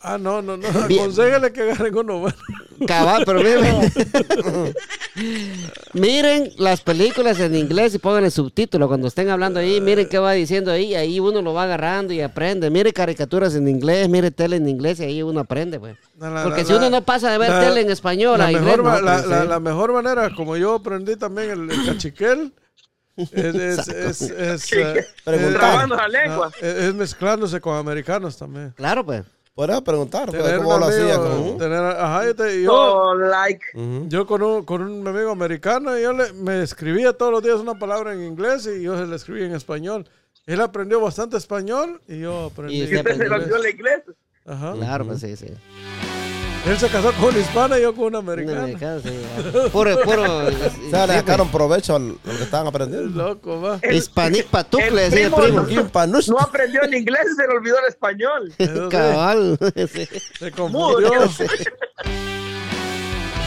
Ah, 0.07 0.17
no, 0.19 0.41
no, 0.41 0.55
no. 0.57 0.67
Bien. 0.87 1.01
Aconségale 1.01 1.51
que 1.51 1.61
agarren 1.63 1.97
uno 1.97 2.19
bueno. 2.19 2.37
Cabal, 2.87 3.23
pero 3.25 3.39
miren. 3.41 3.93
miren 5.93 6.51
las 6.57 6.81
películas 6.81 7.39
en 7.39 7.55
inglés 7.55 7.95
y 7.95 7.99
pónganle 7.99 8.29
subtítulos 8.31 8.87
cuando 8.87 9.07
estén 9.07 9.29
hablando 9.29 9.59
ahí. 9.59 9.81
Miren 9.81 10.07
qué 10.09 10.19
va 10.19 10.33
diciendo 10.33 10.71
ahí. 10.71 10.93
Ahí 10.95 11.19
uno 11.19 11.41
lo 11.41 11.53
va 11.53 11.63
agarrando 11.63 12.13
y 12.13 12.21
aprende. 12.21 12.69
Mire 12.69 12.93
caricaturas 12.93 13.55
en 13.55 13.67
inglés, 13.67 14.09
mire 14.09 14.31
tele 14.31 14.57
en 14.57 14.67
inglés 14.67 14.99
y 14.99 15.03
ahí 15.05 15.23
uno 15.23 15.39
aprende, 15.39 15.79
pues. 15.79 15.95
La- 16.19 16.29
la- 16.29 16.43
Porque 16.43 16.61
la- 16.61 16.67
si 16.67 16.73
uno 16.73 16.89
no 16.89 17.01
pasa 17.03 17.31
de 17.31 17.37
ver 17.37 17.49
la- 17.49 17.59
tele 17.61 17.81
en 17.81 17.89
español 17.91 18.37
la 18.37 18.45
a 18.47 18.51
inglés, 18.51 18.77
mejor, 18.77 18.83
no, 18.83 19.01
la, 19.01 19.15
pues, 19.15 19.27
la- 19.27 19.41
sí. 19.41 19.47
la 19.47 19.59
mejor 19.59 19.93
manera, 19.93 20.29
como 20.35 20.57
yo 20.57 20.75
aprendí 20.75 21.15
también 21.15 21.49
el, 21.51 21.71
el 21.71 21.85
cachiquel, 21.85 22.53
es, 23.17 23.33
es, 23.55 23.87
es, 23.87 24.21
es, 24.21 24.73
eh, 24.73 25.05
ah, 25.25 26.49
es- 26.61 26.75
es 26.75 26.93
mezclándose 26.93 27.61
con 27.61 27.77
americanos 27.77 28.37
también. 28.37 28.73
Claro, 28.75 29.05
pues. 29.05 29.23
Podrías 29.55 29.81
preguntar, 29.83 30.29
Tener 30.29 30.57
¿cómo 30.57 30.77
lo 30.77 30.85
hacía? 30.87 31.15
tener- 31.57 31.79
ajá, 31.81 32.25
yo, 32.25 32.35
te- 32.35 32.61
yo, 32.61 32.71
So, 32.71 33.15
like, 33.15 33.65
yo 34.09 34.27
con, 34.27 34.41
un, 34.43 34.65
con 34.65 34.81
un 34.81 35.07
amigo 35.07 35.31
americano, 35.31 35.97
yo 35.97 36.11
le, 36.11 36.33
me 36.33 36.61
escribía 36.61 37.13
todos 37.13 37.31
los 37.31 37.41
días 37.41 37.55
una 37.61 37.79
palabra 37.79 38.11
en 38.13 38.21
inglés 38.25 38.67
y 38.67 38.83
yo 38.83 38.97
se 38.97 39.05
la 39.07 39.15
escribía 39.15 39.45
en 39.45 39.55
español. 39.55 40.05
Él 40.45 40.59
aprendió 40.59 40.99
bastante 40.99 41.37
español 41.37 42.01
y 42.05 42.19
yo 42.19 42.47
aprendí. 42.47 42.81
Y 42.83 42.95
usted 42.97 43.15
se 43.17 43.29
lo 43.29 43.39
dio 43.39 43.55
el 43.55 43.69
inglés. 43.73 44.01
Ajá. 44.45 44.73
Claro, 44.73 45.05
pues 45.05 45.21
sí, 45.21 45.37
sí. 45.37 45.47
Él 46.67 46.79
se 46.79 46.87
casó 46.89 47.11
con 47.13 47.25
una 47.29 47.37
hispana 47.39 47.77
y 47.77 47.83
yo 47.83 47.93
con 47.93 48.05
una 48.05 48.19
Un 48.19 48.25
americana. 48.29 48.63
americano, 48.63 48.99
sí, 49.03 49.09
ya. 49.11 49.69
Puro, 49.69 49.99
puro. 50.01 50.23
O 50.47 50.89
sea, 50.89 51.05
le 51.07 51.13
sacaron 51.13 51.49
provecho 51.49 51.95
a 51.95 51.99
lo 51.99 52.15
que 52.23 52.43
estaban 52.43 52.65
aprendiendo. 52.67 53.23
Loco, 53.23 53.61
va. 53.61 53.79
Hispanic 53.91 54.47
patucle, 54.47 55.09
decía 55.09 55.27
el 55.27 55.33
primo- 55.33 55.89
panús. 55.89 56.27
No 56.27 56.39
aprendió 56.39 56.81
el 56.81 56.93
inglés 56.95 57.21
y 57.31 57.35
se 57.35 57.47
le 57.47 57.53
olvidó 57.55 57.77
el 57.79 57.85
español. 57.87 58.53
Sí, 58.57 58.67
Cabal. 58.89 59.57
sí. 59.93 60.07
se 60.39 60.51
confundió. 60.51 61.11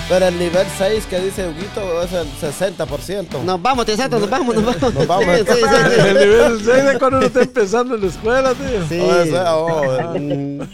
Pero 0.09 0.27
el 0.27 0.39
nivel 0.39 0.67
6 0.79 1.07
que 1.07 1.21
dice 1.21 1.47
Huguito 1.47 2.03
es 2.03 2.13
el 2.13 2.27
60%. 2.29 3.43
Nos 3.43 3.61
vamos, 3.61 3.85
tío 3.85 3.97
Santo, 3.97 4.19
nos 4.19 4.31
vamos, 4.31 4.55
nos 4.55 4.65
vamos. 4.65 4.95
Nos 4.95 5.07
vamos. 5.07 5.25
Sí, 5.25 5.45
sí, 5.47 5.61
sí, 5.61 6.01
El 6.09 6.15
nivel 6.15 6.61
6 6.65 6.85
de 6.85 6.99
cuando 6.99 7.19
uno 7.19 7.27
está 7.27 7.43
empezando 7.43 7.95
en 7.95 8.01
la 8.01 8.07
escuela, 8.07 8.55
tío. 8.55 8.89
sí. 8.89 9.01
O 9.01 9.25
sea, 9.27 9.57
oh, 9.57 10.15
eh. 10.17 10.69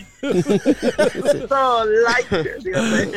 So, 1.49 1.85
like, 1.85 2.59
dígame. 2.63 3.09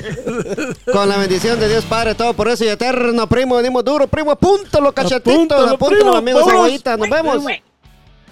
Con 0.91 1.07
la 1.07 1.17
bendición 1.17 1.57
de 1.59 1.69
Dios 1.69 1.85
Padre 1.85 2.15
Todo 2.15 2.33
por 2.33 2.49
eso 2.49 2.65
y 2.65 2.67
eterno, 2.67 3.27
primo, 3.27 3.55
venimos 3.55 3.85
duro, 3.85 4.07
primo, 4.07 4.31
apúntalo, 4.31 4.91
cachetitos, 4.91 5.33
Apúntalo, 5.33 5.69
apúntalo, 5.69 6.01
primo, 6.01 6.15
amigos, 6.15 6.45
nos 6.97 7.09
vemos. 7.09 7.45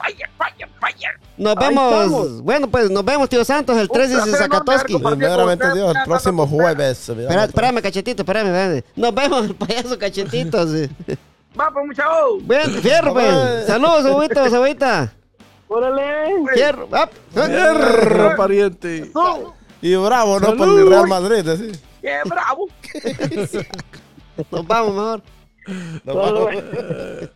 Fire, 0.05 0.29
fire, 0.37 0.69
fire. 0.79 1.19
Nos 1.37 1.55
vemos, 1.55 2.41
bueno, 2.41 2.69
pues 2.69 2.89
nos 2.91 3.03
vemos, 3.03 3.27
tío 3.27 3.43
Santos, 3.43 3.75
el 3.77 3.89
13 3.89 4.21
de 4.21 4.37
Zacatoski. 4.37 4.97
primeramente 4.97 5.73
Dios, 5.73 5.95
el 5.95 6.03
próximo 6.03 6.47
jueves. 6.47 7.09
Espérame, 7.09 7.81
cachetito, 7.81 8.21
espérame, 8.21 8.47
espérame. 8.47 8.83
Nos 8.95 9.15
vemos, 9.15 9.45
el 9.45 9.55
payaso 9.55 9.97
cachetitos. 9.97 10.69
Va, 11.59 11.71
pues, 11.71 11.85
muchachos. 11.87 12.47
Bien, 12.47 12.81
fierro, 12.81 13.13
pues. 13.13 13.65
Saludos, 13.65 14.05
abuelitos, 14.05 14.53
abuelita. 14.53 15.13
Órale. 15.67 16.45
Fierro. 16.53 16.85
up. 16.85 17.09
Perro 17.33 18.35
pariente. 18.37 19.11
Y 19.81 19.95
bravo, 19.95 20.39
¿no? 20.39 20.55
Por 20.55 20.67
el 20.67 20.89
Real 20.89 21.07
Madrid, 21.07 21.47
así. 21.47 21.71
qué 22.01 22.19
bravo. 22.25 22.67
Nos 24.51 24.67
vamos 24.67 24.93
mejor. 24.93 25.21
Nos 26.03 26.15
vamos. 26.15 27.29